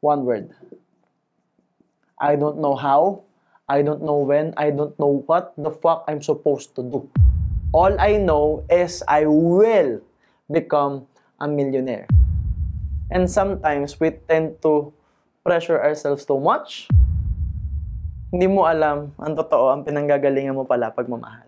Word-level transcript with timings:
One 0.00 0.24
word. 0.24 0.56
I 2.16 2.36
don't 2.36 2.60
know 2.60 2.74
how. 2.76 3.24
I 3.68 3.84
don't 3.84 4.02
know 4.02 4.24
when. 4.24 4.52
I 4.56 4.72
don't 4.72 4.96
know 4.98 5.22
what 5.28 5.52
the 5.60 5.70
fuck 5.70 6.04
I'm 6.08 6.24
supposed 6.24 6.74
to 6.76 6.82
do. 6.82 7.08
All 7.72 7.94
I 8.00 8.16
know 8.16 8.64
is 8.68 9.04
I 9.06 9.28
will 9.28 10.00
become 10.50 11.06
a 11.38 11.46
millionaire. 11.46 12.08
And 13.12 13.30
sometimes 13.30 14.00
we 14.00 14.16
tend 14.24 14.60
to 14.64 14.92
pressure 15.44 15.76
ourselves 15.76 16.24
too 16.24 16.40
much. 16.40 16.88
Hindi 18.32 18.46
mo 18.46 18.64
alam 18.64 19.12
ang 19.20 19.34
totoo, 19.36 19.74
ang 19.74 19.82
pinanggagalingan 19.82 20.54
mo 20.54 20.64
pala 20.64 20.90
pagmamahal. 20.90 21.46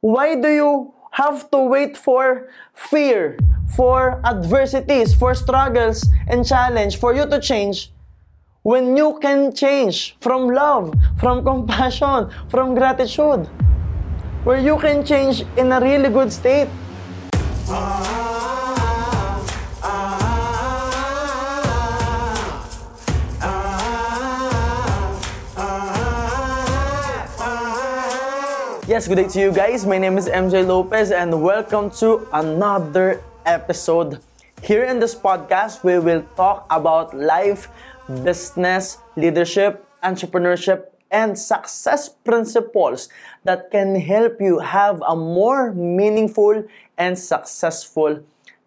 Why 0.00 0.38
do 0.38 0.48
you 0.48 0.94
have 1.18 1.50
to 1.50 1.58
wait 1.66 1.96
for 1.96 2.46
fear, 2.74 3.40
for 3.74 4.20
adversities, 4.24 5.14
for 5.14 5.34
struggles 5.34 6.06
and 6.28 6.46
challenge 6.46 6.98
for 6.98 7.14
you 7.14 7.26
to 7.26 7.40
change 7.40 7.92
when 8.62 8.96
you 8.96 9.18
can 9.22 9.54
change 9.54 10.16
from 10.20 10.48
love, 10.48 10.92
from 11.18 11.44
compassion, 11.50 12.28
from 12.48 12.74
gratitude, 12.74 13.46
where 14.44 14.58
you 14.58 14.76
can 14.78 15.04
change 15.04 15.44
in 15.56 15.72
a 15.72 15.80
really 15.80 16.10
good 16.10 16.32
state? 16.32 16.68
Yes, 28.88 29.06
good 29.06 29.16
day 29.16 29.28
to 29.28 29.40
you 29.40 29.52
guys. 29.52 29.84
My 29.84 29.98
name 29.98 30.16
is 30.16 30.28
MJ 30.28 30.66
Lopez 30.66 31.12
and 31.12 31.42
welcome 31.42 31.90
to 32.00 32.26
another 32.32 33.22
episode. 33.48 34.20
Here 34.62 34.84
in 34.84 35.00
this 35.00 35.14
podcast, 35.14 35.82
we 35.82 35.98
will 35.98 36.22
talk 36.36 36.66
about 36.68 37.16
life, 37.16 37.68
business, 38.22 38.98
leadership, 39.16 39.88
entrepreneurship, 40.04 40.92
and 41.10 41.38
success 41.38 42.10
principles 42.10 43.08
that 43.44 43.70
can 43.70 43.96
help 43.96 44.36
you 44.40 44.58
have 44.58 45.00
a 45.08 45.16
more 45.16 45.72
meaningful 45.72 46.62
and 46.98 47.18
successful 47.18 48.20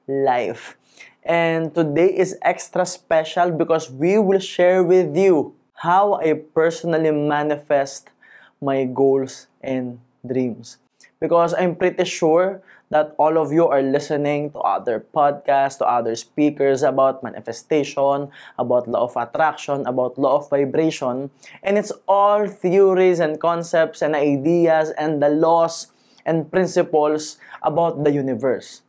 life. 0.07 0.75
And 1.23 1.75
today 1.75 2.09
is 2.17 2.35
extra 2.41 2.85
special 2.85 3.51
because 3.51 3.91
we 3.91 4.17
will 4.17 4.39
share 4.41 4.81
with 4.83 5.15
you 5.15 5.53
how 5.75 6.15
I 6.15 6.33
personally 6.33 7.11
manifest 7.11 8.09
my 8.59 8.85
goals 8.85 9.45
and 9.61 9.99
dreams. 10.25 10.77
Because 11.19 11.53
I'm 11.53 11.75
pretty 11.75 12.05
sure 12.05 12.63
that 12.91 13.15
all 13.15 13.39
of 13.39 13.55
you 13.55 13.65
are 13.71 13.81
listening 13.81 14.51
to 14.51 14.59
other 14.59 14.99
podcasts, 14.99 15.79
to 15.79 15.87
other 15.87 16.13
speakers 16.13 16.83
about 16.83 17.23
manifestation, 17.23 18.27
about 18.59 18.85
law 18.85 19.07
of 19.07 19.15
attraction, 19.15 19.87
about 19.87 20.19
law 20.19 20.43
of 20.43 20.51
vibration. 20.51 21.31
And 21.63 21.79
it's 21.79 21.95
all 22.05 22.45
theories 22.51 23.23
and 23.23 23.39
concepts 23.39 24.03
and 24.03 24.13
ideas 24.13 24.91
and 24.99 25.23
the 25.23 25.31
laws 25.31 25.87
and 26.27 26.51
principles 26.51 27.39
about 27.63 28.03
the 28.03 28.11
universe. 28.11 28.83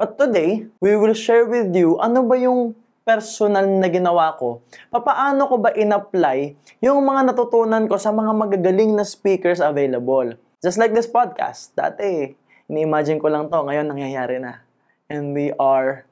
But 0.00 0.16
today, 0.16 0.66
we 0.80 0.96
will 0.96 1.14
share 1.14 1.44
with 1.44 1.76
you 1.76 2.00
ano 2.00 2.24
ba 2.24 2.40
yung 2.40 2.72
personal 3.06 3.68
na 3.68 3.86
ginawa 3.86 4.34
ko. 4.34 4.64
Papaano 4.90 5.46
ko 5.46 5.60
ba 5.60 5.70
in-apply 5.76 6.56
yung 6.82 7.04
mga 7.04 7.30
natutunan 7.30 7.84
ko 7.86 8.00
sa 8.00 8.10
mga 8.10 8.32
magagaling 8.32 8.96
na 8.96 9.04
speakers 9.04 9.62
available. 9.62 10.34
Just 10.64 10.80
like 10.80 10.90
this 10.96 11.06
podcast. 11.06 11.76
Dati, 11.78 12.34
ini-imagine 12.70 13.18
ko 13.22 13.30
lang 13.30 13.50
to. 13.50 13.58
Ngayon, 13.58 13.86
nangyayari 13.90 14.42
na. 14.42 14.62
And 15.06 15.34
we 15.34 15.54
are 15.58 16.06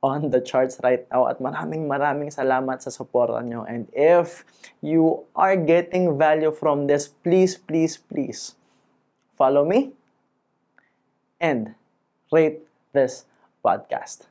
on 0.00 0.30
the 0.30 0.40
charts 0.40 0.78
right 0.80 1.04
now. 1.10 1.26
At 1.26 1.42
maraming 1.42 1.90
maraming 1.90 2.30
salamat 2.30 2.80
sa 2.80 2.90
suporta 2.90 3.42
nyo. 3.42 3.66
And 3.66 3.90
if 3.92 4.46
you 4.80 5.26
are 5.34 5.58
getting 5.58 6.16
value 6.16 6.54
from 6.54 6.86
this, 6.86 7.10
please, 7.10 7.58
please, 7.58 7.98
please, 7.98 8.54
follow 9.34 9.66
me 9.66 9.94
and 11.38 11.74
rate 12.32 12.62
this 12.94 13.26
podcast. 13.62 14.26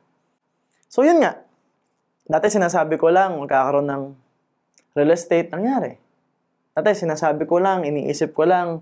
So 0.87 1.03
yun 1.03 1.23
nga, 1.23 1.39
dati 2.27 2.47
sinasabi 2.51 2.95
ko 2.99 3.11
lang 3.11 3.39
magkakaroon 3.39 3.87
ng 3.87 4.03
real 4.95 5.11
estate, 5.13 5.51
nangyari. 5.51 5.99
Dati 6.75 6.93
sinasabi 6.95 7.47
ko 7.47 7.61
lang, 7.61 7.85
iniisip 7.87 8.33
ko 8.33 8.47
lang, 8.47 8.81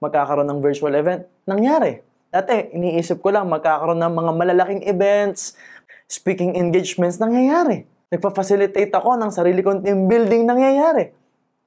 magkakaroon 0.00 0.48
ng 0.48 0.60
virtual 0.60 0.92
event, 0.96 1.24
nangyari. 1.48 2.04
Dati, 2.36 2.68
iniisip 2.76 3.24
ko 3.24 3.32
lang, 3.32 3.48
magkakaroon 3.48 3.96
ng 3.96 4.12
mga 4.12 4.32
malalaking 4.36 4.82
events, 4.84 5.56
speaking 6.04 6.52
engagements, 6.52 7.16
nangyayari. 7.16 7.88
Nagpa-facilitate 8.12 8.92
ako 8.92 9.16
ng 9.16 9.32
sarili 9.32 9.64
kong 9.64 9.80
team 9.80 10.04
building, 10.04 10.44
nangyayari. 10.44 11.16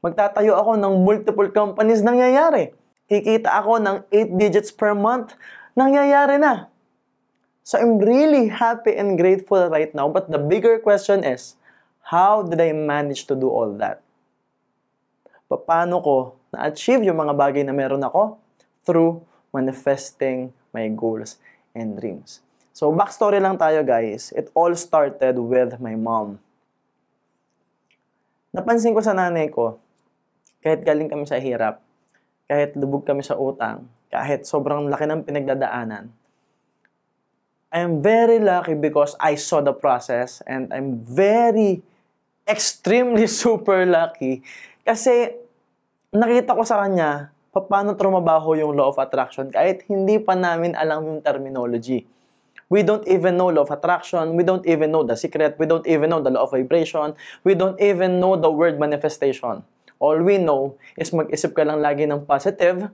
Magtatayo 0.05 0.53
ako 0.53 0.77
ng 0.77 0.93
multiple 1.01 1.49
companies, 1.49 2.05
nangyayari. 2.05 2.69
Kikita 3.09 3.49
ako 3.49 3.81
ng 3.81 3.97
8 4.13 4.37
digits 4.37 4.69
per 4.69 4.93
month, 4.93 5.33
nangyayari 5.73 6.37
na. 6.37 6.69
So 7.65 7.81
I'm 7.81 7.97
really 7.97 8.53
happy 8.53 8.93
and 8.93 9.17
grateful 9.17 9.73
right 9.73 9.89
now. 9.97 10.05
But 10.05 10.29
the 10.29 10.37
bigger 10.37 10.77
question 10.77 11.25
is, 11.25 11.57
how 12.05 12.45
did 12.45 12.61
I 12.61 12.77
manage 12.77 13.25
to 13.25 13.33
do 13.33 13.49
all 13.49 13.73
that? 13.81 14.05
Paano 15.49 15.97
ko 16.05 16.37
na-achieve 16.53 17.09
yung 17.09 17.17
mga 17.17 17.33
bagay 17.33 17.65
na 17.65 17.73
meron 17.73 18.05
ako? 18.05 18.37
Through 18.85 19.25
manifesting 19.49 20.53
my 20.75 20.87
goals 20.91 21.41
and 21.73 21.97
dreams. 21.97 22.41
So 22.75 22.93
backstory 22.93 23.41
lang 23.41 23.59
tayo 23.59 23.83
guys. 23.83 24.31
It 24.33 24.53
all 24.55 24.71
started 24.73 25.35
with 25.37 25.77
my 25.83 25.99
mom. 25.99 26.39
Napansin 28.49 28.97
ko 28.97 29.01
sa 29.03 29.13
nanay 29.13 29.53
ko, 29.53 29.77
kahit 30.65 30.81
galing 30.81 31.05
kami 31.05 31.29
sa 31.29 31.37
hirap, 31.37 31.85
kahit 32.49 32.73
lubog 32.73 33.05
kami 33.05 33.21
sa 33.21 33.37
utang, 33.37 33.85
kahit 34.09 34.49
sobrang 34.49 34.89
laki 34.89 35.05
ng 35.05 35.21
pinagdadaanan, 35.21 36.09
I 37.69 37.85
am 37.85 38.01
very 38.01 38.41
lucky 38.41 38.73
because 38.73 39.13
I 39.21 39.37
saw 39.37 39.61
the 39.61 39.77
process 39.77 40.41
and 40.49 40.73
I'm 40.73 41.05
very 41.05 41.85
extremely 42.49 43.29
super 43.45 43.85
lucky 43.85 44.41
kasi 44.81 45.37
nakita 46.09 46.57
ko 46.57 46.65
sa 46.65 46.81
kanya 46.81 47.29
paano 47.49 47.97
trumabaho 47.97 48.53
yung 48.53 48.77
law 48.77 48.93
of 48.93 49.01
attraction 49.01 49.49
kahit 49.49 49.85
hindi 49.89 50.21
pa 50.21 50.37
namin 50.37 50.77
alam 50.77 51.01
yung 51.05 51.21
terminology. 51.25 52.05
We 52.69 52.85
don't 52.85 53.01
even 53.09 53.33
know 53.33 53.49
law 53.49 53.65
of 53.65 53.73
attraction, 53.73 54.37
we 54.37 54.45
don't 54.45 54.61
even 54.69 54.93
know 54.93 55.01
the 55.01 55.17
secret, 55.17 55.57
we 55.57 55.65
don't 55.65 55.89
even 55.89 56.13
know 56.13 56.21
the 56.21 56.29
law 56.29 56.45
of 56.45 56.53
vibration, 56.53 57.17
we 57.41 57.57
don't 57.57 57.81
even 57.81 58.21
know 58.21 58.37
the 58.37 58.49
word 58.53 58.77
manifestation. 58.77 59.65
All 59.97 60.21
we 60.21 60.37
know 60.37 60.77
is 60.93 61.09
mag-isip 61.09 61.57
ka 61.57 61.65
lang 61.65 61.81
lagi 61.81 62.05
ng 62.05 62.29
positive, 62.29 62.93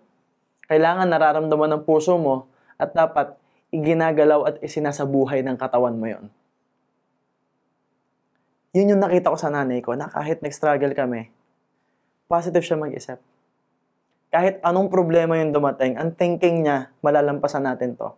kailangan 0.72 1.12
nararamdaman 1.12 1.76
ng 1.76 1.84
puso 1.84 2.16
mo, 2.16 2.48
at 2.80 2.96
dapat 2.96 3.36
iginagalaw 3.76 4.48
at 4.48 4.56
isinasabuhay 4.64 5.44
ng 5.44 5.60
katawan 5.60 6.00
mo 6.00 6.08
yon. 6.08 6.32
Yun 8.76 8.96
yung 8.96 9.04
nakita 9.04 9.32
ko 9.32 9.38
sa 9.40 9.52
nanay 9.52 9.84
ko 9.84 9.96
na 9.96 10.08
kahit 10.08 10.40
nag-struggle 10.40 10.96
kami, 10.96 11.32
positive 12.32 12.64
siya 12.64 12.80
mag-isip. 12.80 13.20
Kahit 14.36 14.60
anong 14.68 14.92
problema 14.92 15.40
yung 15.40 15.56
dumating, 15.56 15.96
ang 15.96 16.12
thinking 16.12 16.68
niya, 16.68 16.92
malalampasan 17.00 17.64
natin 17.64 17.96
to. 17.96 18.12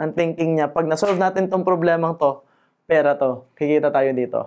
Ang 0.00 0.16
thinking 0.16 0.56
niya, 0.56 0.72
pag 0.72 0.88
nasolve 0.88 1.20
natin 1.20 1.52
tong 1.52 1.68
problemang 1.68 2.16
to, 2.16 2.40
pera 2.88 3.12
to, 3.12 3.44
kikita 3.52 3.92
tayo 3.92 4.08
dito. 4.16 4.40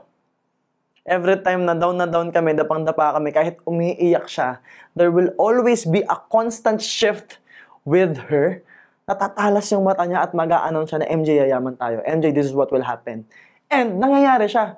Every 1.06 1.38
time 1.46 1.70
na 1.70 1.78
down 1.78 2.02
na 2.02 2.10
down 2.10 2.34
kami, 2.34 2.58
dapang-dapa 2.58 3.14
kami, 3.14 3.30
kahit 3.30 3.62
umiiyak 3.70 4.26
siya, 4.26 4.58
there 4.98 5.14
will 5.14 5.30
always 5.38 5.86
be 5.86 6.02
a 6.10 6.18
constant 6.34 6.82
shift 6.82 7.38
with 7.86 8.18
her 8.34 8.66
natatalas 9.08 9.72
yung 9.72 9.88
mata 9.88 10.04
niya 10.04 10.28
at 10.28 10.36
mag-a-announce 10.36 10.92
siya 10.92 11.00
na 11.00 11.08
MJ, 11.08 11.30
yayaman 11.40 11.80
tayo. 11.80 12.04
MJ, 12.04 12.36
this 12.36 12.52
is 12.52 12.52
what 12.52 12.68
will 12.76 12.84
happen. 12.84 13.24
And 13.72 14.04
nangyayari 14.04 14.52
siya. 14.52 14.76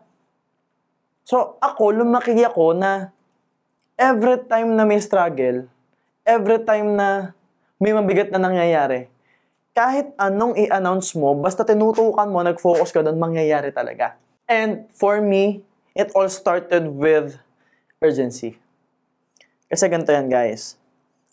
So 1.25 1.57
ako, 1.57 1.97
lumaki 1.97 2.37
ako 2.45 2.77
na 2.77 3.09
every 3.97 4.45
time 4.45 4.77
na 4.77 4.85
may 4.85 5.01
struggle, 5.01 5.65
every 6.29 6.61
time 6.61 6.93
na 6.93 7.33
may 7.81 7.89
mabigat 7.97 8.29
na 8.29 8.37
nangyayari, 8.37 9.09
kahit 9.73 10.13
anong 10.21 10.53
i-announce 10.61 11.17
mo, 11.17 11.33
basta 11.33 11.65
tinutukan 11.65 12.29
mo, 12.29 12.45
nag-focus 12.45 12.93
ka 12.93 13.01
doon, 13.01 13.17
mangyayari 13.17 13.73
talaga. 13.73 14.13
And 14.45 14.85
for 14.93 15.17
me, 15.17 15.65
it 15.97 16.13
all 16.13 16.29
started 16.29 16.85
with 16.93 17.41
urgency. 17.97 18.61
Kasi 19.65 19.89
ganito 19.89 20.13
yan, 20.13 20.29
guys 20.29 20.79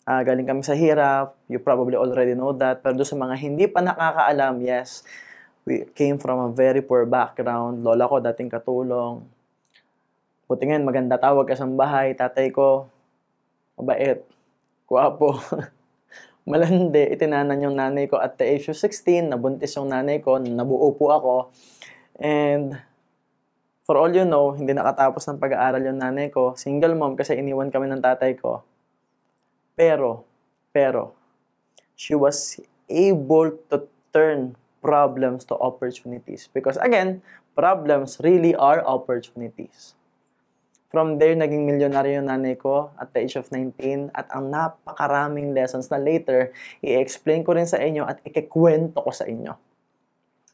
uh, 0.07 0.21
galing 0.23 0.47
kami 0.47 0.63
sa 0.63 0.73
hirap, 0.73 1.35
you 1.51 1.59
probably 1.59 1.99
already 1.99 2.31
know 2.31 2.55
that. 2.55 2.79
Pero 2.79 3.03
sa 3.03 3.19
mga 3.19 3.35
hindi 3.35 3.67
pa 3.67 3.83
nakakaalam, 3.83 4.63
yes, 4.63 5.03
we 5.67 5.83
came 5.91 6.15
from 6.15 6.39
a 6.39 6.49
very 6.49 6.79
poor 6.79 7.03
background. 7.03 7.83
Lola 7.83 8.07
ko 8.07 8.23
dating 8.23 8.47
katulong. 8.47 9.27
Buti 10.47 10.63
ngayon, 10.63 10.87
maganda 10.87 11.19
tawag 11.19 11.43
ka 11.43 11.59
sa 11.59 11.67
bahay. 11.67 12.15
Tatay 12.15 12.55
ko, 12.55 12.87
mabait, 13.75 14.23
guwapo, 14.87 15.37
malandi. 16.49 17.11
Itinanan 17.11 17.59
yung 17.59 17.75
nanay 17.75 18.07
ko 18.07 18.17
at 18.17 18.39
the 18.39 18.47
age 18.47 18.71
of 18.71 18.79
16. 18.79 19.27
Nabuntis 19.27 19.75
yung 19.75 19.91
nanay 19.91 20.23
ko. 20.23 20.39
Nabuo 20.39 20.95
po 20.95 21.11
ako. 21.11 21.35
And 22.17 22.79
For 23.87 23.95
all 23.95 24.11
you 24.11 24.27
know, 24.27 24.51
hindi 24.51 24.75
nakatapos 24.75 25.23
ng 25.31 25.39
pag-aaral 25.39 25.79
yung 25.79 26.03
nanay 26.03 26.27
ko. 26.27 26.59
Single 26.59 26.91
mom 26.91 27.15
kasi 27.15 27.39
iniwan 27.39 27.71
kami 27.71 27.87
ng 27.87 28.03
tatay 28.03 28.35
ko. 28.35 28.59
Pero, 29.79 30.27
pero, 30.75 31.15
she 31.95 32.11
was 32.11 32.59
able 32.91 33.55
to 33.71 33.87
turn 34.11 34.59
problems 34.83 35.47
to 35.47 35.55
opportunities. 35.63 36.51
Because 36.51 36.75
again, 36.83 37.23
problems 37.55 38.19
really 38.19 38.51
are 38.59 38.83
opportunities. 38.83 39.95
From 40.97 41.21
there, 41.21 41.37
naging 41.37 41.61
milyonaryo 41.69 42.17
yung 42.17 42.25
nanay 42.25 42.57
ko 42.57 42.89
at 42.97 43.13
the 43.13 43.21
age 43.21 43.37
of 43.37 43.45
19 43.53 44.17
at 44.17 44.33
ang 44.33 44.49
napakaraming 44.49 45.53
lessons 45.53 45.93
na 45.93 46.01
later, 46.01 46.49
i-explain 46.81 47.45
ko 47.45 47.53
rin 47.53 47.69
sa 47.69 47.77
inyo 47.77 48.01
at 48.01 48.17
ikikwento 48.25 48.97
ko 48.97 49.13
sa 49.13 49.29
inyo. 49.29 49.53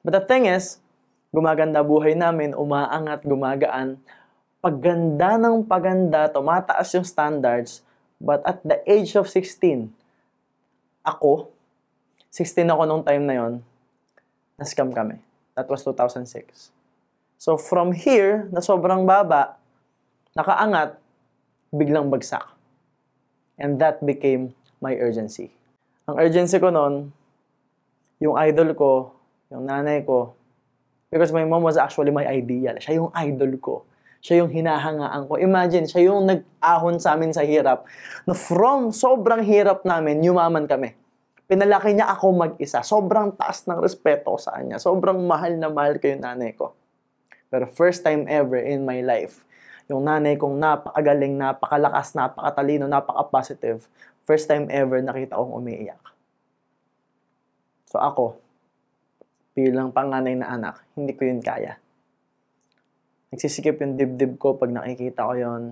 But 0.03 0.19
the 0.19 0.23
thing 0.27 0.51
is, 0.51 0.83
gumaganda 1.31 1.79
buhay 1.79 2.19
namin, 2.19 2.51
umaangat, 2.59 3.23
gumagaan. 3.23 4.03
Pagganda 4.59 5.39
ng 5.39 5.63
paganda, 5.63 6.27
tumataas 6.27 6.91
yung 6.91 7.07
standards. 7.07 7.79
But 8.19 8.43
at 8.43 8.59
the 8.67 8.83
age 8.83 9.15
of 9.15 9.31
16, 9.31 9.95
ako, 11.07 11.55
16 12.35 12.67
ako 12.67 12.83
nung 12.83 13.07
time 13.07 13.23
na 13.23 13.35
yon, 13.39 13.53
na-scam 14.59 14.91
kami. 14.91 15.23
That 15.55 15.71
was 15.71 15.87
2006. 15.87 16.75
So 17.39 17.55
from 17.55 17.95
here, 17.95 18.51
na 18.51 18.59
sobrang 18.59 19.07
baba, 19.07 19.62
nakaangat, 20.38 20.97
biglang 21.74 22.09
bagsak. 22.09 22.45
And 23.57 23.77
that 23.77 24.01
became 24.01 24.57
my 24.81 24.97
urgency. 24.97 25.53
Ang 26.09 26.19
urgency 26.19 26.57
ko 26.57 26.74
noon, 26.74 27.13
yung 28.19 28.35
idol 28.38 28.74
ko, 28.74 29.13
yung 29.53 29.69
nanay 29.69 30.01
ko, 30.01 30.33
Because 31.13 31.30
my 31.30 31.45
mom 31.45 31.62
was 31.62 31.77
actually 31.77 32.09
my 32.09 32.25
ideal. 32.25 32.74
Siya 32.81 32.97
yung 32.97 33.13
idol 33.13 33.53
ko. 33.62 33.85
Siya 34.18 34.41
yung 34.41 34.50
hinahangaan 34.50 35.30
ko. 35.30 35.38
Imagine, 35.38 35.85
siya 35.85 36.09
yung 36.09 36.25
nag-ahon 36.25 36.97
sa 36.97 37.13
amin 37.13 37.29
sa 37.29 37.45
hirap. 37.45 37.86
Na 38.25 38.33
from 38.33 38.89
sobrang 38.89 39.45
hirap 39.45 39.86
namin, 39.86 40.25
yumaman 40.25 40.65
kami. 40.65 40.97
Pinalaki 41.45 41.94
niya 41.94 42.09
ako 42.18 42.33
mag-isa. 42.33 42.81
Sobrang 42.81 43.29
taas 43.38 43.62
ng 43.69 43.77
respeto 43.77 44.33
sa 44.41 44.57
kanya. 44.57 44.81
Sobrang 44.81 45.21
mahal 45.21 45.53
na 45.53 45.69
mahal 45.69 46.01
ko 46.01 46.09
yung 46.09 46.25
nanay 46.25 46.57
ko. 46.57 46.74
Pero 47.53 47.69
first 47.69 48.01
time 48.01 48.25
ever 48.25 48.57
in 48.57 48.81
my 48.81 49.06
life, 49.06 49.45
yung 49.91 50.07
nanay 50.07 50.39
kong 50.39 50.56
napakagaling, 50.59 51.35
napakalakas, 51.35 52.15
napakatalino, 52.15 52.88
napaka-positive. 52.88 53.83
First 54.24 54.47
time 54.47 54.71
ever 54.71 55.03
nakita 55.03 55.35
kong 55.35 55.51
umiiyak. 55.51 56.00
So 57.91 58.00
ako, 58.00 58.39
bilang 59.53 59.94
panganay 59.94 60.33
na 60.39 60.50
anak, 60.50 60.81
hindi 60.97 61.13
ko 61.13 61.27
yun 61.27 61.44
kaya. 61.44 61.77
Nagsisikip 63.30 63.81
yung 63.81 64.00
dibdib 64.00 64.39
ko 64.39 64.56
pag 64.56 64.71
nakikita 64.71 65.25
ko 65.27 65.33
yon 65.35 65.63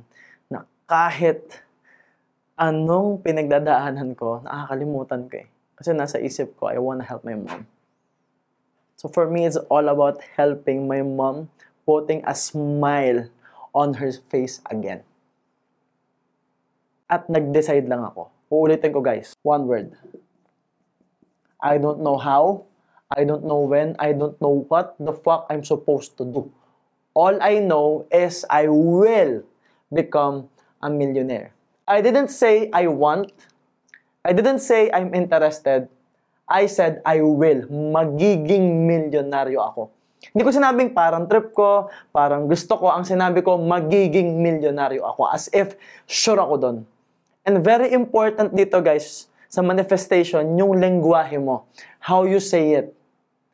na 0.52 0.68
kahit 0.86 1.62
anong 2.60 3.25
pinagdadaanan 3.25 4.14
ko, 4.14 4.44
nakakalimutan 4.46 5.25
ko 5.31 5.42
eh. 5.42 5.48
Kasi 5.80 5.98
nasa 5.98 6.22
isip 6.22 6.54
ko, 6.62 6.69
I 6.69 6.78
wanna 6.78 7.02
help 7.02 7.25
my 7.25 7.34
mom. 7.34 7.66
So 9.02 9.10
for 9.10 9.25
me, 9.25 9.50
it's 9.50 9.57
all 9.66 9.90
about 9.90 10.22
helping 10.38 10.86
my 10.86 11.02
mom, 11.02 11.50
putting 11.90 12.22
a 12.22 12.38
smile 12.38 13.34
on 13.73 13.95
her 14.00 14.12
face 14.12 14.62
again. 14.69 15.03
At 17.12 17.27
nag-decide 17.27 17.88
lang 17.88 18.03
ako. 18.07 18.31
Uulitin 18.51 18.91
ko 18.91 19.00
guys, 19.00 19.35
one 19.44 19.68
word. 19.68 19.95
I 21.62 21.77
don't 21.77 22.03
know 22.03 22.18
how, 22.18 22.65
I 23.12 23.23
don't 23.23 23.44
know 23.44 23.63
when, 23.63 23.95
I 24.00 24.12
don't 24.12 24.39
know 24.41 24.65
what 24.68 24.95
the 25.00 25.13
fuck 25.13 25.47
I'm 25.50 25.63
supposed 25.63 26.18
to 26.19 26.25
do. 26.25 26.51
All 27.13 27.35
I 27.44 27.59
know 27.59 28.07
is 28.12 28.47
I 28.50 28.68
will 28.68 29.44
become 29.91 30.47
a 30.81 30.89
millionaire. 30.89 31.51
I 31.88 32.00
didn't 32.00 32.31
say 32.31 32.71
I 32.71 32.88
want. 32.88 33.31
I 34.23 34.31
didn't 34.31 34.59
say 34.59 34.89
I'm 34.91 35.13
interested. 35.13 35.91
I 36.47 36.65
said 36.65 37.03
I 37.06 37.19
will. 37.19 37.68
Magiging 37.68 38.88
milyonaryo 38.88 39.59
ako. 39.59 39.91
Hindi 40.29 40.41
ko 40.45 40.53
sinabing 40.53 40.94
parang 40.94 41.25
trip 41.25 41.50
ko, 41.57 41.89
parang 42.13 42.45
gusto 42.45 42.77
ko. 42.77 42.94
Ang 42.94 43.09
sinabi 43.09 43.41
ko, 43.41 43.57
magiging 43.57 44.38
milyonaryo 44.38 45.01
ako. 45.01 45.25
As 45.25 45.50
if 45.50 45.73
sure 46.06 46.38
ako 46.38 46.56
doon. 46.62 46.77
And 47.41 47.57
very 47.65 47.89
important 47.97 48.53
dito 48.53 48.77
guys, 48.85 49.25
sa 49.50 49.65
manifestation, 49.65 50.45
yung 50.56 50.77
lengguwahe 50.77 51.41
mo. 51.41 51.65
How 51.97 52.29
you 52.29 52.38
say 52.38 52.77
it. 52.77 52.94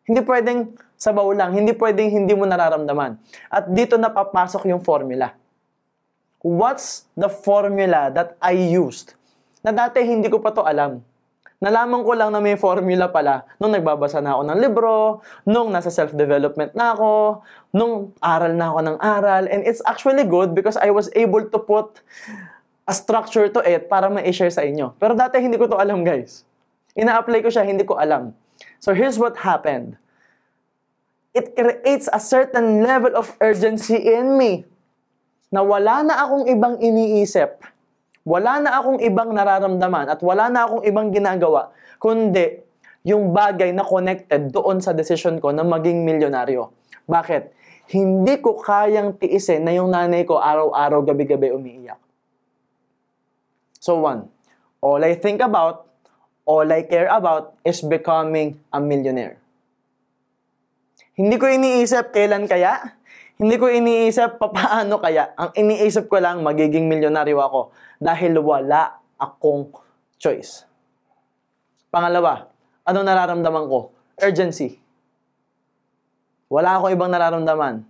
Hindi 0.03 0.21
pwedeng 0.27 0.75
sabaw 0.99 1.31
lang, 1.31 1.55
hindi 1.55 1.71
pwedeng 1.71 2.11
hindi 2.11 2.35
mo 2.35 2.43
nararamdaman. 2.43 3.15
At 3.47 3.71
dito 3.71 3.95
na 3.95 4.11
papasok 4.11 4.67
yung 4.67 4.83
formula. 4.83 5.33
What's 6.43 7.07
the 7.17 7.31
formula 7.31 8.13
that 8.13 8.35
I 8.43 8.53
used? 8.77 9.17
Na 9.65 9.73
dati 9.73 10.03
hindi 10.05 10.29
ko 10.29 10.37
pa 10.37 10.53
to 10.53 10.61
alam. 10.61 11.01
Nalaman 11.57 12.05
ko 12.05 12.13
lang 12.13 12.29
na 12.29 12.37
may 12.37 12.53
formula 12.53 13.09
pala 13.09 13.41
nung 13.57 13.73
nagbabasa 13.73 14.21
na 14.21 14.37
ako 14.37 14.41
ng 14.45 14.59
libro, 14.61 14.93
nung 15.41 15.73
nasa 15.73 15.89
self-development 15.89 16.77
na 16.77 16.93
ako, 16.93 17.41
nung 17.73 18.13
aral 18.21 18.53
na 18.53 18.69
ako 18.69 18.79
ng 18.85 18.97
aral. 19.01 19.43
And 19.49 19.65
it's 19.65 19.81
actually 19.89 20.29
good 20.29 20.53
because 20.53 20.77
I 20.77 20.93
was 20.93 21.09
able 21.17 21.49
to 21.49 21.57
put 21.57 21.97
a 22.85 22.93
structure 22.93 23.49
to 23.49 23.59
it 23.65 23.89
para 23.89 24.05
ma-share 24.05 24.53
sa 24.53 24.61
inyo. 24.61 24.93
Pero 25.01 25.17
dati 25.17 25.41
hindi 25.41 25.57
ko 25.57 25.65
to 25.65 25.81
alam, 25.81 26.05
guys. 26.05 26.45
Ina-apply 26.93 27.41
ko 27.41 27.49
siya, 27.49 27.65
hindi 27.65 27.83
ko 27.89 27.97
alam. 27.97 28.37
So 28.77 28.93
here's 28.93 29.17
what 29.17 29.41
happened. 29.41 29.97
It 31.33 31.57
creates 31.57 32.05
a 32.09 32.21
certain 32.21 32.85
level 32.85 33.17
of 33.17 33.33
urgency 33.41 33.97
in 33.97 34.37
me 34.37 34.65
na 35.49 35.65
wala 35.65 36.05
na 36.05 36.21
akong 36.21 36.45
ibang 36.49 36.75
iniisip, 36.81 37.61
wala 38.27 38.59
na 38.59 38.75
akong 38.83 38.99
ibang 38.99 39.31
nararamdaman, 39.31 40.11
at 40.11 40.19
wala 40.19 40.51
na 40.51 40.67
akong 40.67 40.83
ibang 40.83 41.15
ginagawa, 41.15 41.71
kundi 41.95 42.59
yung 43.07 43.31
bagay 43.31 43.71
na 43.71 43.87
connected 43.87 44.51
doon 44.51 44.83
sa 44.83 44.91
decision 44.91 45.39
ko 45.39 45.55
na 45.55 45.63
maging 45.63 46.03
milyonaryo. 46.03 46.75
Bakit? 47.07 47.55
Hindi 47.87 48.43
ko 48.43 48.59
kayang 48.59 49.15
tiisin 49.15 49.63
na 49.63 49.71
yung 49.71 49.95
nanay 49.95 50.27
ko 50.27 50.43
araw-araw, 50.43 51.07
gabi-gabi 51.07 51.55
umiiyak. 51.55 51.95
So 53.79 54.03
one, 54.03 54.27
all 54.83 54.99
I 54.99 55.15
think 55.15 55.39
about 55.39 55.87
all 56.43 56.67
I 56.67 56.83
care 56.83 57.07
about 57.07 57.55
is 57.63 57.79
becoming 57.79 58.59
a 58.75 58.83
millionaire. 58.83 59.39
Hindi 61.15 61.39
ko 61.39 61.47
iniisip 61.47 62.11
kailan 62.11 62.43
kaya, 62.43 62.96
hindi 63.37 63.55
ko 63.61 63.69
iniisip 63.69 64.41
paano 64.41 64.97
kaya. 64.97 65.29
Ang 65.37 65.53
iniisip 65.53 66.09
ko 66.09 66.17
lang, 66.17 66.41
magiging 66.41 66.89
milyonaryo 66.89 67.37
ako 67.37 67.61
dahil 68.01 68.41
wala 68.41 68.97
akong 69.17 69.69
choice. 70.17 70.65
Pangalawa, 71.93 72.49
anong 72.81 73.05
nararamdaman 73.05 73.65
ko? 73.69 73.93
Urgency. 74.17 74.81
Wala 76.49 76.81
akong 76.81 76.97
ibang 76.97 77.13
nararamdaman. 77.13 77.85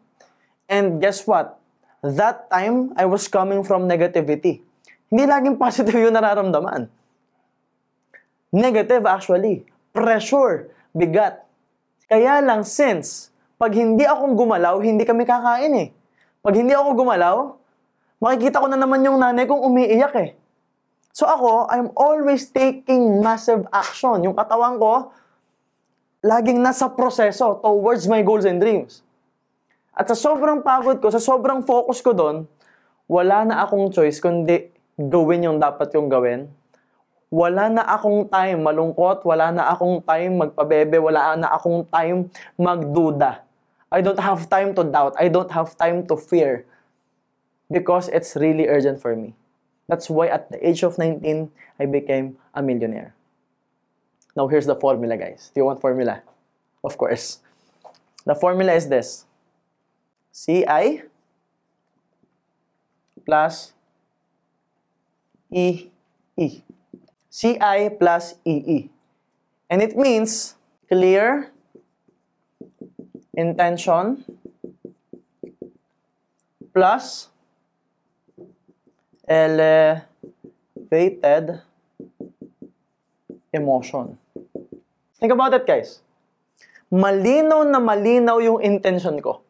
And 0.68 1.00
guess 1.00 1.24
what? 1.24 1.56
That 2.04 2.52
time, 2.52 2.92
I 3.00 3.08
was 3.08 3.32
coming 3.32 3.64
from 3.64 3.88
negativity. 3.88 4.62
Hindi 5.08 5.24
laging 5.24 5.56
positive 5.56 5.96
yung 5.96 6.16
nararamdaman. 6.16 6.92
Negative 8.52 9.04
actually. 9.08 9.64
Pressure. 9.96 10.76
Bigat. 10.92 11.48
Kaya 12.12 12.44
lang 12.44 12.68
since, 12.68 13.32
pag 13.58 13.74
hindi 13.74 14.06
akong 14.06 14.38
gumalaw, 14.38 14.78
hindi 14.86 15.02
kami 15.02 15.26
kakain 15.26 15.74
eh. 15.78 15.90
Pag 16.46 16.62
hindi 16.62 16.78
ako 16.78 16.94
gumalaw, 16.94 17.58
makikita 18.22 18.62
ko 18.62 18.70
na 18.70 18.78
naman 18.78 19.02
yung 19.02 19.18
nanay 19.18 19.50
kong 19.50 19.66
umiiyak 19.66 20.14
eh. 20.22 20.30
So 21.10 21.26
ako, 21.26 21.66
I'm 21.74 21.90
always 21.98 22.46
taking 22.54 23.26
massive 23.26 23.66
action. 23.74 24.22
Yung 24.22 24.38
katawan 24.38 24.78
ko, 24.78 25.10
laging 26.22 26.62
nasa 26.62 26.94
proseso 26.94 27.58
towards 27.58 28.06
my 28.06 28.22
goals 28.22 28.46
and 28.46 28.62
dreams. 28.62 29.02
At 29.98 30.06
sa 30.06 30.14
sobrang 30.14 30.62
pagod 30.62 31.02
ko, 31.02 31.10
sa 31.10 31.18
sobrang 31.18 31.66
focus 31.66 32.06
ko 32.06 32.14
doon, 32.14 32.46
wala 33.10 33.42
na 33.42 33.66
akong 33.66 33.90
choice 33.90 34.22
kundi 34.22 34.70
gawin 34.94 35.50
yung 35.50 35.58
dapat 35.58 35.90
kong 35.90 36.06
gawin 36.06 36.46
wala 37.28 37.68
na 37.68 37.84
akong 37.84 38.32
time 38.32 38.64
malungkot, 38.64 39.28
wala 39.28 39.52
na 39.52 39.68
akong 39.68 40.00
time 40.00 40.48
magpabebe, 40.48 40.96
wala 40.96 41.36
na 41.36 41.52
akong 41.52 41.84
time 41.92 42.32
magduda. 42.56 43.44
I 43.92 44.02
don't 44.02 44.20
have 44.20 44.50
time 44.50 44.76
to 44.76 44.84
doubt. 44.84 45.16
I 45.20 45.28
don't 45.28 45.52
have 45.52 45.78
time 45.78 46.06
to 46.08 46.18
fear. 46.18 46.66
Because 47.72 48.08
it's 48.10 48.36
really 48.36 48.68
urgent 48.68 49.02
for 49.02 49.16
me. 49.16 49.36
That's 49.88 50.10
why 50.10 50.28
at 50.28 50.52
the 50.52 50.60
age 50.68 50.84
of 50.84 50.98
19, 50.98 51.52
I 51.80 51.86
became 51.86 52.38
a 52.54 52.62
millionaire. 52.62 53.16
Now, 54.36 54.48
here's 54.48 54.66
the 54.66 54.76
formula, 54.76 55.18
guys. 55.18 55.52
Do 55.54 55.62
you 55.62 55.66
want 55.66 55.82
formula? 55.82 56.22
Of 56.84 56.98
course. 56.98 57.40
The 58.26 58.36
formula 58.36 58.74
is 58.74 58.88
this. 58.88 59.26
CI 60.32 61.04
plus 63.26 63.74
EE. 65.52 65.90
CI 67.32 67.90
plus 68.00 68.36
EE. 68.46 68.90
And 69.70 69.82
it 69.82 69.98
means 69.98 70.56
clear, 70.88 71.52
intention, 73.38 74.26
plus 76.74 77.30
elevated 79.30 80.02
emotion. 83.54 84.18
Think 85.22 85.32
about 85.34 85.54
it, 85.54 85.70
guys. 85.70 86.02
Malinaw 86.90 87.70
na 87.70 87.78
malinaw 87.78 88.42
yung 88.42 88.58
intention 88.66 89.22
ko. 89.22 89.46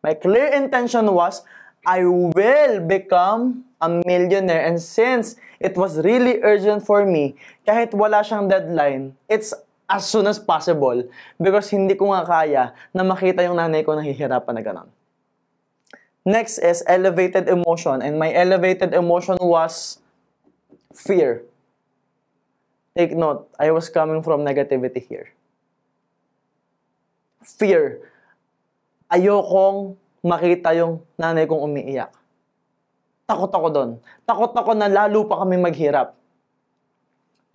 My 0.00 0.14
clear 0.14 0.54
intention 0.54 1.10
was, 1.12 1.42
I 1.84 2.06
will 2.06 2.80
become 2.80 3.64
a 3.80 3.88
millionaire. 4.06 4.62
And 4.64 4.80
since 4.80 5.36
it 5.58 5.76
was 5.76 5.98
really 5.98 6.38
urgent 6.42 6.86
for 6.86 7.04
me, 7.04 7.34
kahit 7.66 7.90
wala 7.94 8.22
siyang 8.22 8.46
deadline, 8.46 9.18
it's 9.26 9.50
as 9.86 10.02
soon 10.06 10.26
as 10.26 10.42
possible 10.42 11.06
because 11.38 11.70
hindi 11.70 11.94
ko 11.94 12.10
nga 12.10 12.26
kaya 12.26 12.74
na 12.90 13.06
makita 13.06 13.46
yung 13.46 13.58
nanay 13.58 13.86
ko 13.86 13.94
nahihirapan 13.94 14.54
na 14.54 14.62
ganon. 14.62 14.90
Next 16.26 16.58
is 16.58 16.82
elevated 16.90 17.46
emotion. 17.46 18.02
And 18.02 18.18
my 18.18 18.34
elevated 18.34 18.90
emotion 18.90 19.38
was 19.38 20.02
fear. 20.90 21.46
Take 22.98 23.14
note, 23.14 23.46
I 23.62 23.70
was 23.70 23.86
coming 23.86 24.26
from 24.26 24.42
negativity 24.42 25.06
here. 25.06 25.30
Fear. 27.46 28.02
Ayokong 29.06 29.94
makita 30.26 30.74
yung 30.74 31.06
nanay 31.14 31.46
kong 31.46 31.62
umiiyak. 31.62 32.10
Takot 33.30 33.52
ako 33.54 33.68
doon. 33.70 33.90
Takot 34.26 34.50
ako 34.50 34.74
na 34.74 34.90
lalo 34.90 35.30
pa 35.30 35.46
kami 35.46 35.54
maghirap. 35.62 36.18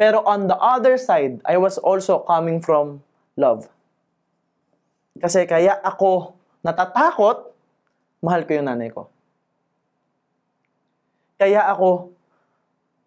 Pero 0.01 0.25
on 0.25 0.50
the 0.50 0.58
other 0.58 0.98
side, 0.98 1.46
I 1.46 1.62
was 1.62 1.77
also 1.77 2.25
coming 2.25 2.58
from 2.58 3.05
love. 3.38 3.70
Kasi 5.22 5.46
kaya 5.46 5.77
ako 5.77 6.34
natatakot, 6.65 7.53
mahal 8.25 8.41
ko 8.50 8.58
yung 8.58 8.65
nanay 8.65 8.89
ko. 8.89 9.13
Kaya 11.38 11.70
ako 11.70 12.17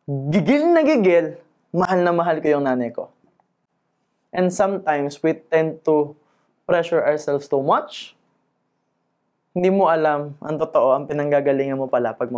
gigil 0.07 0.71
na 0.71 0.87
gigil, 0.87 1.35
mahal 1.75 1.99
na 2.07 2.15
mahal 2.15 2.39
ko 2.39 2.55
yung 2.55 2.63
nanay 2.63 2.95
ko. 2.95 3.11
And 4.31 4.55
sometimes 4.55 5.19
we 5.19 5.35
tend 5.35 5.83
to 5.91 6.15
pressure 6.63 7.03
ourselves 7.03 7.51
too 7.51 7.59
much. 7.59 8.15
Hindi 9.51 9.75
mo 9.75 9.91
alam 9.91 10.39
ang 10.39 10.63
totoo, 10.63 10.95
ang 10.95 11.11
pinanggagalingan 11.11 11.75
mo 11.75 11.91
pala 11.91 12.15
pag 12.15 12.31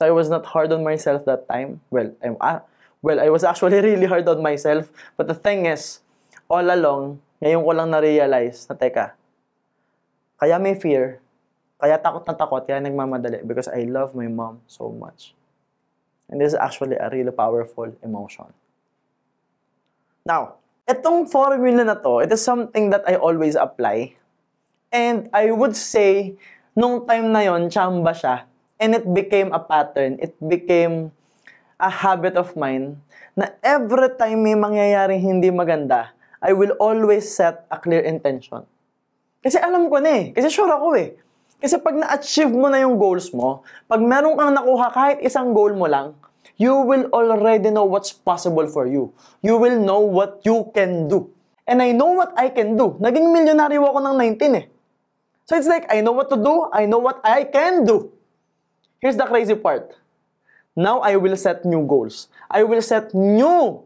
So 0.00 0.08
I 0.08 0.16
was 0.16 0.32
not 0.32 0.48
hard 0.48 0.72
on 0.72 0.80
myself 0.80 1.28
that 1.28 1.44
time. 1.44 1.84
Well, 1.92 2.08
I'm, 2.24 2.40
ah, 2.40 2.64
well, 3.04 3.20
I 3.20 3.28
was 3.28 3.44
actually 3.44 3.84
really 3.84 4.08
hard 4.08 4.24
on 4.32 4.40
myself. 4.40 4.88
But 5.20 5.28
the 5.28 5.36
thing 5.36 5.68
is, 5.68 6.00
all 6.48 6.64
along, 6.64 7.20
ngayon 7.44 7.60
ko 7.60 7.70
lang 7.76 7.92
na-realize 7.92 8.64
na, 8.64 8.80
teka, 8.80 9.12
kaya 10.40 10.56
may 10.56 10.72
fear, 10.72 11.20
kaya 11.76 12.00
takot 12.00 12.24
na 12.24 12.32
takot, 12.32 12.64
kaya 12.64 12.80
nagmamadali 12.80 13.44
because 13.44 13.68
I 13.68 13.84
love 13.84 14.16
my 14.16 14.24
mom 14.24 14.64
so 14.64 14.88
much. 14.88 15.36
And 16.32 16.40
this 16.40 16.56
is 16.56 16.58
actually 16.58 16.96
a 16.96 17.12
really 17.12 17.36
powerful 17.36 17.92
emotion. 18.00 18.48
Now, 20.24 20.64
itong 20.88 21.28
formula 21.28 21.84
na 21.84 22.00
to, 22.00 22.24
it 22.24 22.32
is 22.32 22.40
something 22.40 22.88
that 22.88 23.04
I 23.04 23.20
always 23.20 23.52
apply. 23.52 24.16
And 24.88 25.28
I 25.36 25.52
would 25.52 25.76
say, 25.76 26.40
nung 26.72 27.04
time 27.04 27.36
na 27.36 27.44
yon 27.44 27.68
chamba 27.68 28.16
siya. 28.16 28.48
And 28.80 28.96
it 28.96 29.04
became 29.04 29.52
a 29.52 29.60
pattern. 29.60 30.16
It 30.24 30.32
became 30.40 31.12
a 31.76 31.92
habit 31.92 32.40
of 32.40 32.56
mine 32.56 32.96
na 33.36 33.52
every 33.60 34.08
time 34.16 34.40
may 34.40 34.56
mangyayaring 34.56 35.20
hindi 35.20 35.52
maganda, 35.52 36.16
I 36.40 36.56
will 36.56 36.72
always 36.80 37.28
set 37.28 37.68
a 37.68 37.76
clear 37.76 38.00
intention. 38.00 38.64
Kasi 39.44 39.60
alam 39.60 39.92
ko 39.92 40.00
na 40.00 40.10
eh. 40.12 40.24
Kasi 40.32 40.48
sure 40.48 40.72
ako 40.72 40.96
eh. 40.96 41.16
Kasi 41.60 41.76
pag 41.76 41.92
na-achieve 41.92 42.52
mo 42.52 42.72
na 42.72 42.80
yung 42.80 42.96
goals 42.96 43.28
mo, 43.36 43.60
pag 43.84 44.00
meron 44.00 44.32
kang 44.36 44.56
nakuha 44.56 44.88
kahit 44.92 45.18
isang 45.20 45.52
goal 45.52 45.76
mo 45.76 45.84
lang, 45.84 46.16
you 46.56 46.72
will 46.72 47.08
already 47.12 47.68
know 47.68 47.84
what's 47.84 48.12
possible 48.12 48.64
for 48.68 48.88
you. 48.88 49.12
You 49.44 49.60
will 49.60 49.76
know 49.76 50.00
what 50.00 50.40
you 50.44 50.72
can 50.72 51.08
do. 51.08 51.28
And 51.68 51.84
I 51.84 51.92
know 51.92 52.16
what 52.16 52.32
I 52.36 52.48
can 52.48 52.76
do. 52.80 52.96
Naging 53.00 53.28
milyonaryo 53.28 53.84
ako 53.84 54.00
ng 54.00 54.16
19 54.40 54.60
eh. 54.60 54.66
So 55.44 55.56
it's 55.56 55.68
like, 55.68 55.88
I 55.92 56.00
know 56.00 56.12
what 56.12 56.32
to 56.32 56.40
do, 56.40 56.68
I 56.72 56.88
know 56.88 57.00
what 57.00 57.20
I 57.24 57.44
can 57.44 57.84
do. 57.84 58.12
Here's 59.00 59.16
the 59.16 59.24
crazy 59.24 59.56
part. 59.56 59.96
Now 60.76 61.00
I 61.00 61.16
will 61.16 61.34
set 61.36 61.64
new 61.64 61.82
goals. 61.88 62.28
I 62.52 62.62
will 62.62 62.84
set 62.84 63.16
new 63.16 63.80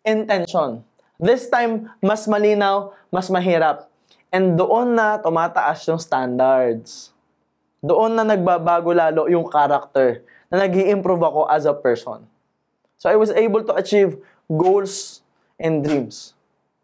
intention. 0.00 0.80
This 1.20 1.48
time, 1.48 1.92
mas 2.00 2.24
malinaw, 2.24 2.92
mas 3.12 3.28
mahirap. 3.28 3.88
And 4.32 4.56
doon 4.56 4.96
na 4.96 5.20
tumataas 5.20 5.84
yung 5.88 6.00
standards. 6.00 7.12
Doon 7.84 8.16
na 8.16 8.24
nagbabago 8.24 8.96
lalo 8.96 9.28
yung 9.28 9.44
character 9.48 10.24
na 10.48 10.64
nag 10.64 10.72
improve 10.72 11.20
ako 11.20 11.48
as 11.52 11.68
a 11.68 11.76
person. 11.76 12.24
So 12.96 13.12
I 13.12 13.16
was 13.20 13.28
able 13.32 13.60
to 13.68 13.76
achieve 13.76 14.16
goals 14.48 15.20
and 15.60 15.84
dreams. 15.84 16.32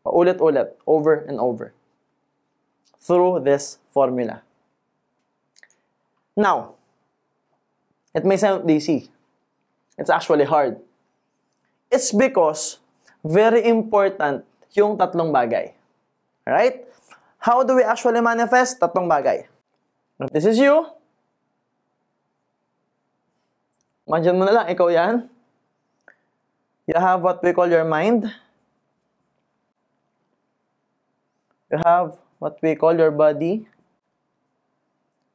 Paulit-ulit, 0.04 0.76
over 0.84 1.24
and 1.24 1.40
over. 1.40 1.72
Through 3.00 3.48
this 3.48 3.80
formula. 3.90 4.44
Now, 6.36 6.78
it 8.14 8.24
may 8.24 8.36
sound 8.36 8.68
easy. 8.70 9.10
It's 9.96 10.10
actually 10.10 10.44
hard. 10.44 10.80
It's 11.90 12.12
because 12.12 12.78
very 13.24 13.64
important 13.64 14.44
yung 14.72 14.96
tatlong 14.96 15.32
bagay. 15.32 15.72
Right? 16.46 16.84
How 17.38 17.62
do 17.62 17.76
we 17.76 17.84
actually 17.84 18.20
manifest? 18.20 18.80
Tatlong 18.80 19.06
bagay. 19.06 19.46
If 20.20 20.30
this 20.30 20.46
is 20.46 20.58
you, 20.58 20.86
imagine 24.06 24.38
mo 24.38 24.46
na 24.46 24.62
lang, 24.62 24.66
ikaw 24.70 24.88
yan. 24.90 25.26
You 26.86 26.98
have 26.98 27.22
what 27.22 27.42
we 27.42 27.52
call 27.52 27.70
your 27.70 27.86
mind. 27.86 28.30
You 31.70 31.78
have 31.82 32.18
what 32.38 32.58
we 32.62 32.74
call 32.74 32.94
your 32.94 33.10
body. 33.10 33.66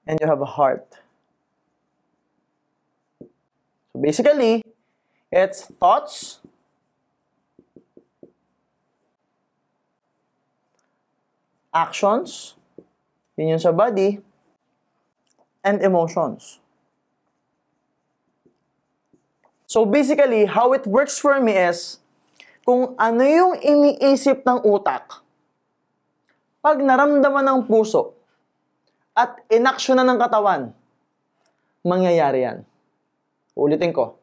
And 0.07 0.19
you 0.21 0.27
have 0.27 0.39
a 0.39 0.47
heart. 0.47 0.87
Basically, 3.97 4.61
it's 5.33 5.65
thoughts, 5.65 6.37
actions, 11.73 12.53
yun 13.33 13.57
yung 13.57 13.63
sa 13.63 13.73
body, 13.73 14.21
and 15.65 15.81
emotions. 15.81 16.61
So 19.65 19.83
basically, 19.83 20.45
how 20.45 20.77
it 20.77 20.85
works 20.85 21.17
for 21.17 21.41
me 21.41 21.57
is, 21.57 21.97
kung 22.61 22.93
ano 23.01 23.23
yung 23.25 23.53
iniisip 23.57 24.45
ng 24.45 24.61
utak, 24.61 25.25
pag 26.61 26.77
naramdaman 26.79 27.43
ng 27.43 27.59
puso, 27.65 28.13
at 29.17 29.41
inaksyon 29.49 29.97
na 29.97 30.05
ng 30.05 30.21
katawan, 30.21 30.69
mangyayari 31.81 32.45
yan. 32.45 32.57
Ulitin 33.57 33.93
ko. 33.93 34.15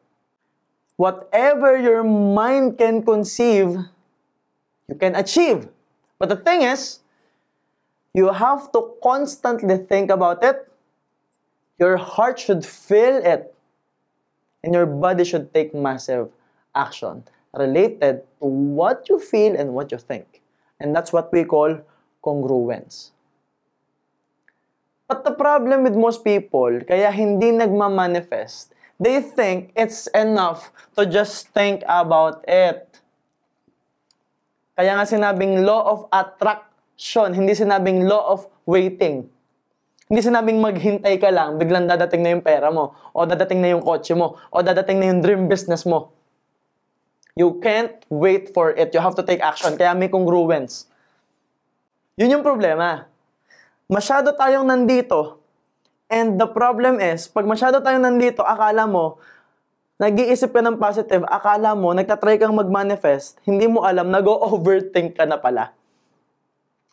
Whatever 0.95 1.75
your 1.75 2.03
mind 2.07 2.79
can 2.79 3.03
conceive, 3.03 3.75
you 4.87 4.95
can 4.95 5.15
achieve. 5.15 5.67
But 6.17 6.29
the 6.29 6.39
thing 6.39 6.63
is, 6.63 7.03
you 8.15 8.31
have 8.31 8.71
to 8.71 8.95
constantly 9.03 9.77
think 9.77 10.09
about 10.09 10.39
it. 10.41 10.71
Your 11.77 11.97
heart 11.97 12.39
should 12.39 12.65
feel 12.65 13.19
it. 13.19 13.53
And 14.63 14.73
your 14.73 14.87
body 14.87 15.25
should 15.25 15.53
take 15.53 15.75
massive 15.75 16.31
action 16.73 17.27
related 17.53 18.23
to 18.39 18.47
what 18.47 19.07
you 19.09 19.19
feel 19.19 19.55
and 19.55 19.75
what 19.75 19.91
you 19.91 19.97
think. 19.97 20.41
And 20.79 20.95
that's 20.95 21.11
what 21.11 21.31
we 21.31 21.43
call 21.43 21.79
congruence. 22.23 23.11
But 25.07 25.23
the 25.23 25.31
problem 25.31 25.83
with 25.83 25.95
most 25.95 26.23
people, 26.23 26.81
kaya 26.81 27.11
hindi 27.11 27.51
nagmamanifest, 27.51 28.74
they 28.99 29.19
think 29.19 29.71
it's 29.75 30.07
enough 30.15 30.71
to 30.95 31.05
just 31.05 31.51
think 31.51 31.83
about 31.87 32.43
it. 32.47 32.87
Kaya 34.75 34.99
nga 34.99 35.07
sinabing 35.07 35.63
law 35.63 35.87
of 35.87 35.99
attraction, 36.11 37.31
hindi 37.31 37.55
sinabing 37.55 38.03
law 38.07 38.27
of 38.35 38.47
waiting. 38.67 39.31
Hindi 40.05 40.21
sinabing 40.21 40.59
maghintay 40.61 41.15
ka 41.17 41.31
lang, 41.31 41.57
biglang 41.57 41.87
dadating 41.87 42.21
na 42.21 42.35
yung 42.35 42.43
pera 42.43 42.69
mo, 42.69 42.93
o 43.15 43.25
dadating 43.25 43.63
na 43.63 43.73
yung 43.73 43.81
kotse 43.81 44.13
mo, 44.13 44.37
o 44.51 44.61
dadating 44.61 44.99
na 44.99 45.09
yung 45.09 45.23
dream 45.23 45.47
business 45.47 45.87
mo. 45.87 46.13
You 47.35 47.59
can't 47.59 47.99
wait 48.07 48.55
for 48.55 48.71
it. 48.71 48.95
You 48.95 49.03
have 49.03 49.15
to 49.19 49.25
take 49.25 49.43
action. 49.43 49.75
Kaya 49.75 49.91
may 49.91 50.07
congruence. 50.07 50.87
Yun 52.15 52.39
yung 52.39 52.45
problema. 52.47 53.11
Masyado 53.91 54.31
tayong 54.31 54.63
nandito. 54.63 55.44
And 56.05 56.37
the 56.37 56.45
problem 56.45 57.01
is, 57.01 57.25
pag 57.25 57.49
masyado 57.49 57.81
tayong 57.81 58.05
nandito, 58.05 58.45
akala 58.45 58.85
mo, 58.85 59.17
nag-iisip 59.97 60.53
ka 60.53 60.61
ng 60.61 60.77
positive, 60.77 61.25
akala 61.25 61.73
mo, 61.73 61.97
nagtatry 61.97 62.37
kang 62.37 62.53
mag-manifest, 62.53 63.41
hindi 63.41 63.65
mo 63.65 63.81
alam, 63.81 64.13
nag-overthink 64.13 65.17
ka 65.17 65.25
na 65.25 65.41
pala. 65.41 65.73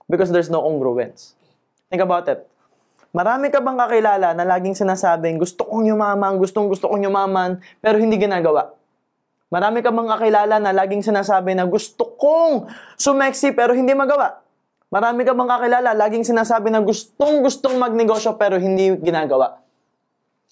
Because 0.08 0.32
there's 0.32 0.48
no 0.48 0.64
congruence. 0.64 1.36
Think 1.92 2.00
about 2.00 2.24
it. 2.32 2.48
Marami 3.12 3.52
ka 3.52 3.60
bang 3.60 3.76
kakilala 3.76 4.32
na 4.32 4.44
laging 4.48 4.72
sinasabing, 4.72 5.36
gusto 5.36 5.68
kong 5.68 5.84
yumaman, 5.84 6.40
gustong 6.40 6.72
gusto 6.72 6.88
kong 6.88 7.04
yumaman, 7.04 7.60
pero 7.84 8.00
hindi 8.00 8.16
ginagawa? 8.16 8.72
Marami 9.52 9.84
ka 9.84 9.92
bang 9.92 10.08
kakilala 10.08 10.56
na 10.56 10.72
laging 10.72 11.04
sinasabi 11.04 11.52
na 11.52 11.68
gusto 11.68 12.16
kong 12.16 12.72
sumeksi 12.96 13.52
pero 13.52 13.76
hindi 13.76 13.92
magawa? 13.92 14.40
Marami 14.92 15.24
ka 15.24 15.32
bang 15.32 15.48
kakilala 15.48 15.90
laging 15.96 16.28
sinasabi 16.28 16.68
na 16.68 16.84
gustong 16.84 17.40
gustong 17.40 17.80
magnegosyo 17.80 18.36
pero 18.36 18.60
hindi 18.60 18.92
ginagawa? 19.00 19.64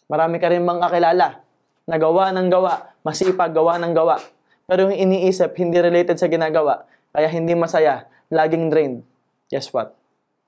Marami 0.09 0.41
ka 0.41 0.49
rin 0.49 0.65
bang 0.65 0.81
kakilala 0.81 1.45
na 1.85 1.97
gawa 2.01 2.33
ng 2.33 2.49
gawa, 2.49 2.97
masipag 3.05 3.53
gawa 3.53 3.77
ng 3.77 3.93
gawa, 3.93 4.17
pero 4.65 4.89
yung 4.89 4.97
iniisip 4.97 5.53
hindi 5.61 5.77
related 5.77 6.17
sa 6.17 6.25
ginagawa, 6.33 6.89
kaya 7.13 7.29
hindi 7.29 7.53
masaya, 7.53 8.09
laging 8.33 8.73
drained. 8.73 8.99
Guess 9.53 9.77
what? 9.77 9.93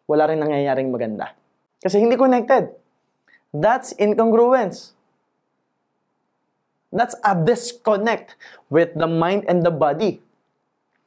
Wala 0.08 0.25
rin 0.25 0.40
nangyayaring 0.40 0.88
maganda. 0.88 1.37
Kasi 1.82 2.00
hindi 2.00 2.16
connected. 2.16 2.72
That's 3.52 3.92
incongruence. 4.00 4.96
That's 6.88 7.18
a 7.20 7.37
disconnect 7.37 8.40
with 8.72 8.96
the 8.96 9.11
mind 9.11 9.44
and 9.50 9.61
the 9.61 9.75
body. 9.75 10.25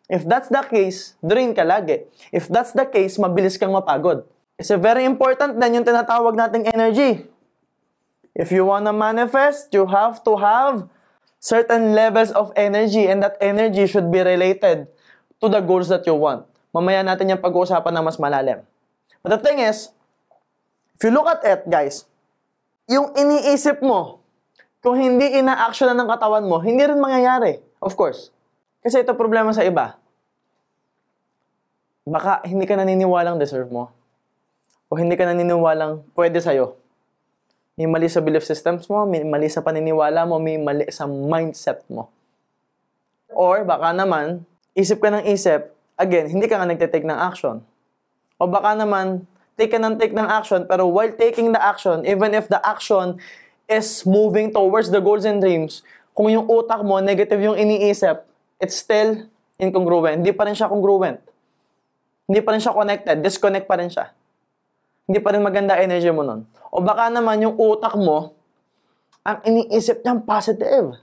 If 0.05 0.21
that's 0.25 0.53
the 0.53 0.62
case, 0.62 1.17
drain 1.21 1.57
ka 1.57 1.65
lagi. 1.65 2.05
If 2.29 2.45
that's 2.45 2.77
the 2.77 2.85
case, 2.85 3.17
mabilis 3.17 3.57
kang 3.57 3.74
mapagod. 3.74 4.25
It's 4.55 4.69
a 4.69 4.77
very 4.77 5.03
important 5.03 5.57
din 5.57 5.81
yung 5.81 5.85
tinatawag 5.88 6.38
nating 6.38 6.69
energy. 6.69 7.25
If 8.38 8.53
you 8.53 8.67
wanna 8.67 8.93
manifest, 8.93 9.74
you 9.74 9.88
have 9.89 10.21
to 10.27 10.38
have 10.38 10.85
certain 11.41 11.95
levels 11.95 12.29
of 12.35 12.53
energy 12.53 13.07
and 13.07 13.24
that 13.24 13.39
energy 13.41 13.88
should 13.88 14.12
be 14.12 14.21
related 14.21 14.91
to 15.41 15.47
the 15.50 15.62
goals 15.63 15.89
that 15.89 16.05
you 16.05 16.13
want. 16.13 16.45
Mamaya 16.75 17.01
natin 17.01 17.31
yung 17.31 17.41
pag-uusapan 17.41 17.95
na 17.95 18.03
mas 18.03 18.19
malalim. 18.19 18.62
But 19.24 19.39
the 19.39 19.41
thing 19.41 19.63
is, 19.63 19.89
if 21.00 21.01
you 21.07 21.15
look 21.15 21.25
at 21.31 21.41
it, 21.47 21.62
guys, 21.65 22.03
yung 22.85 23.15
iniisip 23.15 23.79
mo, 23.81 24.21
kung 24.83 25.00
hindi 25.00 25.39
ina-action 25.39 25.89
ng 25.95 26.05
katawan 26.05 26.45
mo, 26.45 26.62
hindi 26.62 26.83
rin 26.83 27.01
mangyayari. 27.01 27.57
Of 27.81 27.97
course. 27.97 28.34
Kasi 28.85 29.01
ito 29.01 29.17
problema 29.17 29.49
sa 29.49 29.65
iba. 29.65 29.97
Baka 32.05 32.45
hindi 32.45 32.69
ka 32.69 32.77
naniniwalang 32.77 33.41
deserve 33.41 33.73
mo. 33.73 33.89
O 34.85 34.93
hindi 34.93 35.17
ka 35.17 35.25
naniniwalang 35.25 36.05
pwede 36.13 36.37
sa'yo. 36.37 36.77
May 37.73 37.89
mali 37.89 38.05
sa 38.05 38.21
belief 38.21 38.45
systems 38.45 38.85
mo, 38.85 39.09
may 39.09 39.25
mali 39.25 39.49
sa 39.49 39.65
paniniwala 39.65 40.29
mo, 40.29 40.37
may 40.37 40.61
mali 40.61 40.85
sa 40.93 41.09
mindset 41.09 41.81
mo. 41.89 42.13
Or 43.33 43.65
baka 43.65 43.89
naman, 43.89 44.45
isip 44.77 45.01
ka 45.01 45.09
ng 45.09 45.25
isip, 45.33 45.73
again, 45.97 46.29
hindi 46.29 46.45
ka 46.45 46.61
nga 46.61 46.69
nagtitake 46.69 47.09
ng 47.09 47.17
action. 47.17 47.65
O 48.37 48.45
baka 48.45 48.77
naman, 48.77 49.25
take 49.57 49.73
ka 49.73 49.81
ng 49.81 49.97
take 49.97 50.13
ng 50.13 50.29
action, 50.29 50.69
pero 50.69 50.85
while 50.85 51.09
taking 51.09 51.51
the 51.51 51.59
action, 51.59 52.05
even 52.05 52.37
if 52.37 52.45
the 52.47 52.61
action 52.61 53.17
is 53.65 54.05
moving 54.05 54.53
towards 54.53 54.93
the 54.93 55.01
goals 55.01 55.25
and 55.25 55.41
dreams, 55.41 55.81
kung 56.13 56.29
yung 56.29 56.45
utak 56.45 56.85
mo, 56.85 57.01
negative 57.01 57.41
yung 57.41 57.57
iniisip, 57.57 58.23
it's 58.59 58.79
still 58.79 59.27
incongruent. 59.59 60.24
Hindi 60.24 60.31
pa 60.35 60.47
rin 60.47 60.55
siya 60.55 60.71
congruent. 60.71 61.19
Hindi 62.25 62.41
pa 62.41 62.55
rin 62.55 62.62
siya 62.62 62.74
connected. 62.74 63.21
Disconnect 63.21 63.65
pa 63.69 63.75
rin 63.77 63.89
siya. 63.91 64.12
Hindi 65.05 65.19
pa 65.21 65.29
rin 65.35 65.41
maganda 65.45 65.77
energy 65.77 66.09
mo 66.09 66.25
nun. 66.25 66.50
O 66.74 66.81
baka 66.81 67.13
naman 67.13 67.39
yung 67.45 67.55
utak 67.55 67.93
mo, 67.93 68.33
ang 69.21 69.41
iniisip 69.45 70.01
niyang 70.01 70.25
positive. 70.25 70.97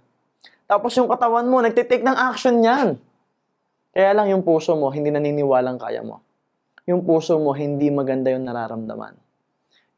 Tapos 0.66 0.94
yung 0.98 1.06
katawan 1.06 1.46
mo, 1.46 1.62
nagtitake 1.62 2.02
ng 2.02 2.18
action 2.18 2.58
niyan. 2.58 2.98
Kaya 3.92 4.10
lang 4.16 4.32
yung 4.32 4.42
puso 4.42 4.74
mo, 4.74 4.90
hindi 4.90 5.12
naniniwalang 5.12 5.78
kaya 5.78 6.02
mo. 6.02 6.24
Yung 6.88 7.06
puso 7.06 7.38
mo, 7.38 7.54
hindi 7.54 7.92
maganda 7.92 8.34
yung 8.34 8.42
nararamdaman 8.42 9.14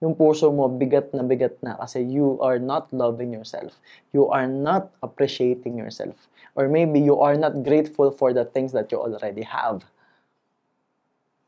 yung 0.04 0.12
puso 0.20 0.52
mo 0.52 0.68
bigat 0.68 1.16
na 1.16 1.24
bigat 1.24 1.56
na 1.64 1.80
kasi 1.80 2.04
you 2.04 2.36
are 2.44 2.60
not 2.60 2.92
loving 2.92 3.32
yourself. 3.32 3.80
You 4.12 4.28
are 4.28 4.44
not 4.44 4.92
appreciating 5.00 5.80
yourself. 5.80 6.28
Or 6.54 6.70
maybe 6.70 7.02
you 7.02 7.18
are 7.18 7.34
not 7.34 7.66
grateful 7.66 8.14
for 8.14 8.30
the 8.30 8.46
things 8.46 8.70
that 8.72 8.90
you 8.94 8.98
already 8.98 9.42
have. 9.42 9.82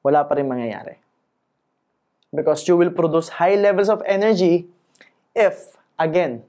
Wala 0.02 0.26
pa 0.26 0.34
rin 0.34 0.50
mangyayari. 0.50 0.98
Because 2.34 2.66
you 2.66 2.74
will 2.74 2.90
produce 2.90 3.38
high 3.38 3.54
levels 3.54 3.86
of 3.86 4.02
energy 4.02 4.66
if, 5.30 5.78
again, 5.94 6.42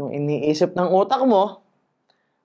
yung 0.00 0.12
iniisip 0.12 0.72
ng 0.72 0.88
utak 0.92 1.20
mo, 1.24 1.60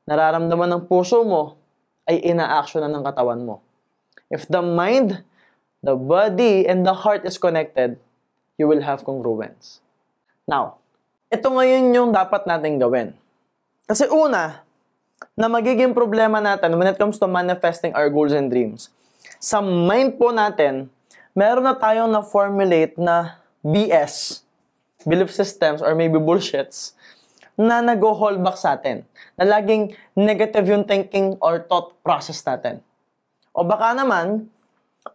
nararamdaman 0.08 0.76
ng 0.76 0.84
puso 0.88 1.24
mo, 1.24 1.60
ay 2.08 2.20
ina-action 2.24 2.84
na 2.84 2.92
ng 2.92 3.04
katawan 3.04 3.44
mo. 3.44 3.64
If 4.28 4.48
the 4.48 4.64
mind, 4.64 5.24
the 5.84 5.96
body, 5.96 6.68
and 6.68 6.84
the 6.84 6.96
heart 6.96 7.24
is 7.24 7.40
connected, 7.40 8.00
you 8.60 8.68
will 8.68 8.84
have 8.84 9.08
congruence. 9.08 9.80
Now, 10.48 10.84
ito 11.32 11.48
ngayon 11.48 11.96
yung 11.96 12.10
dapat 12.12 12.44
natin 12.44 12.80
gawin. 12.80 13.16
Kasi 13.88 14.08
una, 14.08 14.64
na 15.38 15.48
magiging 15.48 15.94
problema 15.96 16.42
natin 16.42 16.76
when 16.78 16.90
it 16.90 16.98
comes 16.98 17.18
to 17.18 17.28
manifesting 17.30 17.94
our 17.94 18.10
goals 18.10 18.34
and 18.34 18.50
dreams, 18.50 18.90
sa 19.42 19.62
mind 19.62 20.22
po 20.22 20.30
natin, 20.30 20.90
meron 21.34 21.66
na 21.66 21.74
tayong 21.74 22.12
na-formulate 22.12 22.98
na 23.00 23.42
BS, 23.62 24.44
belief 25.06 25.34
systems, 25.34 25.82
or 25.82 25.94
maybe 25.98 26.18
bullshits, 26.18 26.94
na 27.58 27.82
nag-hold 27.82 28.42
back 28.42 28.58
sa 28.58 28.78
atin. 28.78 29.06
Na 29.38 29.46
laging 29.46 29.94
negative 30.18 30.66
yung 30.66 30.86
thinking 30.86 31.38
or 31.42 31.62
thought 31.66 31.94
process 32.02 32.42
natin. 32.42 32.82
O 33.54 33.66
baka 33.66 33.94
naman, 33.94 34.50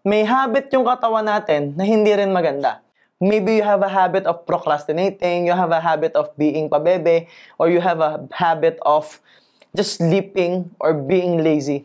may 0.03 0.27
habit 0.27 0.71
yung 0.75 0.87
katawan 0.87 1.27
natin 1.27 1.75
na 1.75 1.87
hindi 1.87 2.11
rin 2.15 2.31
maganda. 2.35 2.83
Maybe 3.17 3.57
you 3.57 3.65
have 3.65 3.81
a 3.81 3.89
habit 3.89 4.29
of 4.29 4.45
procrastinating, 4.45 5.49
you 5.49 5.57
have 5.57 5.73
a 5.73 5.81
habit 5.81 6.13
of 6.13 6.29
being 6.37 6.69
pabebe, 6.69 7.31
or 7.57 7.73
you 7.73 7.81
have 7.81 7.99
a 8.05 8.29
habit 8.29 8.77
of 8.85 9.23
just 9.77 10.01
sleeping 10.01 10.73
or 10.81 10.97
being 10.97 11.45
lazy. 11.45 11.85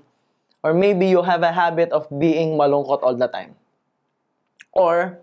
Or 0.63 0.73
maybe 0.73 1.11
you 1.11 1.21
have 1.21 1.43
a 1.43 1.51
habit 1.51 1.91
of 1.91 2.07
being 2.07 2.55
malungkot 2.55 3.03
all 3.03 3.15
the 3.15 3.27
time. 3.27 3.59
Or 4.71 5.19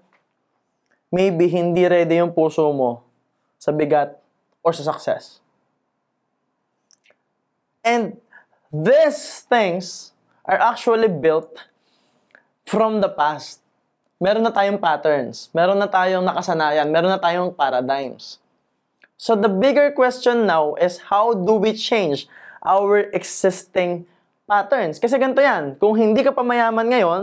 maybe 1.11 1.49
hindi 1.49 1.89
ready 1.89 2.21
yung 2.21 2.37
puso 2.37 2.69
mo 2.77 3.01
sa 3.57 3.73
bigat 3.73 4.21
or 4.61 4.77
sa 4.77 4.93
success. 4.93 5.41
And 7.81 8.21
these 8.69 9.49
things 9.49 10.13
are 10.45 10.61
actually 10.61 11.09
built 11.09 11.65
from 12.69 13.01
the 13.01 13.09
past 13.09 13.65
meron 14.19 14.43
na 14.43 14.51
tayong 14.51 14.83
patterns, 14.83 15.47
meron 15.55 15.79
na 15.79 15.87
tayong 15.87 16.27
nakasanayan, 16.27 16.91
meron 16.91 17.15
na 17.15 17.23
tayong 17.23 17.55
paradigms. 17.55 18.43
So 19.15 19.39
the 19.39 19.51
bigger 19.51 19.95
question 19.95 20.47
now 20.47 20.75
is 20.75 20.99
how 21.11 21.35
do 21.35 21.59
we 21.59 21.75
change 21.75 22.27
our 22.63 23.11
existing 23.15 24.09
patterns? 24.49 24.99
Kasi 25.03 25.19
ganito 25.21 25.43
yan, 25.43 25.77
kung 25.77 25.95
hindi 25.95 26.25
ka 26.25 26.33
pa 26.33 26.43
mayaman 26.43 26.87
ngayon, 26.89 27.23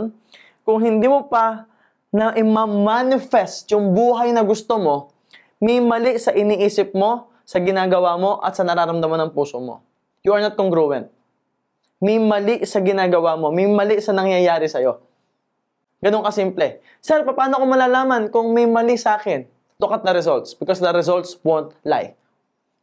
kung 0.66 0.78
hindi 0.82 1.06
mo 1.06 1.26
pa 1.26 1.66
na 2.10 2.32
ima-manifest 2.32 3.68
yung 3.70 3.92
buhay 3.92 4.32
na 4.32 4.40
gusto 4.40 4.80
mo, 4.80 5.12
may 5.60 5.80
mali 5.80 6.16
sa 6.20 6.32
iniisip 6.32 6.92
mo, 6.96 7.32
sa 7.46 7.60
ginagawa 7.60 8.16
mo, 8.16 8.40
at 8.40 8.56
sa 8.56 8.64
nararamdaman 8.64 9.28
ng 9.28 9.30
puso 9.32 9.60
mo. 9.60 9.84
You 10.24 10.34
are 10.34 10.42
not 10.42 10.58
congruent. 10.58 11.12
May 12.02 12.20
mali 12.20 12.64
sa 12.68 12.82
ginagawa 12.84 13.40
mo, 13.40 13.48
may 13.48 13.64
mali 13.64 14.02
sa 14.04 14.12
nangyayari 14.12 14.68
sa'yo. 14.68 15.00
Ganun 16.04 16.26
kasimple. 16.26 16.84
Sir, 17.00 17.24
paano 17.24 17.56
ko 17.56 17.64
malalaman 17.64 18.28
kung 18.28 18.52
may 18.52 18.68
mali 18.68 19.00
sa 19.00 19.16
akin? 19.16 19.48
Look 19.80 19.92
at 19.92 20.04
the 20.04 20.12
results 20.12 20.52
because 20.52 20.80
the 20.80 20.92
results 20.92 21.40
won't 21.40 21.72
lie. 21.84 22.16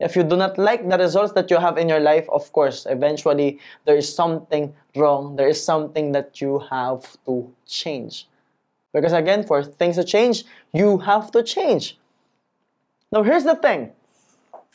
If 0.04 0.20
you 0.20 0.28
do 0.28 0.36
not 0.36 0.60
like 0.60 0.84
the 0.84 1.00
results 1.00 1.32
that 1.40 1.48
you 1.48 1.56
have 1.64 1.80
in 1.80 1.88
your 1.88 2.04
life, 2.04 2.28
of 2.28 2.52
course, 2.52 2.84
eventually 2.92 3.64
there 3.88 3.96
is 3.96 4.12
something 4.12 4.76
wrong. 5.00 5.40
There 5.40 5.48
is 5.48 5.64
something 5.64 6.12
that 6.12 6.44
you 6.44 6.60
have 6.68 7.08
to 7.24 7.48
change. 7.64 8.28
Because 8.92 9.16
again, 9.16 9.48
for 9.48 9.64
things 9.64 9.96
to 9.96 10.04
change, 10.04 10.44
you 10.76 11.00
have 11.08 11.32
to 11.32 11.40
change. 11.40 11.96
Now, 13.16 13.24
here's 13.24 13.48
the 13.48 13.56
thing. 13.56 13.96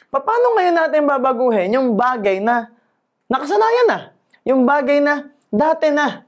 Paano 0.08 0.56
ngayon 0.56 0.74
natin 0.80 1.04
babaguhin 1.04 1.76
yung 1.76 1.92
bagay 1.92 2.40
na 2.40 2.72
nakasanayan 3.28 3.86
na? 3.86 3.98
Yung 4.48 4.64
bagay 4.64 5.04
na 5.04 5.28
dati 5.52 5.92
na? 5.92 6.24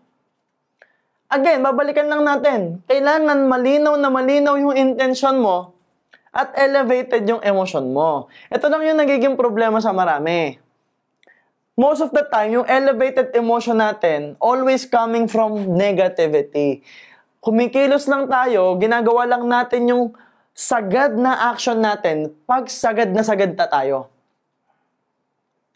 Again, 1.32 1.64
babalikan 1.64 2.04
lang 2.04 2.28
natin. 2.28 2.84
Kailangan 2.84 3.48
malinaw 3.48 3.96
na 3.96 4.12
malinaw 4.12 4.60
yung 4.60 4.76
intention 4.76 5.40
mo 5.40 5.79
at 6.30 6.54
elevated 6.54 7.26
yung 7.26 7.42
emotion 7.42 7.90
mo. 7.90 8.30
Ito 8.50 8.70
lang 8.70 8.86
yung 8.86 8.98
nagiging 9.02 9.34
problema 9.34 9.82
sa 9.82 9.90
marami. 9.90 10.58
Most 11.74 12.06
of 12.06 12.10
the 12.14 12.22
time, 12.26 12.54
yung 12.54 12.68
elevated 12.68 13.34
emotion 13.34 13.78
natin 13.78 14.38
always 14.38 14.86
coming 14.86 15.26
from 15.26 15.74
negativity. 15.74 16.84
Kumikilos 17.40 18.04
lang 18.06 18.28
tayo, 18.28 18.76
ginagawa 18.76 19.24
lang 19.24 19.48
natin 19.48 19.88
yung 19.88 20.04
sagad 20.52 21.16
na 21.16 21.50
action 21.50 21.80
natin 21.80 22.36
pag 22.44 22.68
sagad 22.68 23.10
na 23.10 23.24
sagad 23.24 23.56
na 23.56 23.64
tayo. 23.64 24.12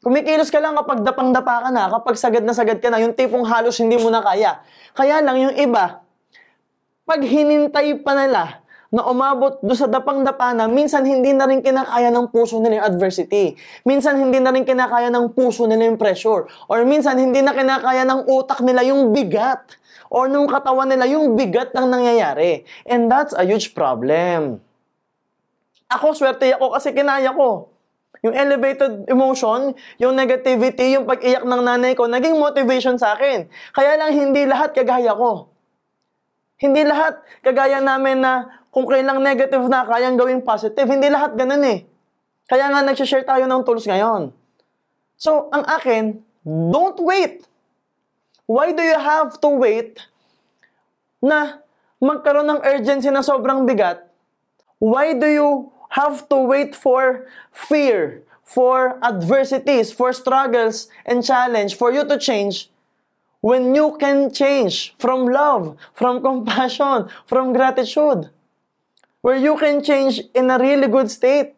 Kumikilos 0.04 0.52
ka 0.52 0.60
lang 0.60 0.76
kapag 0.76 1.00
dapang-dapa 1.00 1.64
ka 1.64 1.70
na, 1.72 1.88
kapag 1.88 2.20
sagad 2.20 2.44
na 2.44 2.52
sagad 2.52 2.76
ka 2.76 2.92
na, 2.92 3.00
yung 3.00 3.16
tipong 3.16 3.48
halos 3.48 3.80
hindi 3.80 3.96
mo 3.96 4.12
na 4.12 4.20
kaya. 4.20 4.60
Kaya 4.92 5.24
lang 5.24 5.40
yung 5.40 5.56
iba, 5.56 6.04
pag 7.08 7.20
hinintay 7.24 7.96
pa 8.04 8.12
nila 8.12 8.63
na 8.94 9.02
umabot 9.10 9.58
do 9.58 9.74
sa 9.74 9.90
dapang-dapa 9.90 10.54
na, 10.54 10.70
minsan 10.70 11.02
hindi 11.02 11.34
na 11.34 11.50
rin 11.50 11.58
kinakaya 11.58 12.14
ng 12.14 12.30
puso 12.30 12.62
nila 12.62 12.78
yung 12.78 12.86
adversity. 12.94 13.58
Minsan 13.82 14.22
hindi 14.22 14.38
na 14.38 14.54
rin 14.54 14.62
kinakaya 14.62 15.10
ng 15.10 15.34
puso 15.34 15.66
nila 15.66 15.90
yung 15.90 15.98
pressure. 15.98 16.46
Or 16.70 16.86
minsan 16.86 17.18
hindi 17.18 17.42
na 17.42 17.50
kinakaya 17.50 18.06
ng 18.06 18.30
utak 18.30 18.62
nila 18.62 18.86
yung 18.86 19.10
bigat. 19.10 19.66
Or 20.14 20.30
nung 20.30 20.46
katawan 20.46 20.86
nila 20.86 21.10
yung 21.10 21.34
bigat 21.34 21.74
ng 21.74 21.90
nangyayari. 21.90 22.62
And 22.86 23.10
that's 23.10 23.34
a 23.34 23.42
huge 23.42 23.74
problem. 23.74 24.62
Ako, 25.90 26.14
swerte 26.14 26.54
ako 26.54 26.78
kasi 26.78 26.94
kinaya 26.94 27.34
ko. 27.34 27.74
Yung 28.22 28.32
elevated 28.32 29.10
emotion, 29.10 29.74
yung 29.98 30.14
negativity, 30.14 30.94
yung 30.94 31.04
pag-iyak 31.04 31.42
ng 31.42 31.62
nanay 31.66 31.98
ko, 31.98 32.06
naging 32.06 32.38
motivation 32.38 32.94
sa 32.94 33.18
akin. 33.18 33.50
Kaya 33.74 33.98
lang 33.98 34.14
hindi 34.14 34.46
lahat 34.46 34.70
kagaya 34.70 35.18
ko. 35.18 35.50
Hindi 36.54 36.86
lahat 36.86 37.18
kagaya 37.42 37.82
namin 37.82 38.22
na 38.22 38.63
kung 38.74 38.90
kailang 38.90 39.22
negative 39.22 39.70
na, 39.70 39.86
kayang 39.86 40.18
gawing 40.18 40.42
positive. 40.42 40.90
Hindi 40.90 41.06
lahat 41.06 41.38
ganun 41.38 41.62
eh. 41.62 41.86
Kaya 42.50 42.74
nga 42.74 42.82
nagsishare 42.82 43.22
tayo 43.22 43.46
ng 43.46 43.62
tools 43.62 43.86
ngayon. 43.86 44.34
So, 45.14 45.46
ang 45.54 45.62
akin, 45.62 46.18
don't 46.42 46.98
wait. 46.98 47.46
Why 48.50 48.74
do 48.74 48.82
you 48.82 48.98
have 48.98 49.38
to 49.38 49.48
wait 49.54 50.02
na 51.22 51.62
magkaroon 52.02 52.50
ng 52.50 52.60
urgency 52.66 53.14
na 53.14 53.22
sobrang 53.22 53.62
bigat? 53.62 54.02
Why 54.82 55.14
do 55.14 55.30
you 55.30 55.50
have 55.94 56.26
to 56.34 56.42
wait 56.42 56.74
for 56.74 57.30
fear, 57.54 58.26
for 58.42 58.98
adversities, 59.06 59.94
for 59.94 60.10
struggles 60.10 60.90
and 61.06 61.22
challenge 61.22 61.78
for 61.78 61.94
you 61.94 62.02
to 62.10 62.18
change 62.18 62.74
when 63.38 63.70
you 63.70 63.94
can 64.02 64.34
change 64.34 64.98
from 64.98 65.30
love, 65.30 65.78
from 65.94 66.18
compassion, 66.18 67.06
from 67.30 67.54
gratitude? 67.54 68.33
Where 69.24 69.40
you 69.40 69.56
can 69.56 69.80
change 69.80 70.20
in 70.36 70.52
a 70.52 70.60
really 70.60 70.84
good 70.84 71.08
state. 71.08 71.56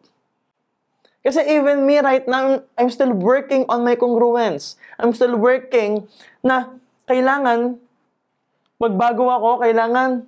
Kasi 1.19 1.43
even 1.43 1.83
me 1.83 1.99
right 1.99 2.23
now, 2.23 2.63
I'm 2.79 2.87
still 2.87 3.11
working 3.11 3.67
on 3.67 3.83
my 3.83 3.99
congruence. 3.99 4.79
I'm 4.95 5.11
still 5.11 5.35
working 5.35 6.07
na 6.39 6.71
kailangan 7.11 7.75
magbago 8.79 9.27
ako, 9.27 9.67
kailangan 9.67 10.23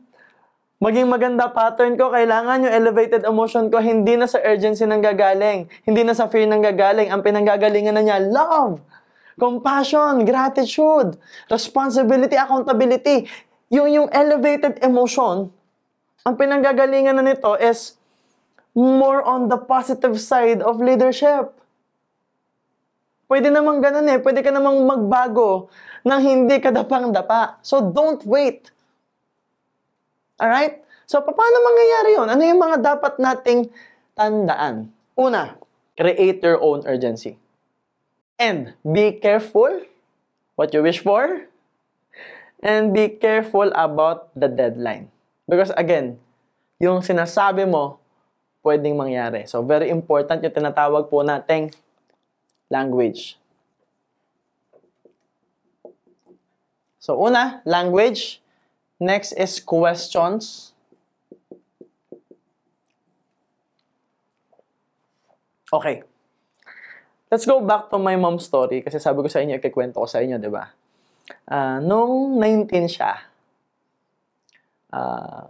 maging 0.84 1.08
maganda 1.08 1.47
pattern 1.47 1.95
ko, 1.95 2.12
kailangan 2.12 2.67
yung 2.67 2.75
elevated 2.75 3.23
emotion 3.23 3.71
ko 3.71 3.80
hindi 3.80 4.19
na 4.19 4.28
sa 4.28 4.43
urgency 4.43 4.84
nang 4.84 4.99
gagaling, 4.99 5.71
hindi 5.88 6.04
na 6.04 6.12
sa 6.12 6.28
fear 6.28 6.43
nang 6.43 6.60
gagaling. 6.60 7.08
Ang 7.08 7.23
pinanggagalingan 7.23 7.95
na 7.95 8.04
niya, 8.04 8.19
love, 8.19 8.84
compassion, 9.39 10.28
gratitude, 10.28 11.15
responsibility, 11.47 12.36
accountability. 12.36 13.32
Yung, 13.71 13.88
yung 13.88 14.10
elevated 14.12 14.75
emotion, 14.84 15.56
ang 16.27 16.36
pinanggagalingan 16.36 17.15
na 17.15 17.23
nito 17.23 17.55
is 17.55 17.95
more 18.75 19.23
on 19.23 19.47
the 19.47 19.60
positive 19.60 20.19
side 20.19 20.60
of 20.60 20.79
leadership. 20.84 21.55
Pwede 23.29 23.53
namang 23.53 23.79
ganun 23.79 24.10
eh. 24.10 24.17
Pwede 24.17 24.41
ka 24.41 24.49
namang 24.49 24.84
magbago 24.89 25.69
nang 26.01 26.25
hindi 26.25 26.58
ka 26.58 26.73
dapang-dapa. 26.73 27.62
So, 27.62 27.93
don't 27.93 28.25
wait. 28.25 28.73
Alright? 30.41 30.82
So, 31.05 31.21
paano 31.21 31.58
mangyayari 31.62 32.12
yon? 32.17 32.27
Ano 32.32 32.41
yung 32.41 32.62
mga 32.62 32.77
dapat 32.82 33.21
nating 33.21 33.69
tandaan? 34.17 34.89
Una, 35.13 35.62
create 35.93 36.41
your 36.41 36.58
own 36.58 36.82
urgency. 36.89 37.38
And 38.39 38.73
be 38.82 39.19
careful 39.19 39.86
what 40.58 40.73
you 40.73 40.82
wish 40.82 41.03
for. 41.03 41.45
And 42.63 42.95
be 42.95 43.13
careful 43.13 43.69
about 43.77 44.34
the 44.34 44.49
deadline. 44.49 45.13
Because 45.49 45.73
again, 45.73 46.21
yung 46.77 47.01
sinasabi 47.01 47.65
mo, 47.65 47.97
pwedeng 48.62 48.93
mangyari. 48.93 49.49
So, 49.49 49.65
very 49.65 49.89
important 49.89 50.45
yung 50.45 50.53
tinatawag 50.53 51.09
po 51.09 51.25
nating 51.25 51.73
language. 52.69 53.33
So, 57.01 57.17
una, 57.17 57.65
language. 57.65 58.38
Next 59.01 59.33
is 59.33 59.57
questions. 59.57 60.75
Okay. 65.73 66.03
Let's 67.31 67.45
go 67.45 67.62
back 67.62 67.89
to 67.89 67.97
my 67.97 68.17
mom's 68.17 68.45
story 68.45 68.81
kasi 68.85 69.01
sabi 69.01 69.21
ko 69.25 69.29
sa 69.29 69.41
inyo, 69.41 69.57
ikikwento 69.57 70.01
ko 70.01 70.09
sa 70.09 70.21
inyo, 70.21 70.38
di 70.38 70.49
ba? 70.49 70.73
Uh, 71.45 71.77
nung 71.81 72.38
19 72.41 72.89
siya, 72.89 73.28
uh, 74.93 75.49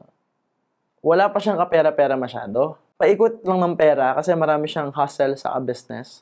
wala 1.00 1.32
pa 1.32 1.40
siyang 1.40 1.60
kapera-pera 1.60 2.20
masyado. 2.20 2.76
Paikot 3.00 3.44
lang 3.48 3.64
ng 3.64 3.76
pera 3.80 4.16
kasi 4.16 4.36
marami 4.36 4.68
siyang 4.68 4.92
hustle 4.92 5.40
sa 5.40 5.56
business. 5.64 6.22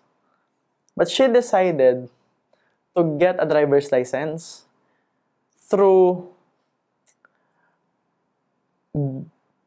But 0.93 1.09
she 1.09 1.25
decided 1.29 2.09
to 2.97 3.01
get 3.17 3.37
a 3.41 3.45
driver's 3.45 3.89
license 3.93 4.65
through 5.69 6.33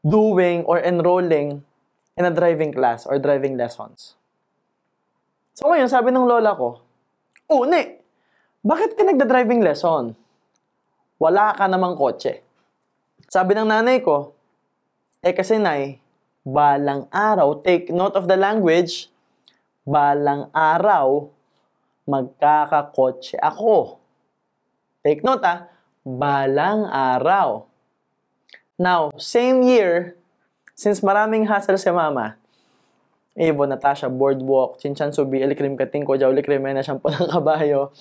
doing 0.02 0.66
or 0.66 0.82
enrolling 0.82 1.62
in 2.18 2.24
a 2.26 2.32
driving 2.34 2.74
class 2.74 3.06
or 3.06 3.18
driving 3.22 3.54
lessons. 3.54 4.18
So 5.54 5.70
ngayon, 5.70 5.92
sabi 5.92 6.10
ng 6.10 6.26
lola 6.26 6.56
ko, 6.56 6.82
Uni, 7.50 8.00
bakit 8.62 8.94
ka 8.94 9.02
nagda-driving 9.02 9.62
lesson? 9.62 10.14
Wala 11.20 11.52
ka 11.54 11.68
namang 11.68 11.98
kotse. 11.98 12.42
Sabi 13.28 13.52
ng 13.52 13.68
nanay 13.68 14.00
ko, 14.00 14.32
eh 15.20 15.36
kasi 15.36 15.60
nay, 15.60 16.00
balang 16.46 17.04
araw, 17.12 17.60
take 17.60 17.92
note 17.92 18.16
of 18.16 18.24
the 18.24 18.38
language, 18.38 19.12
balang 19.84 20.48
araw, 20.56 21.28
magkakakotse 22.08 23.36
ako. 23.36 24.00
Take 25.04 25.20
note 25.20 25.44
ah, 25.44 25.68
balang 26.04 26.88
araw. 26.88 27.68
Now, 28.80 29.12
same 29.20 29.60
year, 29.60 30.16
since 30.72 31.04
maraming 31.04 31.44
hassle 31.44 31.76
si 31.76 31.92
mama, 31.92 32.40
Evo, 33.36 33.68
Natasha, 33.68 34.08
Boardwalk, 34.08 34.80
Chinchan 34.80 35.12
Subi, 35.12 35.40
Elikrim 35.44 35.76
Katingko, 35.76 36.16
Jaulikrim, 36.18 36.64
na 36.64 36.82
shampoo 36.82 37.12
ng 37.12 37.28
kabayo, 37.28 37.92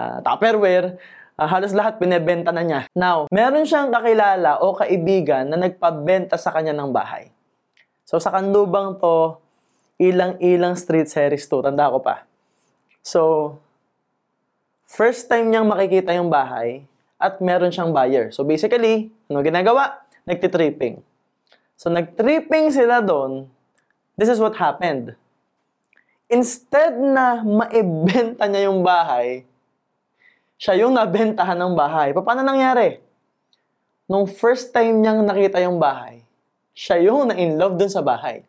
uh, 0.00 0.18
Tupperware, 0.24 0.96
uh, 1.36 1.48
halos 1.48 1.72
lahat 1.72 1.96
binebenta 1.96 2.50
na 2.50 2.62
niya. 2.64 2.80
Now, 2.92 3.28
meron 3.32 3.64
siyang 3.64 3.92
kakilala 3.92 4.60
o 4.60 4.76
kaibigan 4.76 5.48
na 5.48 5.56
nagpabenta 5.56 6.36
sa 6.36 6.52
kanya 6.52 6.76
ng 6.76 6.90
bahay. 6.92 7.32
So, 8.08 8.20
sa 8.20 8.34
kanlubang 8.34 9.00
to, 9.00 9.40
ilang-ilang 9.96 10.74
street 10.74 11.08
series 11.08 11.46
to. 11.46 11.62
Tanda 11.62 11.88
ko 11.88 12.02
pa. 12.02 12.26
So, 13.00 13.54
first 14.84 15.30
time 15.30 15.48
niyang 15.48 15.68
makikita 15.70 16.12
yung 16.16 16.28
bahay 16.28 16.84
at 17.16 17.38
meron 17.38 17.70
siyang 17.70 17.94
buyer. 17.94 18.34
So, 18.34 18.42
basically, 18.42 19.14
ano 19.30 19.40
ginagawa? 19.40 20.02
Nagtitripping. 20.26 21.00
So, 21.78 21.90
nagtripping 21.90 22.74
sila 22.74 23.02
doon. 23.02 23.46
This 24.18 24.28
is 24.28 24.38
what 24.42 24.58
happened. 24.58 25.14
Instead 26.32 26.96
na 26.96 27.40
maibenta 27.44 28.48
niya 28.48 28.70
yung 28.70 28.80
bahay, 28.84 29.44
siya 30.62 30.86
yung 30.86 30.94
nabentahan 30.94 31.58
ng 31.58 31.74
bahay. 31.74 32.14
Paano 32.14 32.46
nangyari? 32.46 33.02
Nung 34.06 34.30
first 34.30 34.70
time 34.70 35.02
niyang 35.02 35.26
nakita 35.26 35.58
yung 35.58 35.82
bahay, 35.82 36.22
siya 36.70 37.02
yung 37.02 37.34
na-in 37.34 37.58
love 37.58 37.74
dun 37.74 37.90
sa 37.90 37.98
bahay. 37.98 38.46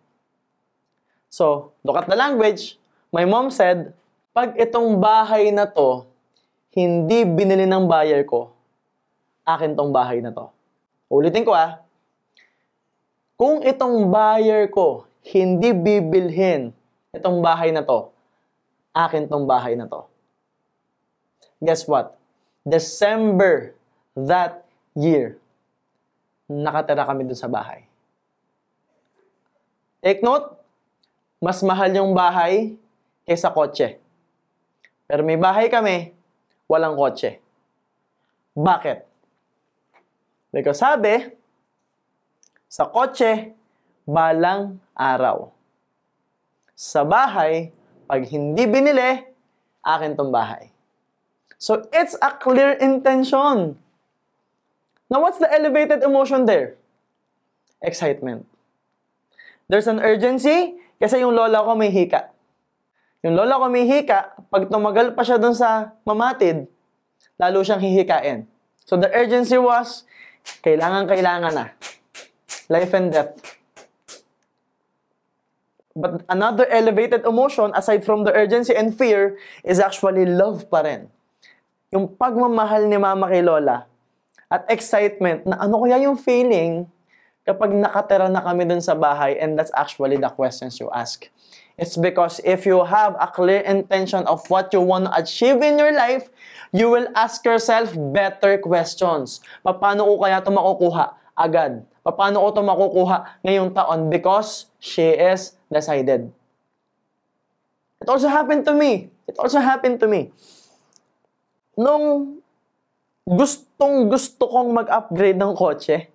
So, 1.34 1.74
look 1.82 1.98
at 1.98 2.06
the 2.06 2.14
language. 2.14 2.78
My 3.10 3.26
mom 3.26 3.50
said, 3.50 3.98
pag 4.30 4.54
itong 4.62 5.02
bahay 5.02 5.50
na 5.50 5.66
to, 5.66 6.06
hindi 6.78 7.26
binili 7.26 7.66
ng 7.66 7.90
buyer 7.90 8.22
ko, 8.30 8.54
akin 9.42 9.74
tong 9.74 9.90
bahay 9.90 10.22
na 10.22 10.30
to. 10.30 10.54
Ulitin 11.10 11.42
ko 11.42 11.58
ah. 11.58 11.82
Kung 13.34 13.66
itong 13.66 14.14
buyer 14.14 14.70
ko 14.70 15.10
hindi 15.26 15.74
bibilhin 15.74 16.78
itong 17.10 17.42
bahay 17.42 17.74
na 17.74 17.82
to, 17.82 18.14
akin 18.94 19.26
tong 19.26 19.50
bahay 19.50 19.74
na 19.74 19.90
to 19.90 20.13
guess 21.64 21.88
what? 21.88 22.20
December 22.68 23.76
that 24.20 24.68
year, 24.94 25.40
nakatira 26.52 27.08
kami 27.08 27.24
dun 27.24 27.40
sa 27.40 27.48
bahay. 27.48 27.88
Take 30.04 30.20
note, 30.20 30.60
mas 31.40 31.64
mahal 31.64 31.88
yung 31.96 32.12
bahay 32.12 32.76
kaysa 33.24 33.48
kotse. 33.56 34.04
Pero 35.08 35.24
may 35.24 35.40
bahay 35.40 35.72
kami, 35.72 36.12
walang 36.68 37.00
kotse. 37.00 37.40
Bakit? 38.52 39.08
Because 40.52 40.84
sabi, 40.84 41.32
sa 42.68 42.92
kotse, 42.92 43.56
balang 44.04 44.84
araw. 44.92 45.56
Sa 46.76 47.08
bahay, 47.08 47.72
pag 48.10 48.28
hindi 48.28 48.68
binili, 48.68 49.24
akin 49.80 50.20
tong 50.20 50.34
bahay. 50.34 50.73
So, 51.64 51.88
it's 51.96 52.20
a 52.20 52.36
clear 52.36 52.76
intention 52.76 53.80
Now, 55.14 55.22
what's 55.22 55.38
the 55.38 55.46
elevated 55.46 56.02
emotion 56.02 56.50
there? 56.50 56.74
Excitement. 57.86 58.50
There's 59.70 59.86
an 59.86 60.02
urgency 60.02 60.82
kasi 60.98 61.22
yung 61.22 61.38
lola 61.38 61.62
ko 61.62 61.78
may 61.78 61.94
hika. 61.94 62.34
Yung 63.22 63.38
lola 63.38 63.62
ko 63.62 63.70
may 63.70 63.86
hika, 63.86 64.34
pag 64.50 64.74
tumagal 64.74 65.14
pa 65.14 65.22
siya 65.22 65.38
dun 65.38 65.54
sa 65.54 65.94
mamatid, 66.02 66.66
lalo 67.38 67.62
siyang 67.62 67.86
hihikain. 67.86 68.50
So 68.90 68.98
the 68.98 69.14
urgency 69.14 69.62
was, 69.62 70.02
kailangan, 70.66 71.06
kailangan 71.06 71.54
na. 71.54 71.66
Life 72.74 72.94
and 72.98 73.14
death. 73.14 73.38
But 75.94 76.26
another 76.26 76.66
elevated 76.74 77.22
emotion, 77.22 77.70
aside 77.78 78.02
from 78.02 78.26
the 78.26 78.34
urgency 78.34 78.74
and 78.74 78.90
fear, 78.98 79.38
is 79.62 79.78
actually 79.78 80.26
love 80.26 80.66
pa 80.74 80.82
rin. 80.82 81.14
Yung 81.94 82.10
pagmamahal 82.10 82.90
ni 82.90 82.98
mama 82.98 83.30
kay 83.30 83.46
lola 83.46 83.86
at 84.50 84.66
excitement 84.66 85.46
na 85.46 85.62
ano 85.62 85.78
kaya 85.86 86.02
yung 86.02 86.18
feeling 86.18 86.90
kapag 87.46 87.70
nakatira 87.70 88.26
na 88.34 88.42
kami 88.42 88.66
dun 88.66 88.82
sa 88.82 88.98
bahay 88.98 89.38
and 89.38 89.54
that's 89.54 89.70
actually 89.78 90.18
the 90.18 90.32
questions 90.34 90.82
you 90.82 90.90
ask. 90.90 91.30
It's 91.78 91.98
because 91.98 92.42
if 92.42 92.66
you 92.66 92.82
have 92.86 93.14
a 93.22 93.30
clear 93.30 93.62
intention 93.62 94.26
of 94.30 94.42
what 94.50 94.74
you 94.74 94.82
want 94.82 95.06
to 95.06 95.14
achieve 95.14 95.62
in 95.62 95.78
your 95.78 95.94
life, 95.94 96.30
you 96.74 96.90
will 96.90 97.10
ask 97.14 97.46
yourself 97.46 97.94
better 98.14 98.58
questions. 98.62 99.42
Paano 99.66 100.06
ko 100.06 100.14
kaya 100.22 100.42
ito 100.42 100.54
makukuha 100.54 101.14
agad? 101.34 101.82
Paano 102.06 102.46
ko 102.46 102.48
ito 102.54 102.62
makukuha 102.62 103.18
ngayong 103.42 103.74
taon? 103.74 104.10
Because 104.10 104.70
she 104.78 105.14
is 105.14 105.58
decided. 105.70 106.30
It 108.02 108.10
also 108.10 108.30
happened 108.30 108.66
to 108.70 108.74
me. 108.74 109.10
It 109.26 109.38
also 109.42 109.58
happened 109.58 109.98
to 110.02 110.08
me. 110.10 110.30
Nung 111.74 112.38
gustong 113.26 114.12
gusto 114.12 114.46
kong 114.46 114.74
mag-upgrade 114.74 115.40
ng 115.40 115.54
kotse, 115.58 116.12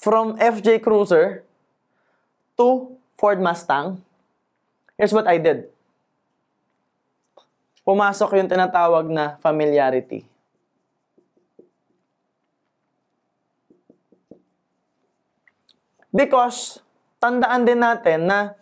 from 0.00 0.40
FJ 0.40 0.80
Cruiser 0.80 1.44
to 2.56 2.96
Ford 3.20 3.36
Mustang, 3.36 4.00
here's 4.96 5.12
what 5.12 5.28
I 5.28 5.36
did. 5.36 5.68
Pumasok 7.84 8.40
yung 8.40 8.48
tinatawag 8.48 9.12
na 9.12 9.36
familiarity. 9.44 10.24
Because, 16.10 16.82
tandaan 17.22 17.68
din 17.68 17.78
natin 17.78 18.26
na 18.26 18.58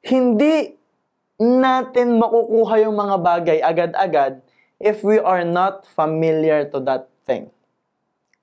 hindi 0.00 0.77
natin 1.38 2.18
makukuha 2.18 2.82
yung 2.82 2.98
mga 2.98 3.16
bagay 3.22 3.58
agad-agad 3.62 4.42
if 4.82 5.06
we 5.06 5.22
are 5.22 5.46
not 5.46 5.86
familiar 5.86 6.66
to 6.66 6.82
that 6.82 7.06
thing. 7.22 7.46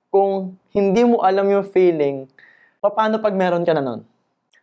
Kung 0.08 0.56
hindi 0.72 1.04
mo 1.04 1.20
alam 1.20 1.44
yung 1.52 1.68
feeling, 1.68 2.24
paano 2.80 3.20
pag 3.20 3.36
meron 3.36 3.68
ka 3.68 3.76
na 3.76 3.84
nun? 3.84 4.00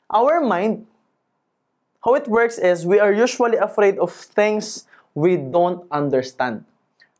Our 0.09 0.41
mind, 0.41 0.89
how 2.01 2.17
it 2.17 2.25
works 2.25 2.57
is 2.57 2.89
we 2.89 2.97
are 2.97 3.13
usually 3.13 3.57
afraid 3.61 4.01
of 4.01 4.09
things 4.09 4.89
we 5.13 5.37
don't 5.37 5.85
understand. 5.93 6.65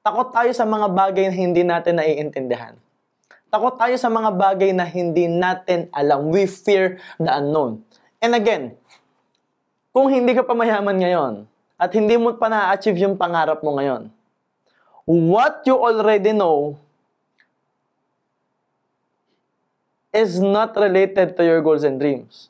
Takot 0.01 0.33
tayo 0.33 0.49
sa 0.51 0.65
mga 0.65 0.89
bagay 0.91 1.29
na 1.29 1.35
hindi 1.37 1.61
natin 1.61 2.01
naiintindihan. 2.01 2.73
Takot 3.53 3.77
tayo 3.77 3.93
sa 4.01 4.09
mga 4.09 4.33
bagay 4.33 4.73
na 4.73 4.81
hindi 4.81 5.29
natin 5.29 5.93
alam. 5.93 6.33
We 6.33 6.49
fear 6.49 6.97
the 7.21 7.29
unknown. 7.29 7.85
And 8.17 8.33
again, 8.33 8.81
kung 9.93 10.09
hindi 10.09 10.33
ka 10.33 10.41
pa 10.41 10.57
mayaman 10.57 10.97
ngayon 10.97 11.33
at 11.77 11.93
hindi 11.93 12.17
mo 12.17 12.33
pa 12.33 12.49
na-achieve 12.49 12.97
yung 13.05 13.15
pangarap 13.15 13.61
mo 13.61 13.77
ngayon, 13.77 14.09
what 15.05 15.61
you 15.69 15.77
already 15.77 16.33
know 16.33 16.81
is 20.13 20.41
not 20.41 20.73
related 20.77 21.37
to 21.37 21.41
your 21.45 21.61
goals 21.61 21.85
and 21.85 22.01
dreams. 22.01 22.49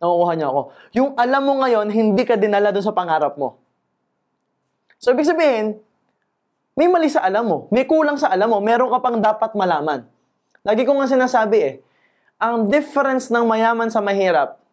Nakukuha 0.00 0.32
niya 0.36 0.48
ako. 0.52 0.60
Yung 0.92 1.10
alam 1.16 1.42
mo 1.44 1.64
ngayon, 1.64 1.88
hindi 1.88 2.24
ka 2.28 2.36
dinala 2.36 2.68
doon 2.68 2.84
sa 2.84 2.92
pangarap 2.96 3.40
mo. 3.40 3.56
So, 5.00 5.12
ibig 5.12 5.28
sabihin, 5.28 5.80
may 6.74 6.88
mali 6.88 7.12
sa 7.12 7.24
alam 7.24 7.44
mo. 7.44 7.58
May 7.68 7.84
kulang 7.84 8.16
sa 8.16 8.32
alam 8.32 8.50
mo. 8.50 8.58
Meron 8.60 8.92
ka 8.92 8.98
pang 9.00 9.20
dapat 9.20 9.52
malaman. 9.52 10.04
Lagi 10.64 10.82
ko 10.88 10.96
nga 10.96 11.08
sinasabi 11.08 11.58
eh, 11.60 11.74
ang 12.40 12.72
difference 12.72 13.28
ng 13.28 13.44
mayaman 13.44 13.92
sa 13.92 14.00
mahirap, 14.00 14.63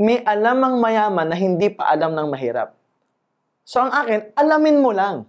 may 0.00 0.20
alam 0.24 0.60
ang 0.64 0.76
mayaman 0.80 1.28
na 1.28 1.36
hindi 1.36 1.68
pa 1.68 1.92
alam 1.92 2.16
ng 2.16 2.28
mahirap. 2.32 2.72
So 3.62 3.84
ang 3.84 3.92
akin, 3.92 4.32
alamin 4.34 4.78
mo 4.80 4.90
lang. 4.90 5.24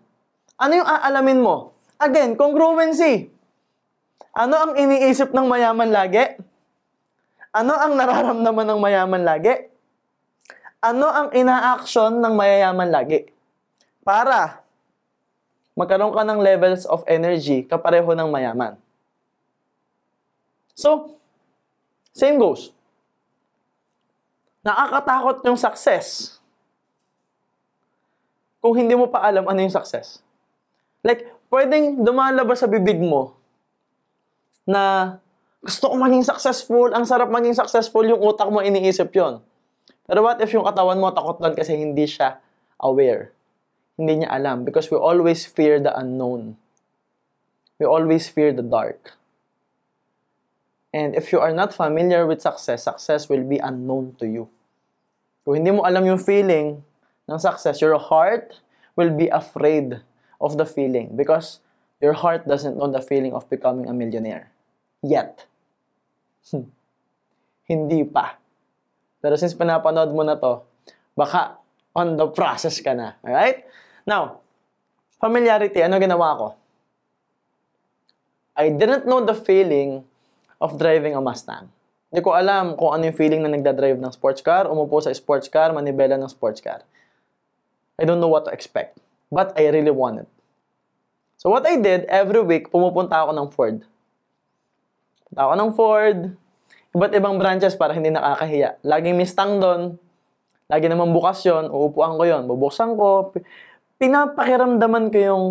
Ano 0.57 0.73
yung 0.77 0.87
aalamin 0.87 1.39
mo? 1.43 1.75
Again, 1.99 2.35
congruency. 2.35 3.31
Ano 4.33 4.55
ang 4.57 4.73
iniisip 4.73 5.29
ng 5.29 5.45
mayaman 5.45 5.93
lagi? 5.93 6.25
Ano 7.53 7.77
ang 7.77 7.93
nararamdaman 7.93 8.65
ng 8.65 8.79
mayaman 8.81 9.21
lagi? 9.21 9.53
Ano 10.81 11.05
ang 11.05 11.29
ina-action 11.31 12.17
ng 12.17 12.33
mayayaman 12.33 12.89
lagi? 12.89 13.29
Para 14.01 14.65
magkaroon 15.77 16.13
ka 16.13 16.25
ng 16.25 16.39
levels 16.41 16.83
of 16.89 17.05
energy 17.05 17.65
kapareho 17.65 18.13
ng 18.17 18.29
mayaman. 18.29 18.77
So, 20.73 21.13
same 22.13 22.41
goes. 22.41 22.73
Nakakatakot 24.63 25.43
yung 25.43 25.59
success. 25.59 26.39
Kung 28.63 28.79
hindi 28.79 28.95
mo 28.95 29.11
pa 29.11 29.27
alam 29.27 29.43
ano 29.43 29.59
yung 29.59 29.75
success. 29.75 30.23
Like, 31.03 31.27
pwedeng 31.51 31.99
dumalabas 31.99 32.63
sa 32.63 32.71
bibig 32.71 32.95
mo 32.95 33.35
na 34.63 35.15
gusto 35.59 35.91
ko 35.91 35.95
maging 35.99 36.23
successful, 36.23 36.95
ang 36.95 37.03
sarap 37.03 37.27
maging 37.27 37.55
successful, 37.55 38.07
yung 38.07 38.23
utak 38.23 38.47
mo 38.47 38.63
iniisip 38.63 39.11
yon. 39.11 39.43
Pero 40.07 40.23
what 40.23 40.39
if 40.39 40.51
yung 40.55 40.63
katawan 40.63 40.99
mo 40.99 41.11
takot 41.11 41.39
lang 41.43 41.55
kasi 41.55 41.75
hindi 41.75 42.07
siya 42.07 42.39
aware? 42.79 43.35
Hindi 43.99 44.23
niya 44.23 44.31
alam 44.31 44.63
because 44.63 44.87
we 44.87 44.95
always 44.95 45.43
fear 45.43 45.79
the 45.79 45.91
unknown. 45.91 46.55
We 47.79 47.87
always 47.87 48.31
fear 48.31 48.55
the 48.55 48.63
dark. 48.63 49.19
And 50.93 51.15
if 51.15 51.31
you 51.33 51.41
are 51.41 51.51
not 51.51 51.73
familiar 51.73 52.27
with 52.29 52.39
success, 52.39 52.85
success 52.85 53.27
will 53.27 53.43
be 53.43 53.57
unknown 53.57 54.15
to 54.21 54.27
you. 54.29 54.52
Kung 55.43 55.59
hindi 55.59 55.75
mo 55.75 55.83
alam 55.83 56.07
yung 56.07 56.19
feeling 56.19 56.79
ng 57.27 57.39
success, 57.39 57.83
your 57.83 57.99
heart 57.99 58.55
will 58.95 59.11
be 59.11 59.27
afraid 59.27 59.99
of 60.39 60.55
the 60.55 60.67
feeling 60.67 61.15
because 61.15 61.59
your 61.99 62.15
heart 62.15 62.47
doesn't 62.47 62.79
know 62.79 62.87
the 62.87 63.03
feeling 63.03 63.35
of 63.35 63.47
becoming 63.51 63.87
a 63.87 63.95
millionaire. 63.95 64.51
Yet. 65.03 65.43
hindi 67.71 68.03
pa. 68.07 68.39
Pero 69.23 69.35
since 69.39 69.55
pinapanood 69.55 70.11
mo 70.11 70.23
na 70.23 70.35
to, 70.35 70.63
baka 71.15 71.59
on 71.95 72.19
the 72.19 72.27
process 72.31 72.79
ka 72.83 72.91
na. 72.91 73.15
Alright? 73.23 73.63
Now, 74.03 74.43
familiarity, 75.19 75.79
ano 75.79 75.95
ginawa 75.99 76.35
ko? 76.35 76.47
I 78.53 78.69
didn't 78.69 79.07
know 79.07 79.23
the 79.23 79.33
feeling 79.33 80.03
of 80.59 80.77
driving 80.77 81.15
a 81.15 81.21
Mustang. 81.23 81.71
Hindi 82.13 82.21
ko 82.21 82.37
alam 82.37 82.77
kung 82.77 82.93
ano 82.93 83.09
yung 83.09 83.17
feeling 83.17 83.41
na 83.41 83.49
nagdadrive 83.49 83.97
ng 83.97 84.13
sports 84.13 84.45
car, 84.45 84.69
umupo 84.69 85.01
sa 85.01 85.09
sports 85.17 85.49
car, 85.49 85.73
manibela 85.73 86.13
ng 86.13 86.29
sports 86.29 86.61
car. 86.61 86.85
I 87.97 88.05
don't 88.05 88.21
know 88.21 88.29
what 88.29 88.45
to 88.45 88.53
expect. 88.53 89.01
But 89.33 89.57
I 89.57 89.73
really 89.73 89.89
want 89.89 90.21
it. 90.21 90.29
So 91.41 91.49
what 91.49 91.65
I 91.65 91.81
did, 91.81 92.05
every 92.13 92.45
week, 92.45 92.69
pumupunta 92.69 93.25
ako 93.25 93.33
ng 93.33 93.47
Ford. 93.49 93.81
Punta 95.25 95.41
ako 95.41 95.53
ng 95.57 95.71
Ford, 95.73 96.19
iba't 96.93 97.13
ibang 97.17 97.41
branches 97.41 97.73
para 97.73 97.97
hindi 97.97 98.13
nakakahiya. 98.13 98.77
Laging 98.85 99.17
Mustang 99.17 99.57
doon, 99.57 99.97
lagi 100.69 100.85
naman 100.85 101.09
bukas 101.17 101.41
yun, 101.41 101.65
uupuan 101.73 102.13
ko 102.13 102.29
yun, 102.29 102.45
bubuksan 102.45 102.93
ko, 102.93 103.33
pinapakiramdaman 103.97 105.09
ko 105.09 105.17
yung 105.17 105.45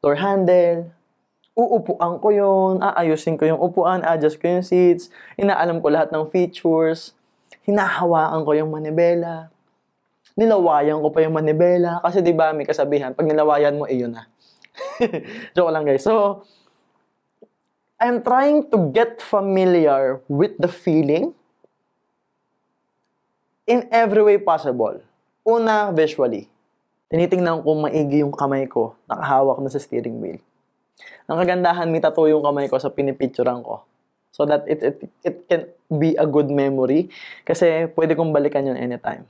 door 0.00 0.16
handle, 0.16 0.88
uupuan 1.56 2.20
ko 2.20 2.28
yun, 2.28 2.84
aayusin 2.84 3.40
ko 3.40 3.48
yung 3.48 3.56
upuan, 3.56 4.04
adjust 4.04 4.36
ko 4.36 4.44
yung 4.44 4.62
seats, 4.62 5.08
inaalam 5.40 5.80
ko 5.80 5.88
lahat 5.88 6.12
ng 6.12 6.28
features, 6.28 7.16
hinahawaan 7.64 8.44
ko 8.44 8.52
yung 8.52 8.68
manibela, 8.68 9.48
nilawayan 10.36 11.00
ko 11.00 11.08
pa 11.08 11.24
yung 11.24 11.32
manibela, 11.32 11.98
kasi 12.04 12.20
di 12.20 12.36
ba 12.36 12.52
may 12.52 12.68
kasabihan, 12.68 13.16
pag 13.16 13.24
nilawayan 13.24 13.72
mo, 13.80 13.88
iyon 13.88 14.12
na. 14.12 14.28
Joke 15.56 15.72
lang 15.72 15.88
guys. 15.88 16.04
So, 16.04 16.44
I'm 17.96 18.20
trying 18.20 18.68
to 18.68 18.92
get 18.92 19.24
familiar 19.24 20.20
with 20.28 20.60
the 20.60 20.68
feeling 20.68 21.32
in 23.64 23.88
every 23.88 24.20
way 24.20 24.36
possible. 24.36 25.00
Una, 25.48 25.88
visually. 25.96 26.52
Tinitingnan 27.08 27.64
ko 27.64 27.72
maigi 27.80 28.20
yung 28.20 28.36
kamay 28.36 28.68
ko, 28.68 28.92
nakahawak 29.08 29.64
na 29.64 29.72
sa 29.72 29.80
steering 29.80 30.20
wheel. 30.20 30.36
Ang 31.26 31.38
kagandahan, 31.42 31.90
may 31.90 32.00
tattoo 32.00 32.30
yung 32.30 32.44
kamay 32.44 32.70
ko 32.70 32.78
sa 32.78 32.92
pinipicturean 32.92 33.60
ko. 33.60 33.84
So 34.36 34.44
that 34.44 34.68
it, 34.68 34.84
it, 34.84 34.96
it 35.24 35.36
can 35.48 35.62
be 35.88 36.12
a 36.12 36.28
good 36.28 36.52
memory 36.52 37.08
kasi 37.40 37.88
pwede 37.96 38.12
kong 38.12 38.36
balikan 38.36 38.68
yun 38.68 38.76
anytime. 38.76 39.24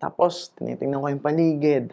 Tapos, 0.00 0.48
tinitingnan 0.56 1.04
ko 1.04 1.06
yung 1.12 1.20
paligid. 1.20 1.92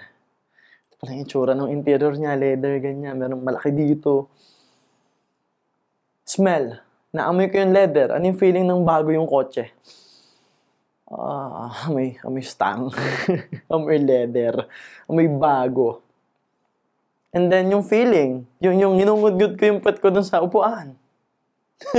pala 0.97 1.13
yung 1.13 1.27
itsura 1.27 1.53
ng 1.53 1.69
interior 1.69 2.15
niya, 2.15 2.39
leather, 2.39 2.79
ganyan. 2.79 3.19
Merong 3.19 3.43
malaki 3.43 3.69
dito. 3.69 4.31
Smell. 6.23 6.79
Naamoy 7.11 7.51
ko 7.51 7.59
yung 7.59 7.75
leather. 7.75 8.15
Ano 8.15 8.23
yung 8.31 8.39
feeling 8.39 8.63
ng 8.63 8.87
bago 8.87 9.11
yung 9.11 9.27
kotse? 9.27 9.75
Ah, 11.07 11.87
amoy, 11.87 12.15
amoy 12.23 12.41
stang. 12.41 12.89
amoy 13.71 13.99
leather. 13.99 14.65
Amoy 15.05 15.27
bago. 15.27 16.06
And 17.37 17.53
then 17.53 17.69
yung 17.69 17.85
feeling, 17.85 18.49
yung, 18.57 18.81
yung 18.81 18.97
ginungudgud 18.97 19.61
ko 19.61 19.63
yung 19.69 19.77
pet 19.77 20.01
ko 20.01 20.09
dun 20.09 20.25
sa 20.25 20.41
upuan. 20.41 20.97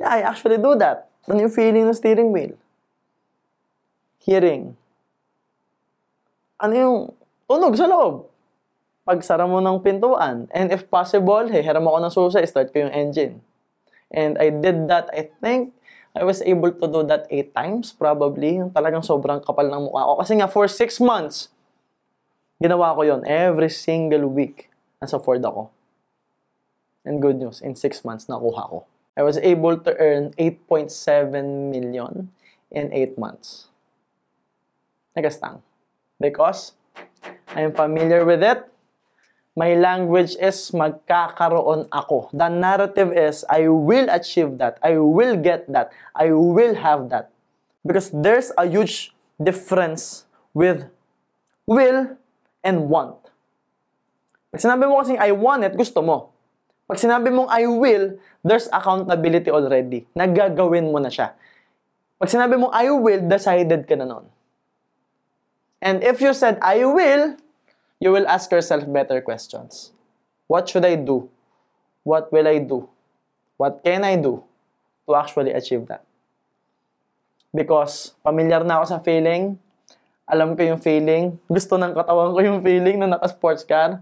yeah, 0.00 0.08
I 0.08 0.24
actually 0.24 0.56
do 0.56 0.72
that. 0.80 1.12
Ano 1.28 1.44
yung 1.44 1.52
feeling 1.52 1.84
ng 1.84 1.92
steering 1.92 2.32
wheel? 2.32 2.56
Hearing. 4.24 4.72
Ano 6.56 6.72
yung 6.72 6.98
tunog 7.44 7.76
sa 7.76 7.84
loob? 7.84 8.32
Pagsara 9.04 9.44
mo 9.44 9.60
ng 9.60 9.84
pintuan. 9.84 10.48
And 10.56 10.72
if 10.72 10.88
possible, 10.88 11.44
hey, 11.52 11.60
hiram 11.60 11.84
ako 11.84 11.98
ng 12.00 12.12
susi, 12.16 12.40
start 12.48 12.72
ko 12.72 12.88
yung 12.88 12.94
engine. 12.96 13.44
And 14.08 14.40
I 14.40 14.48
did 14.48 14.88
that, 14.88 15.12
I 15.12 15.28
think, 15.44 15.76
I 16.16 16.24
was 16.24 16.40
able 16.40 16.72
to 16.72 16.86
do 16.88 17.04
that 17.12 17.28
eight 17.28 17.52
times, 17.52 17.92
probably. 17.92 18.56
Yung 18.56 18.72
talagang 18.72 19.04
sobrang 19.04 19.44
kapal 19.44 19.68
ng 19.68 19.92
mukha 19.92 20.00
ko. 20.00 20.12
Kasi 20.24 20.32
nga, 20.40 20.48
for 20.48 20.64
six 20.64 20.96
months, 20.96 21.52
ginawa 22.60 22.92
ko 22.92 23.02
yon 23.02 23.24
every 23.24 23.72
single 23.72 24.28
week. 24.28 24.68
Nasa 25.00 25.16
Ford 25.16 25.40
ako. 25.40 25.72
And 27.08 27.16
good 27.24 27.40
news, 27.40 27.64
in 27.64 27.72
six 27.72 28.04
months, 28.04 28.28
nakuha 28.28 28.68
ko. 28.68 28.84
I 29.16 29.24
was 29.24 29.40
able 29.40 29.80
to 29.80 29.96
earn 29.96 30.36
8.7 30.36 30.92
million 31.72 32.28
in 32.68 32.92
8 32.92 33.16
months. 33.16 33.72
Nagastang. 35.16 35.64
Because 36.20 36.76
I 37.56 37.64
am 37.64 37.72
familiar 37.72 38.28
with 38.28 38.44
it. 38.44 38.68
My 39.56 39.74
language 39.74 40.36
is 40.38 40.70
magkakaroon 40.70 41.88
ako. 41.90 42.30
The 42.30 42.48
narrative 42.52 43.10
is 43.16 43.42
I 43.50 43.66
will 43.66 44.06
achieve 44.12 44.60
that. 44.62 44.78
I 44.84 45.00
will 45.00 45.34
get 45.34 45.66
that. 45.72 45.90
I 46.14 46.30
will 46.30 46.78
have 46.78 47.08
that. 47.10 47.32
Because 47.82 48.12
there's 48.12 48.52
a 48.54 48.68
huge 48.68 49.16
difference 49.40 50.28
with 50.54 50.86
will 51.66 52.19
and 52.64 52.88
want. 52.88 53.18
Pag 54.50 54.60
sinabi 54.60 54.84
mo 54.86 54.98
kasing 54.98 55.20
I 55.20 55.30
want 55.30 55.62
it, 55.62 55.78
gusto 55.78 56.02
mo. 56.02 56.34
Pag 56.90 56.98
sinabi 56.98 57.30
mong 57.30 57.46
I 57.46 57.70
will, 57.70 58.18
there's 58.42 58.66
accountability 58.74 59.46
already. 59.46 60.10
Nagagawin 60.18 60.90
mo 60.90 60.98
na 60.98 61.06
siya. 61.06 61.38
Pag 62.18 62.28
sinabi 62.34 62.58
mong 62.58 62.74
I 62.74 62.90
will, 62.90 63.22
decided 63.30 63.86
ka 63.86 63.94
na 63.94 64.10
nun. 64.10 64.26
And 65.78 66.02
if 66.02 66.18
you 66.18 66.34
said 66.34 66.58
I 66.60 66.82
will, 66.82 67.38
you 68.02 68.10
will 68.10 68.26
ask 68.26 68.50
yourself 68.50 68.84
better 68.90 69.22
questions. 69.22 69.94
What 70.50 70.66
should 70.66 70.84
I 70.84 70.98
do? 70.98 71.30
What 72.02 72.34
will 72.34 72.50
I 72.50 72.58
do? 72.58 72.90
What 73.54 73.86
can 73.86 74.02
I 74.02 74.18
do 74.18 74.42
to 75.06 75.14
actually 75.14 75.54
achieve 75.54 75.86
that? 75.86 76.02
Because 77.54 78.18
familiar 78.26 78.66
na 78.66 78.82
ako 78.82 78.86
sa 78.90 78.98
feeling, 78.98 79.62
alam 80.30 80.54
ko 80.54 80.62
yung 80.62 80.78
feeling, 80.78 81.34
gusto 81.50 81.74
ng 81.74 81.90
katawan 81.90 82.30
ko 82.30 82.38
yung 82.38 82.62
feeling 82.62 83.02
na 83.02 83.18
naka-sports 83.18 83.66
car. 83.66 83.98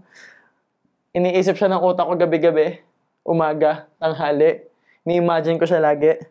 Iniisip 1.09 1.57
siya 1.57 1.73
ng 1.73 1.81
utak 1.81 2.05
ko 2.05 2.13
gabi-gabi, 2.13 2.85
umaga, 3.25 3.89
tanghali. 3.97 4.61
Ni-imagine 5.09 5.57
ko 5.57 5.65
siya 5.65 5.81
lagi. 5.81 6.21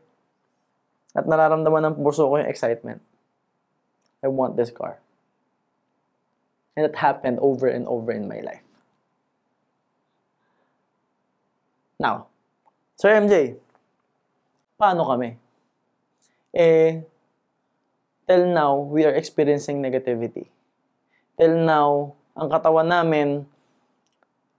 At 1.18 1.26
nararamdaman 1.26 1.90
ng 1.90 1.94
puso 1.98 2.30
ko 2.30 2.38
yung 2.38 2.46
excitement. 2.46 3.02
I 4.22 4.30
want 4.30 4.54
this 4.54 4.70
car. 4.70 5.02
And 6.78 6.86
it 6.86 6.94
happened 6.94 7.42
over 7.42 7.66
and 7.66 7.82
over 7.90 8.14
in 8.14 8.30
my 8.30 8.38
life. 8.38 8.62
Now, 11.98 12.30
Sir 12.94 13.18
MJ, 13.18 13.58
paano 14.78 15.02
kami? 15.10 15.34
Eh, 16.54 17.02
till 18.28 18.44
now, 18.44 18.76
we 18.76 19.08
are 19.08 19.16
experiencing 19.16 19.80
negativity. 19.80 20.52
Till 21.40 21.56
now, 21.56 22.12
ang 22.36 22.52
katawan 22.52 22.92
namin, 22.92 23.48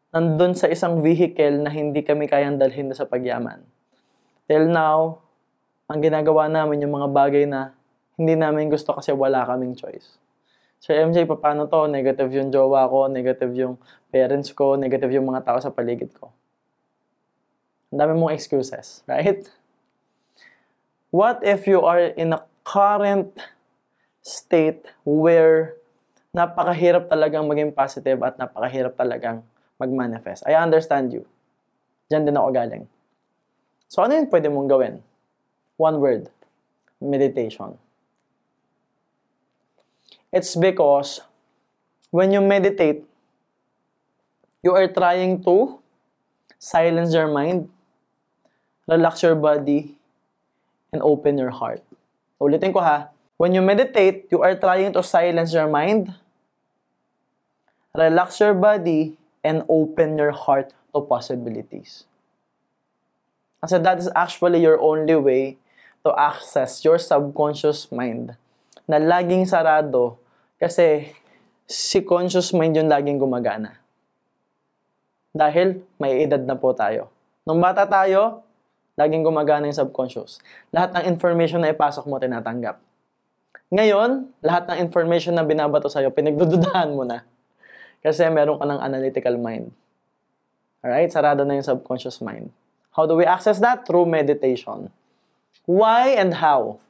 nandun 0.09 0.57
sa 0.57 0.65
isang 0.65 1.05
vehicle 1.05 1.61
na 1.61 1.69
hindi 1.69 2.01
kami 2.01 2.25
kayang 2.25 2.57
dalhin 2.57 2.89
sa 2.97 3.05
pagyaman. 3.05 3.61
Till 4.49 4.65
now, 4.65 5.21
ang 5.85 6.01
ginagawa 6.01 6.49
namin 6.49 6.81
yung 6.81 6.97
mga 6.97 7.09
bagay 7.13 7.45
na 7.45 7.77
hindi 8.17 8.33
namin 8.33 8.73
gusto 8.73 8.97
kasi 8.97 9.13
wala 9.13 9.45
kaming 9.45 9.77
choice. 9.77 10.17
Sir 10.81 10.97
MJ, 11.05 11.29
paano 11.29 11.69
to? 11.69 11.85
Negative 11.85 12.31
yung 12.33 12.49
jowa 12.49 12.89
ko, 12.89 13.05
negative 13.05 13.53
yung 13.53 13.77
parents 14.09 14.49
ko, 14.55 14.79
negative 14.79 15.13
yung 15.13 15.29
mga 15.29 15.45
tao 15.45 15.59
sa 15.61 15.69
paligid 15.69 16.09
ko. 16.17 16.33
Ang 17.93 17.99
dami 18.01 18.13
mong 18.17 18.33
excuses, 18.33 19.01
right? 19.11 19.45
What 21.13 21.45
if 21.45 21.69
you 21.69 21.85
are 21.85 22.13
in 22.17 22.33
a 22.33 22.41
current 22.65 23.33
state 24.29 24.85
where 25.01 25.73
napakahirap 26.29 27.09
talagang 27.09 27.49
maging 27.49 27.73
positive 27.73 28.21
at 28.21 28.37
napakahirap 28.37 28.93
talagang 28.93 29.41
mag-manifest? 29.81 30.45
I 30.45 30.53
understand 30.53 31.09
you. 31.09 31.25
Diyan 32.13 32.29
din 32.29 32.37
ako 32.37 32.49
galing. 32.53 32.85
So 33.89 34.05
ano 34.05 34.13
yung 34.13 34.29
pwede 34.29 34.53
mong 34.53 34.69
gawin? 34.69 34.95
One 35.81 35.97
word. 35.97 36.29
Meditation. 37.01 37.81
It's 40.29 40.53
because 40.53 41.25
when 42.13 42.29
you 42.29 42.41
meditate, 42.45 43.01
you 44.61 44.77
are 44.77 44.85
trying 44.91 45.41
to 45.41 45.79
silence 46.59 47.15
your 47.15 47.31
mind, 47.31 47.71
relax 48.85 49.23
your 49.23 49.33
body, 49.33 49.97
and 50.91 51.01
open 51.01 51.37
your 51.37 51.49
heart. 51.49 51.81
Ulitin 52.41 52.73
ko 52.73 52.83
ha. 52.83 53.09
When 53.39 53.55
you 53.55 53.63
meditate, 53.63 54.27
you 54.35 54.43
are 54.43 54.59
trying 54.59 54.91
to 54.91 54.99
silence 54.99 55.55
your 55.55 55.71
mind, 55.71 56.11
relax 57.95 58.35
your 58.43 58.51
body, 58.51 59.15
and 59.39 59.63
open 59.71 60.19
your 60.19 60.35
heart 60.35 60.75
to 60.91 60.99
possibilities. 61.07 62.03
Kasi 63.63 63.79
that 63.79 64.03
is 64.03 64.11
actually 64.11 64.59
your 64.59 64.75
only 64.83 65.15
way 65.15 65.55
to 66.03 66.11
access 66.19 66.83
your 66.83 66.99
subconscious 66.99 67.87
mind 67.95 68.35
na 68.83 68.99
laging 68.99 69.47
sarado 69.47 70.19
kasi 70.59 71.15
si 71.63 72.03
conscious 72.03 72.51
mind 72.51 72.75
yung 72.75 72.91
laging 72.91 73.23
gumagana. 73.23 73.79
Dahil 75.31 75.79
may 75.95 76.27
edad 76.27 76.43
na 76.43 76.59
po 76.59 76.75
tayo. 76.75 77.07
Nung 77.47 77.63
bata 77.63 77.87
tayo, 77.87 78.43
laging 78.99 79.23
gumagana 79.23 79.71
yung 79.71 79.79
subconscious. 79.79 80.43
Lahat 80.75 80.91
ng 80.91 81.07
information 81.07 81.63
na 81.63 81.71
ipasok 81.71 82.03
mo, 82.03 82.19
tinatanggap. 82.19 82.88
Ngayon, 83.69 84.33
lahat 84.41 84.65
ng 84.65 84.77
information 84.81 85.37
na 85.37 85.45
binabato 85.45 85.85
sa'yo, 85.85 86.09
pinagdududahan 86.09 86.89
mo 86.89 87.05
na. 87.05 87.21
Kasi 88.01 88.25
meron 88.33 88.57
ka 88.57 88.65
ng 88.65 88.81
analytical 88.81 89.37
mind. 89.37 89.69
Alright? 90.81 91.13
Sarado 91.13 91.45
na 91.45 91.53
yung 91.59 91.67
subconscious 91.67 92.17
mind. 92.23 92.49
How 92.97 93.05
do 93.05 93.13
we 93.13 93.29
access 93.29 93.61
that? 93.61 93.85
Through 93.85 94.09
meditation. 94.09 94.89
Why 95.69 96.17
and 96.17 96.33
how? 96.33 96.81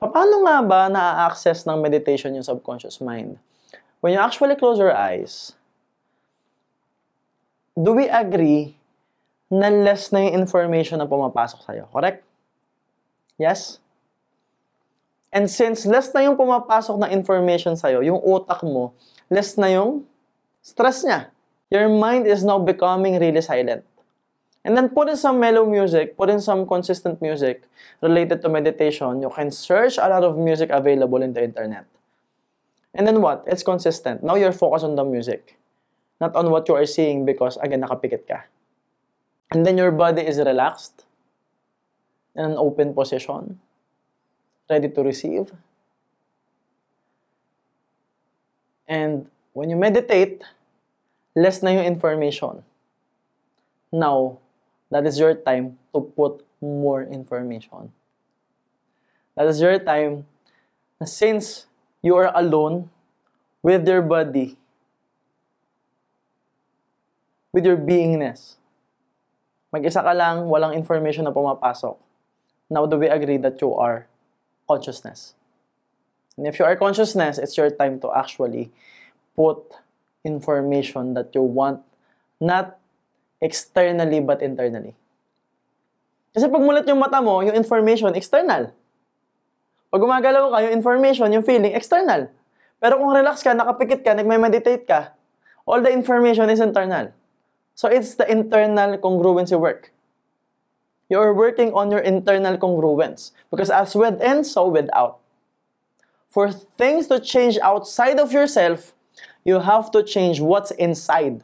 Paano 0.00 0.46
nga 0.48 0.56
ba 0.64 0.80
na-access 0.88 1.68
ng 1.68 1.76
meditation 1.82 2.32
yung 2.32 2.46
subconscious 2.46 3.02
mind? 3.04 3.36
When 4.00 4.14
you 4.14 4.20
actually 4.22 4.54
close 4.54 4.78
your 4.78 4.94
eyes, 4.94 5.58
do 7.74 7.92
we 7.92 8.06
agree 8.08 8.78
na 9.50 9.68
less 9.68 10.08
na 10.14 10.24
yung 10.24 10.46
information 10.46 11.02
na 11.02 11.10
pumapasok 11.10 11.66
sa'yo? 11.66 11.84
Correct? 11.90 12.22
Yes? 13.36 13.82
And 15.32 15.50
since 15.50 15.84
less 15.84 16.12
na 16.16 16.24
yung 16.24 16.40
pumapasok 16.40 16.96
na 16.98 17.12
information 17.12 17.76
sa'yo, 17.76 18.00
yung 18.00 18.20
utak 18.24 18.64
mo, 18.64 18.96
less 19.28 19.60
na 19.60 19.68
yung 19.68 20.08
stress 20.64 21.04
niya. 21.04 21.28
Your 21.68 21.88
mind 21.92 22.24
is 22.24 22.40
now 22.44 22.56
becoming 22.56 23.20
really 23.20 23.44
silent. 23.44 23.84
And 24.64 24.76
then 24.76 24.88
put 24.88 25.08
in 25.08 25.16
some 25.16 25.40
mellow 25.40 25.68
music, 25.68 26.16
put 26.16 26.28
in 26.28 26.40
some 26.40 26.66
consistent 26.66 27.20
music 27.20 27.62
related 28.00 28.40
to 28.42 28.48
meditation. 28.48 29.20
You 29.20 29.30
can 29.30 29.50
search 29.50 29.96
a 29.96 30.08
lot 30.08 30.24
of 30.24 30.36
music 30.36 30.70
available 30.72 31.22
in 31.22 31.32
the 31.32 31.44
internet. 31.44 31.84
And 32.94 33.06
then 33.06 33.20
what? 33.20 33.44
It's 33.46 33.62
consistent. 33.62 34.24
Now 34.24 34.34
you're 34.34 34.52
focused 34.52 34.84
on 34.84 34.96
the 34.96 35.04
music, 35.04 35.56
not 36.20 36.34
on 36.34 36.50
what 36.50 36.68
you 36.68 36.74
are 36.74 36.86
seeing 36.86 37.24
because, 37.24 37.56
again, 37.60 37.82
nakapikit 37.82 38.26
ka. 38.26 38.44
And 39.52 39.64
then 39.64 39.78
your 39.78 39.92
body 39.92 40.22
is 40.22 40.38
relaxed 40.38 41.04
in 42.34 42.44
an 42.44 42.56
open 42.56 42.94
position, 42.94 43.60
ready 44.68 44.88
to 44.88 45.00
receive. 45.02 45.52
And 48.86 49.28
when 49.52 49.68
you 49.68 49.76
meditate, 49.76 50.44
less 51.36 51.62
na 51.62 51.70
yung 51.70 51.84
information. 51.84 52.64
Now, 53.92 54.38
that 54.90 55.04
is 55.04 55.18
your 55.18 55.34
time 55.34 55.78
to 55.92 56.00
put 56.00 56.44
more 56.60 57.02
information. 57.02 57.92
That 59.36 59.46
is 59.46 59.60
your 59.60 59.78
time 59.78 60.26
since 61.04 61.66
you 62.02 62.16
are 62.16 62.32
alone 62.34 62.90
with 63.62 63.86
your 63.86 64.02
body, 64.02 64.56
with 67.52 67.64
your 67.64 67.76
beingness. 67.76 68.58
Mag-isa 69.70 70.02
ka 70.02 70.12
lang, 70.16 70.48
walang 70.48 70.74
information 70.74 71.28
na 71.28 71.30
pumapasok. 71.30 71.94
Now 72.72 72.84
do 72.88 72.96
we 72.98 73.08
agree 73.08 73.36
that 73.38 73.60
you 73.60 73.72
are 73.76 74.08
consciousness? 74.68 75.34
And 76.36 76.46
if 76.46 76.60
you 76.60 76.64
are 76.68 76.76
consciousness, 76.76 77.40
it's 77.40 77.56
your 77.56 77.72
time 77.72 77.98
to 78.04 78.12
actually 78.14 78.70
put 79.34 79.58
information 80.22 81.14
that 81.18 81.34
you 81.34 81.42
want, 81.42 81.82
not 82.38 82.78
externally 83.40 84.20
but 84.20 84.44
internally. 84.44 84.94
Kasi 86.36 86.46
pag 86.46 86.62
mulat 86.62 86.86
yung 86.86 87.00
mata 87.00 87.18
mo, 87.18 87.40
yung 87.42 87.56
information, 87.56 88.14
external. 88.14 88.70
Pag 89.88 90.00
gumagalaw 90.04 90.52
ka, 90.52 90.58
yung 90.68 90.74
information, 90.78 91.32
yung 91.32 91.42
feeling, 91.42 91.72
external. 91.72 92.28
Pero 92.78 93.00
kung 93.00 93.10
relax 93.10 93.42
ka, 93.42 93.56
nakapikit 93.56 94.04
ka, 94.04 94.14
nagme-meditate 94.14 94.84
ka, 94.86 95.16
all 95.66 95.82
the 95.82 95.90
information 95.90 96.46
is 96.52 96.62
internal. 96.62 97.10
So 97.74 97.90
it's 97.90 98.14
the 98.14 98.28
internal 98.30 98.98
congruency 99.02 99.58
work. 99.58 99.90
You're 101.08 101.32
working 101.32 101.72
on 101.72 101.90
your 101.90 102.00
internal 102.00 102.58
congruence. 102.58 103.32
Because 103.50 103.70
as 103.70 103.94
within, 103.94 104.44
so 104.44 104.68
without. 104.68 105.18
For 106.28 106.52
things 106.52 107.06
to 107.08 107.18
change 107.18 107.58
outside 107.62 108.20
of 108.20 108.32
yourself, 108.32 108.92
you 109.44 109.60
have 109.60 109.90
to 109.92 110.02
change 110.02 110.40
what's 110.40 110.70
inside. 110.72 111.42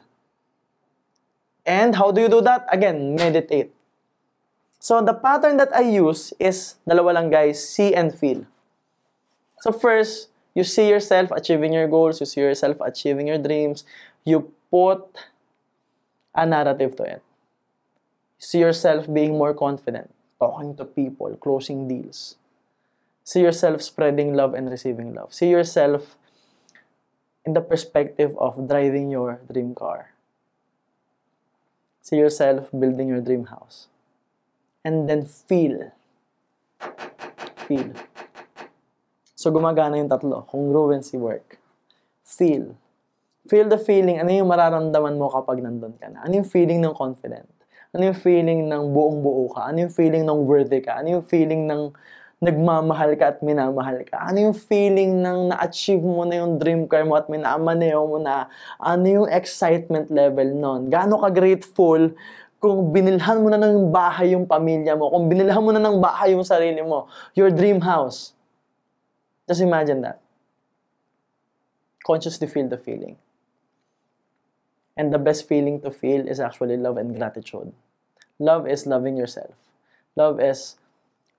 And 1.65 1.95
how 1.95 2.11
do 2.11 2.21
you 2.21 2.29
do 2.29 2.41
that? 2.41 2.67
Again, 2.71 3.15
meditate. 3.15 3.73
So 4.79 5.01
the 5.01 5.13
pattern 5.13 5.57
that 5.57 5.75
I 5.75 5.81
use 5.81 6.31
is, 6.37 6.75
dalawa 6.87 7.15
lang 7.15 7.29
guys, 7.31 7.57
see 7.57 7.95
and 7.95 8.13
feel. 8.13 8.45
So 9.61 9.71
first, 9.71 10.29
you 10.53 10.63
see 10.63 10.87
yourself 10.87 11.31
achieving 11.31 11.73
your 11.73 11.87
goals, 11.87 12.19
you 12.19 12.27
see 12.27 12.41
yourself 12.41 12.77
achieving 12.85 13.25
your 13.25 13.41
dreams, 13.41 13.83
you 14.23 14.53
put 14.69 15.01
a 16.35 16.45
narrative 16.45 16.95
to 16.97 17.03
it. 17.03 17.23
See 18.45 18.61
yourself 18.61 19.09
being 19.09 19.41
more 19.41 19.57
confident, 19.57 20.13
talking 20.37 20.77
to 20.77 20.85
people, 20.85 21.33
closing 21.41 21.89
deals. 21.89 22.37
See 23.25 23.41
yourself 23.41 23.81
spreading 23.81 24.37
love 24.37 24.53
and 24.53 24.69
receiving 24.69 25.17
love. 25.17 25.33
See 25.33 25.49
yourself 25.49 26.13
in 27.41 27.57
the 27.57 27.61
perspective 27.65 28.37
of 28.37 28.69
driving 28.69 29.09
your 29.09 29.41
dream 29.49 29.73
car. 29.73 30.13
See 32.05 32.21
yourself 32.21 32.69
building 32.69 33.09
your 33.09 33.19
dream 33.19 33.49
house. 33.49 33.89
And 34.85 35.09
then 35.09 35.25
feel. 35.25 35.89
Feel. 37.65 37.97
So 39.33 39.49
gumagana 39.49 39.97
yung 39.97 40.13
tatlo. 40.13 40.45
Congruency 40.53 41.17
work. 41.17 41.57
Feel. 42.21 42.77
Feel 43.49 43.65
the 43.73 43.81
feeling. 43.81 44.21
Ano 44.21 44.29
yung 44.29 44.53
mararamdaman 44.53 45.17
mo 45.17 45.33
kapag 45.33 45.65
nandun 45.65 45.97
ka 45.97 46.13
na? 46.13 46.21
Ano 46.21 46.37
yung 46.37 46.45
feeling 46.45 46.77
ng 46.85 46.93
confident? 46.93 47.54
Ano 47.95 48.11
yung 48.11 48.19
feeling 48.19 48.67
ng 48.67 48.91
buong 48.91 49.23
buo 49.23 49.47
ka? 49.55 49.71
Ano 49.71 49.87
yung 49.87 49.93
feeling 49.95 50.27
ng 50.27 50.39
worthy 50.43 50.83
ka? 50.83 50.99
Ano 50.99 51.15
yung 51.15 51.23
feeling 51.23 51.63
ng 51.63 51.95
nagmamahal 52.43 53.15
ka 53.15 53.31
at 53.31 53.39
minamahal 53.39 54.03
ka? 54.03 54.19
Ano 54.19 54.51
yung 54.51 54.51
feeling 54.51 55.23
ng 55.23 55.55
na-achieve 55.55 56.03
mo 56.03 56.27
na 56.27 56.43
yung 56.43 56.59
dream 56.59 56.91
car 56.91 57.07
mo 57.07 57.15
at 57.15 57.31
minamaneo 57.31 58.03
mo 58.03 58.19
na? 58.19 58.51
Ano 58.83 59.07
yung 59.07 59.27
excitement 59.31 60.11
level 60.11 60.51
nun? 60.51 60.91
Gaano 60.91 61.23
ka 61.23 61.31
grateful 61.31 62.11
kung 62.59 62.91
binilhan 62.91 63.39
mo 63.39 63.47
na 63.47 63.63
ng 63.63 63.87
bahay 63.87 64.35
yung 64.35 64.43
pamilya 64.43 64.99
mo, 64.99 65.07
kung 65.07 65.31
binilhan 65.31 65.63
mo 65.63 65.71
na 65.71 65.79
ng 65.79 65.95
bahay 66.03 66.35
yung 66.35 66.43
sarili 66.43 66.83
mo, 66.83 67.07
your 67.31 67.47
dream 67.47 67.79
house. 67.79 68.35
Just 69.47 69.63
imagine 69.63 70.03
that. 70.03 70.19
Consciously 72.03 72.51
feel 72.51 72.67
the 72.67 72.75
feeling. 72.75 73.15
And 74.99 75.15
the 75.15 75.21
best 75.21 75.47
feeling 75.47 75.79
to 75.87 75.91
feel 75.95 76.27
is 76.27 76.43
actually 76.43 76.75
love 76.75 76.99
and 76.99 77.15
gratitude. 77.15 77.71
Love 78.39 78.67
is 78.67 78.85
loving 78.85 79.17
yourself. 79.17 79.55
Love 80.15 80.39
is 80.39 80.75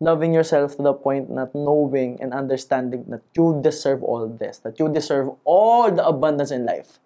loving 0.00 0.32
yourself 0.32 0.76
to 0.76 0.82
the 0.82 0.92
point 0.92 1.30
not 1.30 1.54
knowing 1.54 2.18
and 2.20 2.32
understanding 2.32 3.04
that 3.08 3.22
you 3.36 3.60
deserve 3.62 4.02
all 4.02 4.28
this, 4.28 4.58
that 4.58 4.78
you 4.78 4.88
deserve 4.88 5.30
all 5.44 5.90
the 5.90 6.04
abundance 6.06 6.50
in 6.50 6.66
life, 6.66 6.98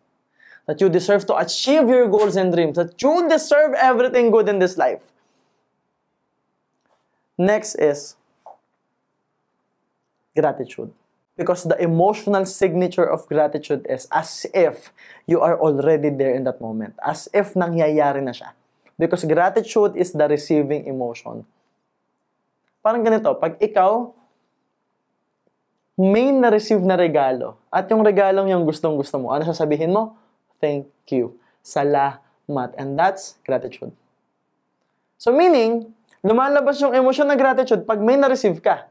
that 0.67 0.81
you 0.81 0.89
deserve 0.89 1.27
to 1.27 1.37
achieve 1.37 1.89
your 1.89 2.09
goals 2.09 2.37
and 2.37 2.53
dreams, 2.53 2.77
that 2.77 3.01
you 3.01 3.29
deserve 3.29 3.75
everything 3.75 4.31
good 4.31 4.49
in 4.49 4.59
this 4.59 4.77
life. 4.77 5.03
Next 7.39 7.75
is 7.77 8.17
gratitude. 10.37 10.93
Because 11.37 11.65
the 11.65 11.81
emotional 11.81 12.45
signature 12.45 13.09
of 13.09 13.27
gratitude 13.27 13.87
is 13.89 14.07
as 14.13 14.45
if 14.53 14.93
you 15.27 15.41
are 15.41 15.59
already 15.59 16.11
there 16.11 16.35
in 16.35 16.45
that 16.45 16.61
moment. 16.61 16.95
As 17.01 17.33
if 17.33 17.55
nangyayari 17.55 18.21
na 18.21 18.37
siya. 18.37 18.53
Because 19.01 19.25
gratitude 19.25 19.97
is 19.97 20.13
the 20.13 20.29
receiving 20.29 20.85
emotion. 20.85 21.49
Parang 22.85 23.01
ganito, 23.01 23.33
pag 23.41 23.57
ikaw 23.57 24.13
may 25.97 26.29
na-receive 26.29 26.85
na 26.85 27.01
regalo 27.01 27.57
at 27.73 27.89
yung 27.89 28.05
regalong 28.05 28.53
yung 28.53 28.69
gustong-gusto 28.69 29.17
mo, 29.17 29.33
ano 29.33 29.49
sasabihin 29.49 29.93
mo? 29.93 30.21
Thank 30.61 30.93
you. 31.09 31.41
Salamat. 31.65 32.77
And 32.77 33.01
that's 33.01 33.41
gratitude. 33.45 33.97
So 35.17 35.33
meaning, 35.33 35.97
lumalabas 36.21 36.77
yung 36.85 36.93
emosyon 36.93 37.33
ng 37.33 37.41
gratitude 37.41 37.89
pag 37.89 38.05
may 38.05 38.21
na-receive 38.21 38.61
ka. 38.61 38.85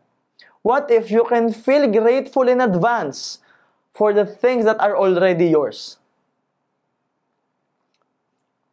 What 0.65 0.89
if 0.89 1.13
you 1.13 1.21
can 1.29 1.53
feel 1.53 1.85
grateful 1.85 2.49
in 2.49 2.61
advance 2.61 3.45
for 3.93 4.09
the 4.09 4.25
things 4.25 4.65
that 4.65 4.81
are 4.81 4.97
already 4.97 5.53
yours? 5.53 6.01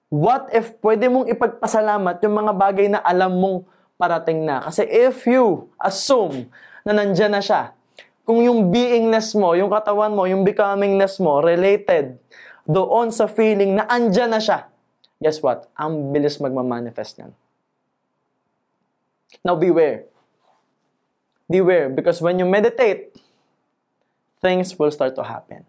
What 0.07 0.55
if 0.55 0.71
pwede 0.87 1.11
mong 1.11 1.27
ipagpasalamat 1.27 2.23
yung 2.23 2.35
mga 2.39 2.53
bagay 2.55 2.87
na 2.87 3.03
alam 3.03 3.35
mong 3.35 3.59
parating 3.99 4.47
na? 4.47 4.63
Kasi 4.63 4.87
if 4.87 5.27
you 5.27 5.67
assume 5.83 6.47
na 6.87 6.95
nandyan 6.95 7.35
na 7.35 7.43
siya, 7.43 7.75
kung 8.23 8.39
yung 8.43 8.71
beingness 8.71 9.35
mo, 9.35 9.55
yung 9.59 9.71
katawan 9.71 10.15
mo, 10.15 10.27
yung 10.31 10.47
becomingness 10.47 11.19
mo 11.19 11.43
related 11.43 12.19
doon 12.67 13.11
sa 13.15 13.31
feeling 13.31 13.79
na 13.79 13.87
andyan 13.87 14.31
na 14.31 14.43
siya, 14.43 14.71
guess 15.23 15.39
what? 15.43 15.71
Ang 15.79 16.15
bilis 16.15 16.39
magmamanifest 16.39 17.19
niyan. 17.19 17.33
Now 19.43 19.55
beware. 19.55 20.07
Beware 21.47 21.91
because 21.91 22.19
when 22.19 22.39
you 22.39 22.47
meditate, 22.47 23.15
things 24.43 24.75
will 24.79 24.91
start 24.91 25.15
to 25.15 25.23
happen. 25.23 25.67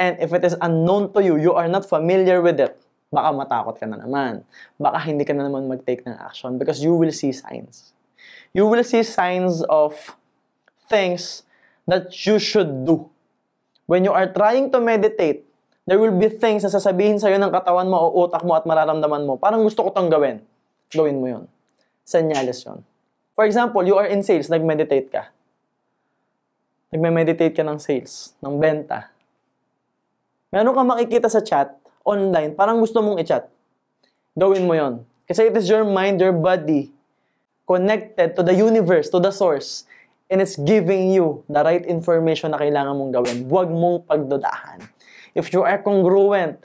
And 0.00 0.16
if 0.16 0.32
it 0.32 0.44
is 0.44 0.56
unknown 0.60 1.12
to 1.12 1.20
you, 1.20 1.36
you 1.36 1.52
are 1.52 1.68
not 1.68 1.84
familiar 1.84 2.40
with 2.40 2.56
it, 2.56 2.72
baka 3.10 3.28
matakot 3.34 3.74
ka 3.76 3.86
na 3.90 3.98
naman. 3.98 4.46
Baka 4.78 5.02
hindi 5.02 5.26
ka 5.26 5.34
na 5.34 5.50
naman 5.50 5.66
mag-take 5.66 6.06
ng 6.06 6.14
action 6.14 6.56
because 6.56 6.78
you 6.78 6.94
will 6.94 7.10
see 7.10 7.34
signs. 7.34 7.90
You 8.54 8.70
will 8.70 8.86
see 8.86 9.02
signs 9.02 9.66
of 9.66 10.14
things 10.86 11.42
that 11.90 12.14
you 12.26 12.38
should 12.38 12.86
do. 12.86 13.10
When 13.90 14.06
you 14.06 14.14
are 14.14 14.30
trying 14.30 14.70
to 14.70 14.78
meditate, 14.78 15.42
there 15.82 15.98
will 15.98 16.14
be 16.14 16.30
things 16.30 16.62
na 16.62 16.70
sasabihin 16.70 17.18
sa'yo 17.18 17.34
ng 17.42 17.50
katawan 17.50 17.90
mo 17.90 17.98
o 17.98 18.26
utak 18.26 18.46
mo 18.46 18.54
at 18.54 18.62
mararamdaman 18.62 19.26
mo, 19.26 19.34
parang 19.34 19.66
gusto 19.66 19.82
ko 19.82 19.90
tong 19.90 20.06
gawin. 20.06 20.38
Gawin 20.94 21.18
mo 21.18 21.26
yon. 21.26 21.44
Senyales 22.06 22.62
yon. 22.62 22.86
For 23.34 23.42
example, 23.42 23.82
you 23.82 23.98
are 23.98 24.06
in 24.06 24.22
sales, 24.22 24.46
nag-meditate 24.46 25.10
ka. 25.10 25.34
Nagme-meditate 26.94 27.54
ka 27.54 27.66
ng 27.66 27.82
sales, 27.82 28.38
ng 28.38 28.54
benta. 28.58 29.10
Meron 30.54 30.74
kang 30.74 30.90
makikita 30.90 31.26
sa 31.26 31.42
chat, 31.42 31.74
online, 32.10 32.58
parang 32.58 32.82
gusto 32.82 32.98
mong 32.98 33.22
i-chat. 33.22 33.46
Gawin 34.34 34.66
mo 34.66 34.74
yon. 34.74 35.06
Kasi 35.30 35.46
it 35.46 35.54
is 35.54 35.70
your 35.70 35.86
mind, 35.86 36.18
your 36.18 36.34
body, 36.34 36.90
connected 37.62 38.34
to 38.34 38.42
the 38.42 38.50
universe, 38.50 39.06
to 39.14 39.22
the 39.22 39.30
source, 39.30 39.86
and 40.26 40.42
it's 40.42 40.58
giving 40.58 41.14
you 41.14 41.46
the 41.46 41.62
right 41.62 41.86
information 41.86 42.50
na 42.50 42.58
kailangan 42.58 42.98
mong 42.98 43.14
gawin. 43.14 43.46
Huwag 43.46 43.70
mong 43.70 44.10
pagdudahan. 44.10 44.82
If 45.38 45.54
you 45.54 45.62
are 45.62 45.78
congruent, 45.78 46.58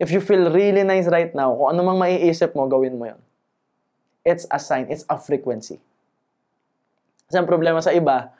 if 0.00 0.08
you 0.08 0.24
feel 0.24 0.48
really 0.48 0.80
nice 0.88 1.04
right 1.12 1.28
now, 1.36 1.52
kung 1.52 1.76
ano 1.76 1.84
mang 1.84 2.00
maiisip 2.00 2.56
mo, 2.56 2.64
gawin 2.64 2.96
mo 2.96 3.12
yon. 3.12 3.20
It's 4.24 4.48
a 4.48 4.56
sign, 4.56 4.88
it's 4.88 5.04
a 5.04 5.20
frequency. 5.20 5.76
Kasi 7.28 7.36
ang 7.36 7.48
problema 7.48 7.84
sa 7.84 7.92
iba, 7.92 8.32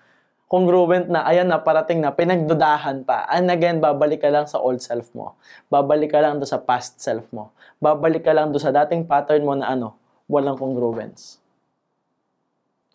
congruent 0.48 1.12
na, 1.12 1.28
ayan 1.28 1.46
na, 1.46 1.60
parating 1.60 2.00
na, 2.00 2.10
pinagdudahan 2.10 3.04
pa. 3.04 3.28
And 3.28 3.52
again, 3.52 3.84
babalik 3.84 4.24
ka 4.24 4.32
lang 4.32 4.48
sa 4.48 4.56
old 4.56 4.80
self 4.80 5.12
mo. 5.12 5.36
Babalik 5.68 6.16
ka 6.16 6.24
lang 6.24 6.40
do 6.40 6.48
sa 6.48 6.56
past 6.56 6.98
self 6.98 7.28
mo. 7.30 7.52
Babalik 7.78 8.24
ka 8.24 8.32
lang 8.32 8.48
do 8.50 8.56
sa 8.56 8.72
dating 8.72 9.04
pattern 9.04 9.44
mo 9.44 9.52
na 9.52 9.68
ano, 9.76 9.94
walang 10.24 10.56
congruence. 10.56 11.36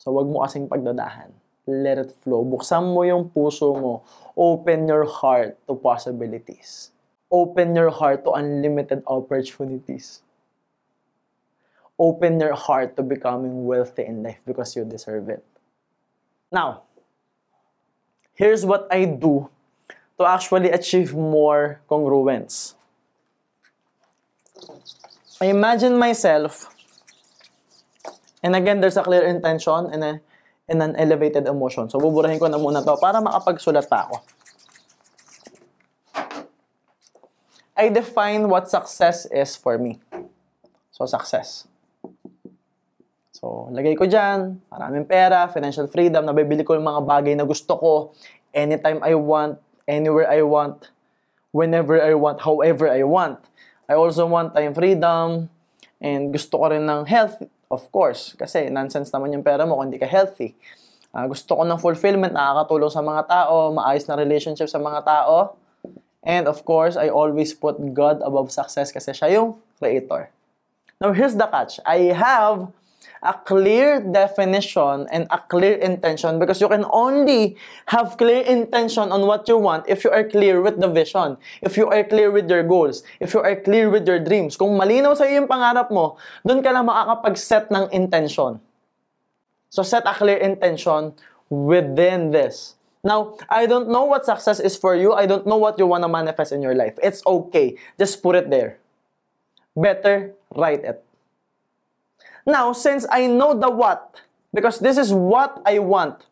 So, 0.01 0.11
wag 0.17 0.27
mo 0.27 0.41
kasing 0.43 0.67
pagdadahan. 0.67 1.31
Let 1.63 2.01
it 2.01 2.11
flow. 2.25 2.43
Buksan 2.43 2.91
mo 2.91 3.07
yung 3.07 3.31
puso 3.31 3.71
mo. 3.71 4.03
Open 4.35 4.89
your 4.89 5.07
heart 5.07 5.55
to 5.69 5.77
possibilities. 5.79 6.91
Open 7.31 7.71
your 7.71 7.93
heart 7.93 8.27
to 8.27 8.35
unlimited 8.35 8.99
opportunities. 9.07 10.19
Open 11.95 12.41
your 12.41 12.57
heart 12.57 12.97
to 12.97 13.05
becoming 13.05 13.63
wealthy 13.63 14.03
in 14.03 14.25
life 14.25 14.41
because 14.43 14.75
you 14.75 14.83
deserve 14.83 15.29
it. 15.29 15.45
Now, 16.51 16.83
here's 18.33 18.65
what 18.65 18.87
I 18.91 19.05
do 19.05 19.49
to 20.17 20.25
actually 20.25 20.69
achieve 20.69 21.13
more 21.13 21.81
congruence. 21.89 22.75
I 25.41 25.47
imagine 25.51 25.97
myself, 25.97 26.69
and 28.41 28.55
again, 28.55 28.79
there's 28.79 28.97
a 28.97 29.03
clear 29.03 29.23
intention 29.23 29.89
and, 29.91 30.03
a, 30.03 30.21
and 30.69 30.81
an 30.81 30.95
elevated 30.95 31.47
emotion. 31.47 31.89
So, 31.89 31.99
buburahin 31.99 32.39
ko 32.39 32.47
na 32.47 32.57
muna 32.57 32.85
to 32.85 32.95
para 32.95 33.19
makapagsulat 33.19 33.89
pa 33.89 34.07
ako. 34.07 34.17
I 37.75 37.89
define 37.89 38.47
what 38.47 38.69
success 38.69 39.25
is 39.33 39.57
for 39.57 39.77
me. 39.81 39.99
So, 40.91 41.09
success. 41.09 41.67
So, 43.43 43.67
lagay 43.75 43.99
ko 43.99 44.07
dyan, 44.07 44.63
maraming 44.71 45.03
pera, 45.03 45.51
financial 45.51 45.91
freedom, 45.91 46.23
nabibili 46.23 46.63
ko 46.63 46.79
yung 46.79 46.87
mga 46.87 47.03
bagay 47.03 47.35
na 47.35 47.43
gusto 47.43 47.75
ko, 47.75 47.91
anytime 48.55 49.03
I 49.03 49.19
want, 49.19 49.59
anywhere 49.83 50.31
I 50.31 50.39
want, 50.47 50.87
whenever 51.51 51.99
I 51.99 52.15
want, 52.15 52.39
however 52.39 52.87
I 52.87 53.03
want. 53.03 53.43
I 53.91 53.99
also 53.99 54.23
want 54.31 54.55
time 54.55 54.71
freedom, 54.71 55.51
and 55.99 56.31
gusto 56.31 56.55
ko 56.55 56.71
rin 56.71 56.87
ng 56.87 57.03
health, 57.03 57.43
of 57.67 57.83
course, 57.91 58.31
kasi 58.39 58.71
nonsense 58.71 59.11
naman 59.11 59.35
yung 59.35 59.43
pera 59.43 59.67
mo 59.67 59.75
kung 59.75 59.91
hindi 59.91 59.99
ka 59.99 60.07
healthy. 60.07 60.55
Ah, 61.11 61.27
gusto 61.27 61.59
ko 61.59 61.67
ng 61.67 61.79
fulfillment, 61.83 62.31
nakakatulong 62.31 62.95
sa 62.95 63.03
mga 63.03 63.27
tao, 63.27 63.75
maayos 63.75 64.07
na 64.07 64.15
relationship 64.15 64.71
sa 64.71 64.79
mga 64.79 65.03
tao, 65.03 65.59
and 66.23 66.47
of 66.47 66.63
course, 66.63 66.95
I 66.95 67.11
always 67.11 67.51
put 67.51 67.75
God 67.91 68.23
above 68.23 68.55
success 68.55 68.87
kasi 68.87 69.11
siya 69.11 69.35
yung 69.35 69.59
creator. 69.83 70.31
Now, 71.03 71.11
here's 71.11 71.35
the 71.35 71.43
catch. 71.51 71.83
I 71.83 72.15
have 72.15 72.71
a 73.23 73.33
clear 73.33 74.03
definition 74.03 75.07
and 75.09 75.25
a 75.31 75.39
clear 75.39 75.79
intention 75.79 76.37
because 76.37 76.59
you 76.59 76.67
can 76.67 76.83
only 76.91 77.55
have 77.87 78.19
clear 78.19 78.43
intention 78.43 79.11
on 79.11 79.23
what 79.25 79.47
you 79.47 79.57
want 79.57 79.87
if 79.87 80.03
you 80.03 80.11
are 80.11 80.27
clear 80.27 80.61
with 80.61 80.79
the 80.79 80.87
vision, 80.91 81.37
if 81.63 81.79
you 81.79 81.87
are 81.87 82.03
clear 82.03 82.29
with 82.29 82.51
your 82.51 82.61
goals, 82.61 83.03
if 83.23 83.33
you 83.33 83.39
are 83.39 83.55
clear 83.55 83.89
with 83.89 84.03
your 84.05 84.19
dreams. 84.19 84.59
Kung 84.59 84.75
malinaw 84.75 85.15
sa 85.15 85.23
iyo 85.23 85.41
yung 85.41 85.49
pangarap 85.49 85.87
mo, 85.87 86.19
doon 86.43 86.59
ka 86.59 86.69
lang 86.75 86.83
makakapag-set 86.83 87.71
ng 87.71 87.87
intention. 87.95 88.59
So 89.71 89.81
set 89.81 90.03
a 90.03 90.13
clear 90.13 90.37
intention 90.37 91.15
within 91.49 92.29
this. 92.35 92.75
Now, 93.03 93.35
I 93.49 93.65
don't 93.65 93.89
know 93.89 94.05
what 94.05 94.23
success 94.23 94.59
is 94.59 94.77
for 94.79 94.95
you. 94.95 95.11
I 95.11 95.25
don't 95.25 95.47
know 95.47 95.57
what 95.57 95.79
you 95.79 95.87
want 95.87 96.03
to 96.03 96.11
manifest 96.11 96.51
in 96.51 96.61
your 96.61 96.75
life. 96.75 96.95
It's 97.03 97.19
okay. 97.27 97.75
Just 97.99 98.23
put 98.23 98.35
it 98.35 98.47
there. 98.49 98.79
Better 99.75 100.31
write 100.55 100.83
it. 100.83 101.03
Now, 102.45 102.73
since 102.73 103.07
I 103.09 103.27
know 103.27 103.55
the 103.55 103.69
what, 103.69 104.19
because 104.53 104.79
this 104.79 104.97
is 104.97 105.13
what 105.13 105.61
I 105.65 105.79
want, 105.79 106.25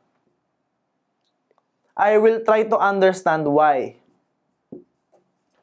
I 1.95 2.17
will 2.17 2.43
try 2.43 2.63
to 2.63 2.77
understand 2.77 3.47
why. 3.47 3.95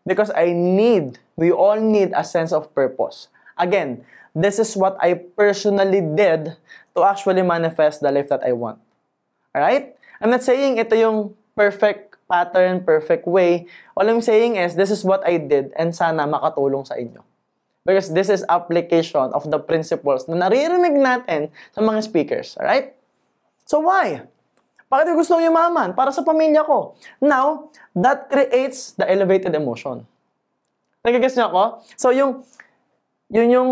Because 0.07 0.30
I 0.32 0.53
need, 0.53 1.18
we 1.36 1.53
all 1.53 1.80
need 1.80 2.12
a 2.16 2.24
sense 2.24 2.53
of 2.53 2.72
purpose. 2.74 3.28
Again, 3.59 4.05
this 4.34 4.59
is 4.59 4.76
what 4.76 4.96
I 5.01 5.14
personally 5.14 6.01
did 6.01 6.57
to 6.96 7.05
actually 7.05 7.42
manifest 7.42 8.01
the 8.01 8.11
life 8.11 8.28
that 8.28 8.42
I 8.42 8.53
want. 8.53 8.78
Alright? 9.55 9.96
I'm 10.20 10.30
not 10.30 10.42
saying 10.42 10.78
ito 10.78 10.96
yung 10.96 11.36
perfect 11.53 12.16
pattern, 12.30 12.84
perfect 12.84 13.26
way. 13.26 13.66
All 13.96 14.09
I'm 14.09 14.22
saying 14.22 14.57
is, 14.57 14.76
this 14.76 14.90
is 14.90 15.05
what 15.05 15.26
I 15.26 15.36
did 15.36 15.72
and 15.76 15.92
sana 15.92 16.24
makatulong 16.24 16.86
sa 16.86 16.94
inyo. 16.96 17.20
Because 17.89 18.12
this 18.12 18.28
is 18.28 18.45
application 18.53 19.32
of 19.32 19.49
the 19.49 19.57
principles 19.57 20.28
na 20.28 20.36
naririnig 20.36 20.93
natin 20.93 21.49
sa 21.72 21.80
mga 21.80 22.05
speakers. 22.05 22.53
Alright? 22.61 22.93
So 23.64 23.80
why? 23.80 24.28
Bakit 24.93 25.16
gusto 25.16 25.41
yumaman? 25.41 25.97
Para 25.97 26.12
sa 26.12 26.20
pamilya 26.20 26.68
ko. 26.68 27.01
Now, 27.16 27.72
that 27.97 28.28
creates 28.28 28.93
the 28.93 29.09
elevated 29.09 29.57
emotion. 29.57 30.05
Nagigess 31.01 31.32
niyo 31.41 31.49
ako? 31.49 31.62
So 31.97 32.12
yung, 32.12 32.45
yun 33.32 33.49
yung 33.57 33.70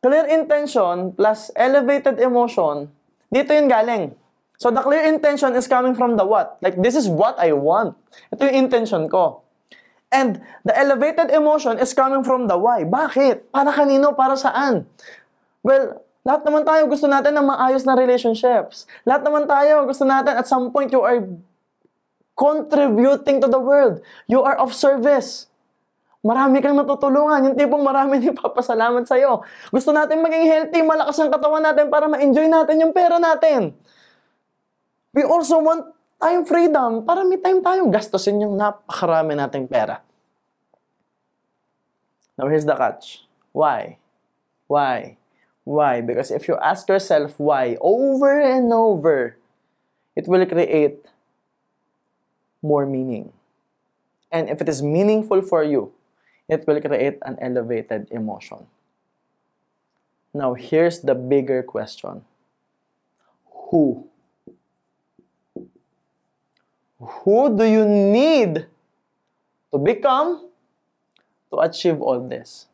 clear 0.00 0.24
intention 0.32 1.12
plus 1.12 1.52
elevated 1.52 2.16
emotion, 2.16 2.88
dito 3.28 3.52
yun 3.52 3.68
galing. 3.68 4.16
So 4.56 4.72
the 4.72 4.80
clear 4.80 5.04
intention 5.04 5.52
is 5.52 5.68
coming 5.68 5.92
from 5.92 6.16
the 6.16 6.24
what? 6.24 6.56
Like, 6.64 6.80
this 6.80 6.96
is 6.96 7.12
what 7.12 7.36
I 7.36 7.52
want. 7.52 7.92
Ito 8.32 8.48
yung 8.48 8.68
intention 8.68 9.12
ko. 9.12 9.44
And 10.12 10.44
the 10.60 10.76
elevated 10.76 11.32
emotion 11.32 11.80
is 11.80 11.96
coming 11.96 12.20
from 12.20 12.44
the 12.44 12.60
why. 12.60 12.84
Bakit? 12.84 13.48
Para 13.48 13.72
kanino? 13.72 14.12
Para 14.12 14.36
saan? 14.36 14.84
Well, 15.64 16.04
lahat 16.20 16.44
naman 16.44 16.68
tayo 16.68 16.84
gusto 16.84 17.08
natin 17.08 17.32
ng 17.32 17.48
maayos 17.48 17.88
na 17.88 17.96
relationships. 17.96 18.84
Lahat 19.08 19.24
naman 19.24 19.48
tayo 19.48 19.88
gusto 19.88 20.04
natin 20.04 20.36
at 20.36 20.44
some 20.44 20.68
point 20.68 20.92
you 20.92 21.00
are 21.00 21.24
contributing 22.36 23.40
to 23.40 23.48
the 23.48 23.58
world. 23.58 24.04
You 24.28 24.44
are 24.44 24.60
of 24.60 24.76
service. 24.76 25.48
Marami 26.22 26.62
kang 26.62 26.78
natutulungan. 26.78 27.48
Yung 27.50 27.56
tipong 27.58 27.82
marami 27.82 28.18
din 28.22 28.36
papasalamat 28.36 29.08
sa'yo. 29.08 29.42
Gusto 29.72 29.90
natin 29.90 30.20
maging 30.20 30.46
healthy, 30.46 30.80
malakas 30.84 31.18
ang 31.18 31.32
katawan 31.32 31.64
natin 31.64 31.90
para 31.90 32.06
ma-enjoy 32.06 32.46
natin 32.46 32.84
yung 32.84 32.92
pera 32.94 33.16
natin. 33.16 33.74
We 35.16 35.24
also 35.24 35.58
want 35.58 35.88
time 36.22 36.46
freedom 36.46 37.02
para 37.02 37.26
may 37.26 37.42
time 37.42 37.58
tayong 37.58 37.90
gastusin 37.90 38.38
yung 38.38 38.54
napakarami 38.54 39.34
nating 39.34 39.66
pera. 39.66 39.98
Now, 42.38 42.46
here's 42.46 42.64
the 42.64 42.78
catch. 42.78 43.26
Why? 43.50 43.98
Why? 44.70 45.18
Why? 45.66 46.00
Because 46.00 46.30
if 46.30 46.46
you 46.46 46.56
ask 46.62 46.86
yourself 46.88 47.34
why 47.36 47.76
over 47.82 48.40
and 48.40 48.72
over, 48.72 49.36
it 50.14 50.30
will 50.30 50.46
create 50.46 51.04
more 52.62 52.86
meaning. 52.86 53.34
And 54.30 54.48
if 54.48 54.62
it 54.62 54.68
is 54.68 54.80
meaningful 54.80 55.42
for 55.42 55.62
you, 55.62 55.92
it 56.48 56.66
will 56.66 56.80
create 56.80 57.18
an 57.22 57.36
elevated 57.42 58.08
emotion. 58.10 58.66
Now, 60.32 60.54
here's 60.54 61.00
the 61.00 61.14
bigger 61.14 61.62
question 61.62 62.24
Who? 63.70 64.08
Who 67.02 67.50
do 67.50 67.66
you 67.66 67.82
need 67.82 68.70
to 69.74 69.76
become 69.82 70.46
to 71.50 71.58
achieve 71.58 71.98
all 71.98 72.22
this? 72.22 72.70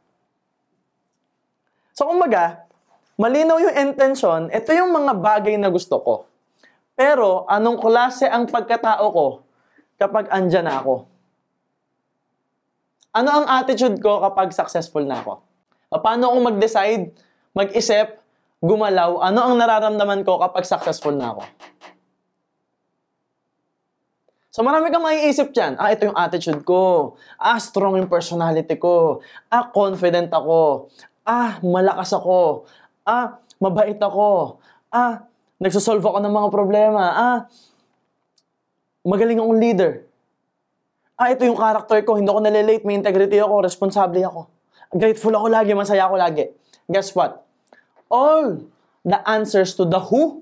So, 1.97 2.05
kumbaga, 2.05 2.69
malinaw 3.17 3.57
yung 3.57 3.77
intention, 3.89 4.53
ito 4.53 4.69
yung 4.77 4.93
mga 4.93 5.17
bagay 5.17 5.57
na 5.57 5.73
gusto 5.73 5.97
ko. 6.05 6.15
Pero, 6.93 7.49
anong 7.49 7.81
klase 7.81 8.29
ang 8.29 8.45
pagkatao 8.45 9.07
ko 9.11 9.27
kapag 9.97 10.29
andyan 10.29 10.69
na 10.69 10.77
ako? 10.85 11.09
Ano 13.17 13.31
ang 13.33 13.47
attitude 13.49 13.97
ko 14.05 14.21
kapag 14.21 14.53
successful 14.53 15.09
na 15.09 15.25
ako? 15.25 15.41
Paano 16.05 16.29
akong 16.29 16.45
mag-decide, 16.53 17.17
mag-isip, 17.57 18.21
gumalaw, 18.61 19.25
ano 19.25 19.41
ang 19.41 19.55
nararamdaman 19.57 20.21
ko 20.21 20.37
kapag 20.37 20.69
successful 20.69 21.17
na 21.17 21.33
ako? 21.33 21.43
So 24.49 24.65
marami 24.65 24.89
kang 24.89 25.05
maiisip 25.05 25.53
dyan. 25.53 25.77
Ah, 25.77 25.93
ito 25.93 26.09
yung 26.09 26.17
attitude 26.17 26.65
ko. 26.65 27.15
Ah, 27.37 27.61
strong 27.61 28.01
yung 28.01 28.09
personality 28.09 28.81
ko. 28.81 29.21
Ah, 29.53 29.69
confident 29.69 30.33
ako. 30.33 30.89
Ah, 31.29 31.61
malakas 31.61 32.17
ako. 32.17 32.65
Ah, 33.05 33.37
mabait 33.61 34.01
ako. 34.01 34.57
Ah, 34.89 35.29
nagsosolve 35.61 36.01
ako 36.01 36.25
ng 36.25 36.33
mga 36.33 36.49
problema. 36.49 37.05
Ah, 37.13 37.39
magaling 39.05 39.37
akong 39.37 39.61
leader. 39.61 39.93
Ah, 41.21 41.29
ito 41.29 41.45
yung 41.45 41.61
character 41.61 42.01
ko. 42.09 42.17
Hindi 42.17 42.33
ako 42.33 42.41
nalilate. 42.41 42.89
May 42.89 42.97
integrity 42.97 43.37
ako. 43.45 43.69
Responsable 43.69 44.25
ako. 44.25 44.49
Grateful 44.97 45.37
ako 45.37 45.47
lagi. 45.53 45.77
Masaya 45.77 46.09
ako 46.09 46.17
lagi. 46.17 46.49
Guess 46.89 47.13
what? 47.13 47.45
All 48.09 48.65
the 49.05 49.21
answers 49.29 49.77
to 49.77 49.85
the 49.85 50.01
who 50.01 50.41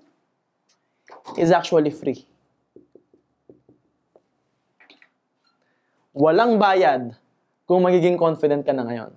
is 1.34 1.50
actually 1.50 1.90
free. 1.90 2.22
Walang 6.16 6.56
bayad 6.56 7.12
kung 7.68 7.84
magiging 7.84 8.16
confident 8.16 8.64
ka 8.64 8.72
na 8.72 8.88
ngayon. 8.88 9.12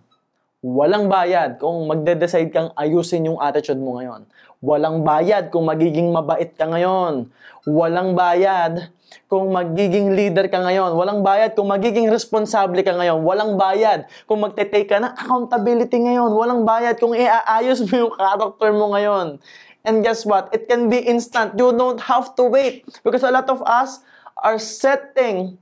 Walang 0.60 1.08
bayad 1.08 1.56
kung 1.56 1.88
magde-decide 1.88 2.52
kang 2.52 2.76
ayusin 2.76 3.24
yung 3.24 3.39
attitude 3.39 3.80
mo 3.80 3.95
ngayon. 3.95 4.28
Walang 4.60 5.08
bayad 5.08 5.47
kung 5.47 5.64
magiging 5.64 6.12
mabait 6.12 6.52
ka 6.60 6.68
ngayon. 6.68 7.32
Walang 7.64 8.20
bayad 8.20 8.91
kung 9.32 9.47
magiging 9.47 10.12
leader 10.12 10.52
ka 10.52 10.60
ngayon. 10.60 10.91
Walang 11.00 11.24
bayad 11.24 11.56
kung 11.56 11.72
magiging 11.72 12.12
responsable 12.12 12.84
ka 12.84 12.91
ngayon. 12.91 13.24
Walang 13.24 13.56
bayad 13.56 14.04
kung 14.28 14.43
magte-take 14.43 14.91
ka 14.91 15.00
ng 15.00 15.16
accountability 15.16 16.04
ngayon. 16.04 16.36
Walang 16.36 16.68
bayad 16.68 17.00
kung 17.00 17.16
iaayos 17.16 17.80
mo 17.88 17.95
yung 17.95 18.12
character 18.12 18.76
mo 18.76 18.91
ngayon. 18.91 19.39
And 19.88 20.04
guess 20.04 20.28
what? 20.28 20.52
It 20.52 20.68
can 20.68 20.91
be 20.91 21.00
instant. 21.00 21.56
You 21.56 21.72
don't 21.72 22.04
have 22.12 22.36
to 22.36 22.43
wait. 22.43 22.84
Because 23.08 23.24
a 23.24 23.32
lot 23.32 23.47
of 23.47 23.64
us 23.64 24.04
are 24.43 24.60
setting 24.60 25.56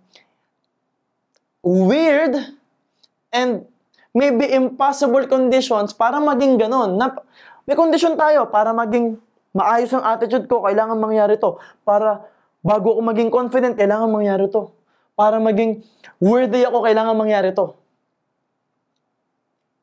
weird 1.66 2.34
and 3.34 3.66
maybe 4.14 4.50
impossible 4.50 5.26
conditions 5.30 5.94
para 5.94 6.18
maging 6.18 6.58
ganon. 6.58 6.98
Na, 6.98 7.14
may 7.70 7.78
condition 7.78 8.18
tayo 8.18 8.50
para 8.50 8.74
maging 8.74 9.22
maayos 9.54 9.94
ang 9.94 10.06
attitude 10.06 10.46
ko, 10.46 10.66
kailangan 10.66 10.98
mangyari 10.98 11.38
to. 11.38 11.58
Para 11.82 12.26
bago 12.62 12.98
ako 12.98 13.02
maging 13.06 13.30
confident, 13.30 13.74
kailangan 13.78 14.10
mangyari 14.10 14.50
to. 14.50 14.70
Para 15.18 15.42
maging 15.42 15.82
worthy 16.22 16.66
ako, 16.66 16.86
kailangan 16.86 17.16
mangyari 17.18 17.54
to. 17.54 17.74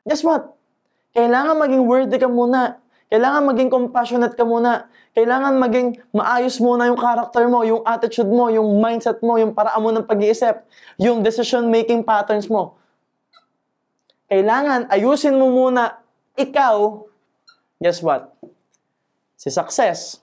Guess 0.05 0.23
what? 0.23 0.53
Kailangan 1.15 1.57
maging 1.59 1.83
worthy 1.87 2.17
ka 2.21 2.29
muna. 2.29 2.79
Kailangan 3.15 3.47
maging 3.47 3.71
compassionate 3.71 4.35
ka 4.35 4.43
muna. 4.43 4.91
Kailangan 5.15 5.55
maging 5.63 6.03
maayos 6.11 6.59
muna 6.59 6.91
yung 6.91 6.99
character 6.99 7.47
mo, 7.47 7.63
yung 7.63 7.87
attitude 7.87 8.27
mo, 8.27 8.51
yung 8.51 8.83
mindset 8.83 9.23
mo, 9.23 9.39
yung 9.39 9.55
paraan 9.55 9.79
mo 9.79 9.95
ng 9.95 10.03
pag-iisip, 10.03 10.67
yung 10.99 11.23
decision-making 11.23 12.03
patterns 12.03 12.51
mo. 12.51 12.75
Kailangan 14.27 14.91
ayusin 14.91 15.39
mo 15.39 15.47
muna 15.47 16.03
ikaw, 16.35 17.07
guess 17.79 18.03
what? 18.03 18.35
Si 19.39 19.47
success, 19.47 20.19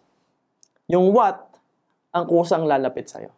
yung 0.91 1.15
what, 1.15 1.47
ang 2.11 2.27
kusang 2.27 2.67
lalapit 2.67 3.07
sa'yo. 3.07 3.31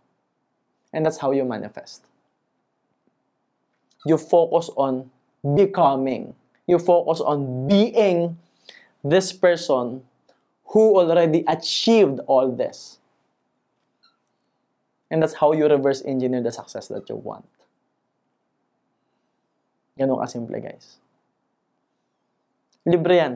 And 0.90 1.06
that's 1.06 1.22
how 1.22 1.30
you 1.30 1.46
manifest. 1.46 2.02
You 4.02 4.18
focus 4.18 4.74
on 4.74 5.14
becoming. 5.46 6.34
You 6.66 6.82
focus 6.82 7.22
on 7.22 7.70
being 7.70 8.42
this 9.04 9.36
person 9.36 10.02
who 10.72 10.98
already 10.98 11.44
achieved 11.48 12.20
all 12.26 12.50
this. 12.50 12.98
And 15.12 15.22
that's 15.22 15.38
how 15.38 15.54
you 15.54 15.68
reverse 15.68 16.02
engineer 16.02 16.42
the 16.42 16.52
success 16.52 16.88
that 16.88 17.06
you 17.12 17.16
want. 17.20 17.46
Ganun 20.00 20.18
kasimple, 20.18 20.58
guys. 20.58 20.98
Libre 22.88 23.16
yan. 23.16 23.34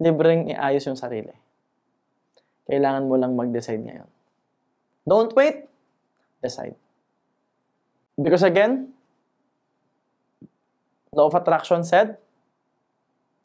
Libreng 0.00 0.52
iayos 0.52 0.84
yung 0.84 1.00
sarili. 1.00 1.32
Kailangan 2.68 3.08
mo 3.08 3.16
lang 3.16 3.32
mag-decide 3.34 3.80
ngayon. 3.80 4.08
Don't 5.08 5.32
wait. 5.32 5.64
Decide. 6.44 6.76
Because 8.20 8.44
again, 8.44 8.92
law 11.12 11.32
of 11.32 11.34
attraction 11.34 11.82
said, 11.84 12.20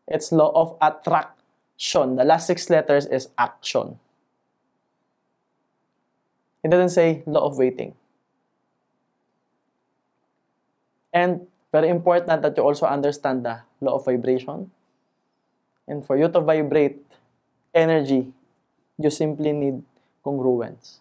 it's 0.07 0.31
law 0.31 0.51
of 0.53 0.77
attraction. 0.81 2.15
The 2.15 2.23
last 2.23 2.47
six 2.47 2.69
letters 2.69 3.05
is 3.05 3.29
action. 3.37 3.99
It 6.63 6.69
doesn't 6.69 6.93
say 6.93 7.21
law 7.25 7.45
of 7.45 7.57
waiting. 7.57 7.93
And 11.13 11.47
very 11.71 11.89
important 11.89 12.41
that 12.41 12.57
you 12.57 12.63
also 12.63 12.85
understand 12.85 13.45
the 13.45 13.61
law 13.81 13.95
of 13.97 14.05
vibration. 14.05 14.71
And 15.87 16.05
for 16.05 16.17
you 16.17 16.27
to 16.29 16.41
vibrate 16.41 17.03
energy, 17.73 18.33
you 18.97 19.09
simply 19.09 19.53
need 19.53 19.83
congruence. 20.25 20.99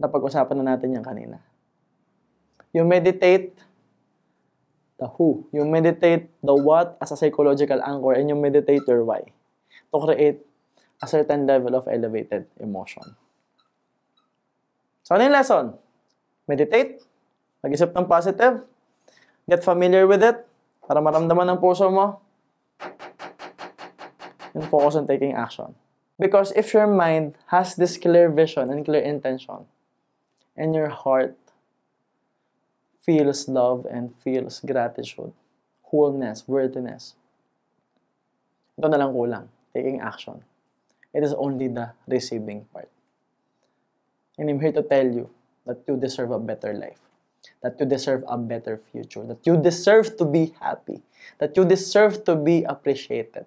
Napag-usapan 0.00 0.64
na 0.64 0.74
natin 0.74 0.96
yan 0.96 1.04
kanina. 1.04 1.38
You 2.72 2.86
meditate 2.86 3.52
the 5.00 5.08
who. 5.16 5.48
You 5.50 5.64
meditate 5.64 6.28
the 6.44 6.54
what 6.54 7.00
as 7.00 7.10
a 7.10 7.16
psychological 7.16 7.80
anchor 7.80 8.12
and 8.12 8.28
you 8.28 8.36
meditate 8.36 8.84
your 8.86 9.02
why 9.02 9.24
to 9.90 9.96
create 9.98 10.44
a 11.02 11.06
certain 11.08 11.48
level 11.48 11.74
of 11.74 11.88
elevated 11.88 12.44
emotion. 12.60 13.16
So 15.02 15.16
ano 15.16 15.24
yung 15.26 15.34
lesson? 15.34 15.74
Meditate, 16.46 17.00
mag-isip 17.64 17.96
ng 17.96 18.06
positive, 18.06 18.62
get 19.48 19.64
familiar 19.64 20.04
with 20.04 20.22
it, 20.22 20.44
para 20.84 21.00
maramdaman 21.00 21.56
ng 21.56 21.58
puso 21.58 21.88
mo, 21.88 22.20
and 24.52 24.66
focus 24.68 25.00
on 25.00 25.08
taking 25.08 25.32
action. 25.32 25.74
Because 26.20 26.52
if 26.52 26.76
your 26.76 26.86
mind 26.86 27.34
has 27.48 27.74
this 27.74 27.96
clear 27.96 28.28
vision 28.28 28.68
and 28.68 28.84
clear 28.84 29.00
intention, 29.00 29.64
and 30.54 30.76
your 30.76 30.92
heart 30.92 31.32
feels 33.00 33.48
love 33.48 33.86
and 33.90 34.14
feels 34.14 34.60
gratitude, 34.60 35.32
wholeness, 35.82 36.44
worthiness, 36.46 37.14
ito 38.80 38.88
na 38.88 38.96
lang 38.96 39.12
kulang, 39.12 39.46
taking 39.76 40.00
action. 40.00 40.40
It 41.12 41.20
is 41.20 41.36
only 41.36 41.68
the 41.68 41.92
receiving 42.08 42.64
part. 42.72 42.88
And 44.38 44.48
I'm 44.48 44.60
here 44.60 44.72
to 44.72 44.80
tell 44.80 45.04
you 45.04 45.28
that 45.66 45.84
you 45.84 46.00
deserve 46.00 46.30
a 46.30 46.38
better 46.38 46.72
life, 46.72 47.00
that 47.60 47.76
you 47.76 47.84
deserve 47.84 48.24
a 48.24 48.38
better 48.38 48.80
future, 48.80 49.26
that 49.26 49.44
you 49.44 49.60
deserve 49.60 50.16
to 50.16 50.24
be 50.24 50.54
happy, 50.60 51.02
that 51.38 51.56
you 51.56 51.68
deserve 51.68 52.24
to 52.24 52.36
be 52.36 52.64
appreciated. 52.64 53.44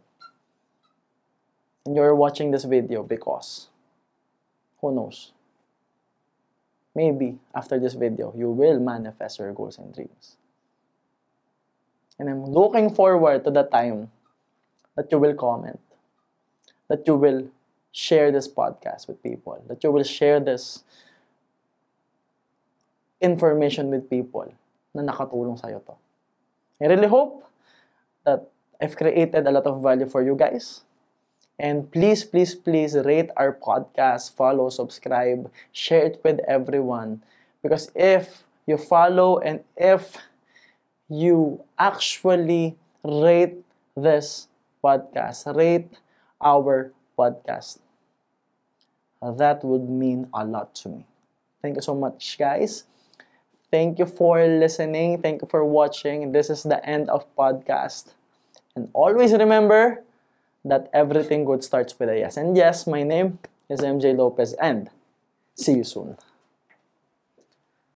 And 1.85 1.95
you're 1.95 2.13
watching 2.13 2.51
this 2.51 2.63
video 2.63 3.01
because, 3.01 3.69
who 4.81 4.93
knows, 4.93 5.33
maybe 6.95 7.39
after 7.53 7.79
this 7.79 7.93
video, 7.93 8.33
you 8.35 8.49
will 8.49 8.79
manifest 8.79 9.39
your 9.39 9.53
goals 9.53 9.77
and 9.77 9.93
dreams. 9.93 10.37
And 12.19 12.29
I'm 12.29 12.45
looking 12.45 12.93
forward 12.93 13.43
to 13.45 13.51
the 13.51 13.63
time 13.63 14.11
that 14.95 15.11
you 15.11 15.17
will 15.17 15.33
comment, 15.33 15.79
that 16.87 17.07
you 17.07 17.15
will 17.15 17.47
share 17.91 18.31
this 18.31 18.47
podcast 18.47 19.07
with 19.07 19.21
people, 19.21 19.63
that 19.67 19.83
you 19.83 19.91
will 19.91 20.03
share 20.03 20.39
this 20.39 20.83
information 23.21 23.89
with 23.89 24.09
people 24.09 24.53
na 24.93 25.01
nakatulong 25.01 25.57
sa'yo 25.57 25.79
to. 25.79 25.95
I 26.81 26.85
really 26.91 27.07
hope 27.07 27.47
that 28.25 28.49
I've 28.81 28.95
created 28.95 29.47
a 29.47 29.51
lot 29.51 29.65
of 29.65 29.81
value 29.81 30.05
for 30.05 30.21
you 30.21 30.35
guys. 30.35 30.83
And 31.59 31.91
please, 31.91 32.23
please, 32.23 32.55
please 32.55 32.95
rate 32.95 33.29
our 33.37 33.53
podcast, 33.53 34.33
follow, 34.33 34.69
subscribe, 34.69 35.51
share 35.71 36.05
it 36.05 36.21
with 36.23 36.39
everyone. 36.47 37.23
Because 37.61 37.91
if 37.95 38.43
you 38.67 38.77
follow 38.77 39.39
and 39.39 39.63
if 39.77 40.17
you 41.09 41.63
actually 41.79 42.75
rate 43.03 43.57
this 43.95 44.47
podcast, 44.83 45.55
rate 45.55 45.89
our 46.41 46.91
podcast, 47.17 47.79
that 49.21 49.63
would 49.63 49.89
mean 49.89 50.27
a 50.33 50.45
lot 50.45 50.75
to 50.75 50.89
me. 50.89 51.05
Thank 51.61 51.75
you 51.75 51.81
so 51.81 51.95
much, 51.95 52.37
guys. 52.37 52.83
Thank 53.71 53.99
you 53.99 54.05
for 54.05 54.45
listening. 54.47 55.21
Thank 55.21 55.41
you 55.41 55.47
for 55.47 55.65
watching. 55.65 56.31
This 56.31 56.49
is 56.49 56.63
the 56.63 56.83
end 56.87 57.09
of 57.09 57.25
podcast. 57.35 58.13
And 58.75 58.89
always 58.93 59.33
remember 59.33 60.03
that 60.65 60.89
everything 60.93 61.45
good 61.45 61.63
starts 61.63 61.97
with 61.99 62.09
a 62.09 62.19
yes. 62.19 62.37
And 62.37 62.55
yes, 62.55 62.87
my 62.87 63.03
name 63.03 63.39
is 63.69 63.81
MJ 63.81 64.15
Lopez 64.15 64.53
and 64.53 64.89
see 65.55 65.77
you 65.77 65.83
soon. 65.83 66.17